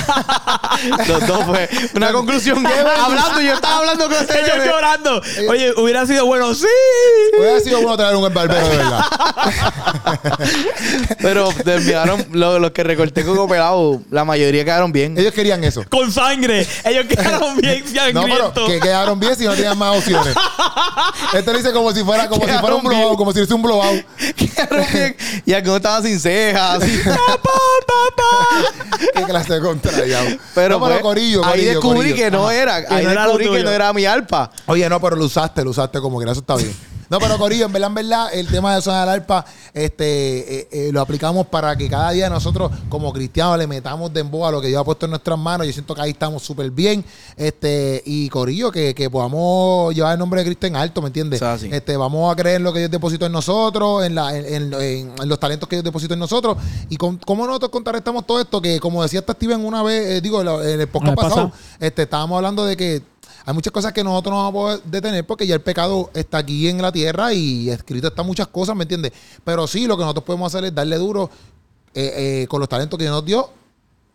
Los 1.08 1.26
dos 1.26 1.44
fue 1.44 1.68
una 1.94 2.12
conclusión 2.12 2.62
que 2.64 2.72
hablando, 2.72 3.40
yo 3.40 3.54
estaba 3.54 3.78
hablando 3.78 4.04
con 4.04 4.14
ustedes. 4.14 4.48
Ellos 4.48 4.66
llorando. 4.66 5.22
Oye, 5.48 5.72
hubiera 5.76 6.06
sido 6.06 6.26
bueno, 6.26 6.54
sí. 6.54 6.66
Sido 7.64 7.78
bueno 7.80 7.96
traer 7.96 8.14
un 8.16 8.32
barbero 8.34 8.68
de 8.68 8.76
verdad. 8.76 9.04
Pero 11.20 11.48
terminaron, 11.64 12.24
lo- 12.32 12.58
los 12.58 12.70
que 12.72 12.82
recorté 12.84 13.24
con 13.24 13.48
pelado, 13.48 14.00
la 14.10 14.24
mayoría 14.24 14.64
quedaron 14.64 14.92
bien. 14.92 15.16
Ellos 15.18 15.32
querían 15.34 15.62
eso. 15.64 15.84
Con 15.90 16.10
sangre. 16.12 16.66
Ellos 16.84 17.06
quedaron 17.06 17.56
bien 17.60 17.84
No, 18.12 18.22
pero 18.24 18.52
que 18.66 18.80
quedaron 18.80 19.18
bien 19.18 19.36
si 19.36 19.44
no 19.44 19.54
tenían 19.54 19.76
más 19.78 19.96
opciones. 19.98 20.34
Este 21.32 21.50
lo 21.52 21.58
dice 21.58 21.72
como 21.72 21.92
si 21.92 22.02
fuera, 22.04 22.28
como 22.28 22.42
si 22.42 22.46
fuera 22.52 22.60
Quedaron 22.60 22.78
un 22.78 22.84
blowout, 22.84 23.16
como 23.18 23.32
si 23.32 23.38
fuese 23.40 23.54
un 23.54 23.62
blowout. 23.62 24.04
Quedaron 24.36 24.86
bien. 24.92 25.16
Y 25.46 25.52
algunos 25.52 25.76
estaban 25.76 26.02
sin 26.02 26.20
cejas, 26.20 26.82
así. 26.82 27.00
Qué 29.14 29.22
clase 29.24 29.54
de 29.54 29.60
contrariado. 29.60 30.26
Pero, 30.54 30.78
no, 30.78 30.86
pues, 30.86 31.00
corillo, 31.00 31.44
ahí 31.44 31.50
corillo, 31.52 31.70
descubrí 31.70 31.98
corillo. 31.98 32.16
que 32.16 32.30
no 32.30 32.44
Ajá. 32.48 32.54
era. 32.54 32.86
Que 32.86 32.94
ahí 32.94 33.04
no 33.04 33.10
era 33.10 33.22
lo 33.26 33.28
descubrí 33.30 33.44
que 33.46 33.50
tuyo. 33.50 33.64
no 33.64 33.70
era 33.70 33.92
mi 33.92 34.04
alpa. 34.06 34.50
Oye, 34.66 34.88
no, 34.88 35.00
pero 35.00 35.16
lo 35.16 35.24
usaste, 35.24 35.64
lo 35.64 35.70
usaste 35.70 36.00
como 36.00 36.18
que 36.20 36.30
eso 36.30 36.40
está 36.40 36.56
bien. 36.56 36.74
No, 37.14 37.20
pero 37.20 37.38
Corillo, 37.38 37.66
en 37.66 37.72
verdad, 37.72 37.88
en 37.90 37.94
verdad, 37.94 38.28
el 38.34 38.48
tema 38.48 38.74
de 38.74 38.82
sonar 38.82 39.08
arpa, 39.08 39.44
este, 39.72 40.60
eh, 40.62 40.68
eh, 40.72 40.90
lo 40.92 41.00
aplicamos 41.00 41.46
para 41.46 41.76
que 41.76 41.88
cada 41.88 42.10
día 42.10 42.28
nosotros, 42.28 42.72
como 42.88 43.12
cristianos, 43.12 43.56
le 43.56 43.66
metamos 43.68 44.12
de 44.12 44.20
a 44.20 44.50
lo 44.50 44.60
que 44.60 44.66
Dios 44.68 44.80
ha 44.80 44.84
puesto 44.84 45.06
en 45.06 45.10
nuestras 45.10 45.38
manos. 45.38 45.66
Yo 45.66 45.72
siento 45.72 45.94
que 45.94 46.00
ahí 46.02 46.10
estamos 46.10 46.42
súper 46.42 46.70
bien. 46.72 47.04
Este, 47.36 48.02
y 48.04 48.28
Corillo, 48.28 48.72
que, 48.72 48.94
que 48.94 49.08
podamos 49.08 49.94
llevar 49.94 50.14
el 50.14 50.18
nombre 50.18 50.40
de 50.40 50.46
Cristo 50.46 50.66
en 50.66 50.74
alto, 50.76 51.00
¿me 51.02 51.06
entiendes? 51.08 51.38
Este, 51.72 51.96
vamos 51.96 52.32
a 52.32 52.36
creer 52.36 52.56
en 52.56 52.64
lo 52.64 52.72
que 52.72 52.80
Dios 52.80 52.90
depositó 52.90 53.26
en 53.26 53.32
nosotros, 53.32 54.04
en, 54.04 54.14
la, 54.16 54.36
en, 54.36 54.72
en- 54.74 54.74
en- 54.74 55.28
los 55.28 55.38
talentos 55.38 55.68
que 55.68 55.76
Dios 55.76 55.84
depositó 55.84 56.14
en 56.14 56.20
nosotros. 56.20 56.56
Y 56.88 56.96
con, 56.96 57.18
cómo 57.18 57.46
nosotros 57.46 57.70
contrarrestamos 57.70 58.26
todo 58.26 58.40
esto, 58.40 58.60
que 58.60 58.80
como 58.80 59.02
decía 59.02 59.20
esta 59.20 59.34
Steven 59.34 59.64
una 59.64 59.82
vez, 59.82 60.06
eh, 60.08 60.20
digo, 60.20 60.40
en 60.42 60.80
el 60.80 60.88
podcast 60.88 61.14
pasado. 61.16 61.52
este, 61.78 62.02
estábamos 62.02 62.36
hablando 62.36 62.64
de 62.64 62.76
que 62.76 63.02
hay 63.46 63.54
muchas 63.54 63.72
cosas 63.72 63.92
que 63.92 64.02
nosotros 64.02 64.32
no 64.32 64.42
vamos 64.42 64.50
a 64.50 64.52
poder 64.52 64.82
detener 64.84 65.26
porque 65.26 65.46
ya 65.46 65.54
el 65.54 65.60
pecado 65.60 66.10
está 66.14 66.38
aquí 66.38 66.68
en 66.68 66.80
la 66.80 66.90
tierra 66.90 67.32
y 67.32 67.68
escrito 67.68 68.08
está 68.08 68.22
muchas 68.22 68.48
cosas, 68.48 68.74
¿me 68.74 68.84
entiendes? 68.84 69.12
Pero 69.44 69.66
sí, 69.66 69.86
lo 69.86 69.96
que 69.96 70.02
nosotros 70.02 70.24
podemos 70.24 70.54
hacer 70.54 70.64
es 70.66 70.74
darle 70.74 70.96
duro 70.96 71.30
eh, 71.94 72.42
eh, 72.42 72.46
con 72.48 72.60
los 72.60 72.68
talentos 72.68 72.98
que 72.98 73.04
Dios 73.04 73.14
nos 73.14 73.24
dio 73.24 73.63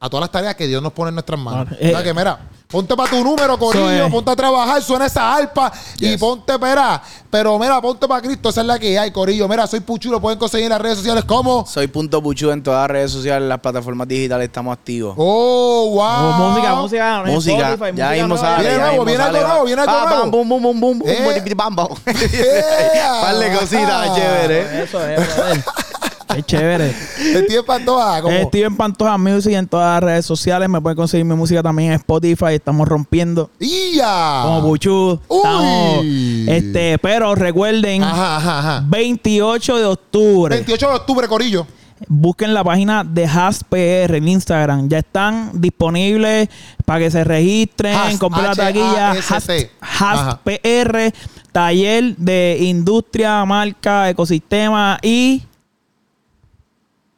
a 0.01 0.09
todas 0.09 0.21
las 0.21 0.31
tareas 0.31 0.55
que 0.55 0.65
Dios 0.67 0.81
nos 0.81 0.93
pone 0.93 1.09
en 1.09 1.15
nuestras 1.15 1.39
manos. 1.39 1.67
Claro. 1.67 1.81
O 1.81 1.89
sea 1.89 1.99
Eh, 1.99 2.03
que, 2.03 2.13
mira, 2.13 2.39
ponte 2.69 2.95
para 2.95 3.09
tu 3.09 3.21
número, 3.21 3.57
Corillo, 3.59 4.05
es. 4.05 4.11
ponte 4.11 4.31
a 4.31 4.35
trabajar, 4.35 4.81
suena 4.81 5.07
esa 5.07 5.35
arpa 5.35 5.71
y 5.99 6.15
ponte, 6.15 6.53
espera, 6.53 7.01
pero 7.29 7.59
mira, 7.59 7.81
ponte 7.81 8.07
para 8.07 8.21
Cristo, 8.21 8.47
esa 8.49 8.61
es 8.61 8.67
la 8.67 8.79
que 8.79 8.97
hay, 8.97 9.11
Corillo. 9.11 9.47
Mira, 9.49 9.67
soy 9.67 9.81
Puchu, 9.81 10.09
lo 10.09 10.21
pueden 10.21 10.39
conseguir 10.39 10.65
en 10.67 10.69
las 10.71 10.81
redes 10.81 10.99
sociales 10.99 11.25
como... 11.25 11.65
Soy 11.65 11.87
punto 11.87 12.21
puchu 12.23 12.49
en 12.51 12.63
todas 12.63 12.79
las 12.83 12.91
redes 12.91 13.11
sociales, 13.11 13.41
en 13.43 13.49
las 13.49 13.59
plataformas 13.59 14.07
digitales 14.07 14.45
estamos 14.47 14.71
activos. 14.73 15.15
Oh, 15.17 15.89
wow. 15.91 15.99
Oh, 16.01 16.31
música, 16.49 16.75
música. 16.75 17.23
música, 17.25 17.69
Spotify, 17.73 17.97
ya 17.97 18.05
música 18.07 18.11
mismo 18.23 18.37
sale. 18.37 18.69
Viene 18.69 18.77
viene 18.77 19.23
algo 19.23 19.41
va. 19.41 19.47
nuevo, 19.47 19.65
viene 19.65 19.81
algo 19.81 19.93
nuevo. 20.09 20.25
Bum, 20.31 20.49
bum, 20.49 20.61
bum, 20.63 20.79
bum, 20.79 20.99
bum, 20.99 21.09
Eh. 21.09 21.43
bum. 21.75 21.97
Yeah. 22.31 23.21
Par 23.21 23.35
de 23.37 23.51
cositas 23.53 24.15
chéveres. 24.15 24.71
Eso 24.87 25.05
es, 25.05 25.19
Qué 26.33 26.43
chévere. 26.43 26.93
Steven 26.93 27.65
Pantoja, 27.65 28.21
como... 28.21 28.37
Steven 28.47 28.75
Pantoja 28.77 29.17
Music 29.17 29.53
en 29.53 29.67
todas 29.67 29.95
las 29.95 30.03
redes 30.03 30.25
sociales. 30.25 30.69
Me 30.69 30.79
pueden 30.79 30.95
conseguir 30.95 31.25
mi 31.25 31.35
música 31.35 31.63
también 31.63 31.91
en 31.91 31.95
Spotify. 31.95 32.53
Estamos 32.53 32.87
rompiendo. 32.87 33.49
¡Ya! 33.59 34.41
Como. 34.43 34.75
Estamos. 34.75 36.05
Este, 36.47 36.97
pero 36.99 37.33
recuerden, 37.35 38.03
Ajá, 38.03 38.37
ajá, 38.37 38.59
ajá. 38.59 38.83
28 38.87 39.77
de 39.77 39.85
octubre. 39.85 40.55
28 40.55 40.87
de 40.87 40.95
octubre, 40.95 41.27
Corillo. 41.27 41.65
Busquen 42.07 42.53
la 42.53 42.63
página 42.63 43.03
de 43.03 43.25
HasPR 43.25 44.15
en 44.15 44.27
Instagram. 44.27 44.87
Ya 44.87 44.99
están 44.99 45.51
disponibles 45.53 46.47
para 46.85 46.99
que 46.99 47.11
se 47.11 47.23
registren, 47.23 47.93
Has, 47.95 48.17
compren 48.17 48.45
la 48.45 48.55
taquilla. 48.55 49.13
HasPR, 49.81 51.13
taller 51.51 52.15
de 52.15 52.57
industria, 52.61 53.43
marca, 53.45 54.09
ecosistema 54.09 54.97
y. 55.01 55.43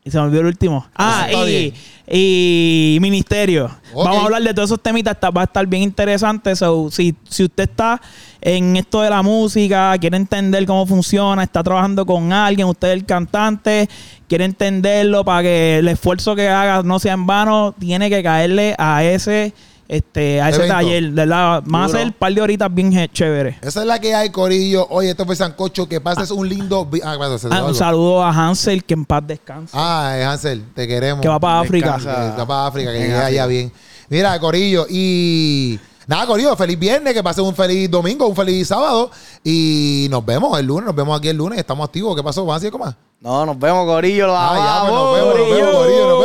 Y 0.04 0.10
se 0.10 0.18
me 0.18 0.24
olvidó 0.24 0.42
el 0.42 0.48
último. 0.48 0.86
Ah, 0.96 1.28
y, 1.32 1.74
y 2.08 2.98
ministerio. 3.00 3.70
Vamos 3.94 4.18
a 4.18 4.26
hablar 4.26 4.42
de 4.42 4.54
todos 4.54 4.70
esos 4.70 4.82
temitas. 4.82 5.16
Va 5.16 5.42
a 5.42 5.44
estar 5.44 5.66
bien 5.68 5.84
interesante. 5.84 6.56
So, 6.56 6.90
si, 6.90 7.16
si 7.30 7.44
usted 7.44 7.70
está 7.70 8.02
en 8.42 8.76
esto 8.78 9.02
de 9.02 9.12
la 9.12 9.22
música, 9.22 9.96
quiere 10.00 10.18
entender 10.18 10.66
cómo 10.66 10.88
funciona, 10.88 11.44
está 11.44 11.62
trabajando 11.62 12.06
con 12.06 12.34
alguien, 12.34 12.68
usted 12.68 12.88
es 12.88 12.94
el 12.96 13.06
cantante, 13.06 13.88
quiere 14.28 14.46
entenderlo 14.46 15.24
para 15.24 15.44
que 15.44 15.78
el 15.78 15.88
esfuerzo 15.88 16.36
que 16.36 16.50
haga 16.50 16.82
no 16.82 16.98
sea 16.98 17.14
en 17.14 17.28
vano, 17.28 17.76
tiene 17.78 18.10
que 18.10 18.24
caerle 18.24 18.74
a 18.80 19.04
ese 19.04 19.54
este 19.92 20.40
a 20.42 20.48
ese 20.48 20.60
Evento. 20.60 20.74
taller, 20.76 21.10
¿verdad? 21.12 21.64
Van 21.66 21.84
a 21.84 21.88
Duro. 21.88 22.00
ser 22.00 22.08
un 22.08 22.14
par 22.14 22.34
de 22.34 22.42
horitas 22.42 22.74
bien 22.74 22.92
chéveres. 23.12 23.58
Esa 23.62 23.82
es 23.82 23.86
la 23.86 24.00
que 24.00 24.16
hay, 24.16 24.30
Corillo. 24.30 24.88
Oye, 24.90 25.10
esto 25.10 25.26
fue 25.26 25.36
Sancocho. 25.36 25.88
Que 25.90 26.00
pases 26.00 26.32
un 26.32 26.48
lindo. 26.48 26.90
Ah, 27.04 27.18
se 27.38 27.48
Ah, 27.52 27.66
un 27.66 27.76
saludo 27.76 28.24
a 28.24 28.30
Hansel, 28.30 28.86
que 28.86 28.94
en 28.94 29.04
paz 29.04 29.22
descanse. 29.28 29.76
Ah, 29.78 30.14
eh, 30.16 30.24
Hansel, 30.24 30.64
te 30.74 30.88
queremos. 30.88 31.22
que 31.22 31.28
va 31.28 31.40
para 31.40 31.60
África. 31.60 31.96
Descansa. 31.98 32.32
Que 32.36 32.40
va 32.42 32.48
para 32.48 32.68
África, 32.68 32.92
que 32.94 33.00
llegue 33.00 33.16
allá 33.16 33.46
bien. 33.48 33.72
Mira, 34.10 34.40
Corillo, 34.40 34.86
y. 34.90 35.78
Nada, 36.08 36.26
Corillo, 36.26 36.56
feliz 36.56 36.80
viernes, 36.80 37.14
que 37.14 37.22
pasen 37.24 37.44
un 37.46 37.56
feliz 37.56 37.90
domingo, 37.92 38.28
un 38.28 38.36
feliz 38.36 38.68
sábado. 38.70 39.12
Y 39.44 40.08
nos 40.10 40.26
vemos 40.26 40.58
el 40.60 40.66
lunes, 40.66 40.86
nos 40.88 40.96
vemos 40.96 41.18
aquí 41.18 41.28
el 41.30 41.38
lunes. 41.38 41.60
Estamos 41.60 41.86
activos. 41.86 42.16
¿Qué 42.16 42.24
pasó? 42.24 42.46
¿Van 42.46 42.56
a 42.56 42.60
decir 42.60 42.72
cómo 42.72 42.86
más? 42.86 42.96
No, 43.22 43.46
nos 43.46 43.58
vemos, 43.60 43.86
Corillo. 43.86 44.28
Lo 44.28 44.36
Ah, 44.36 44.56
ya, 44.56 44.82
pues 44.82 44.94
nos 44.94 45.14
vemos, 45.16 45.28
nos 45.38 45.50
vemos, 45.50 45.72
Corillo. 45.76 45.78
Corillo. 45.78 46.21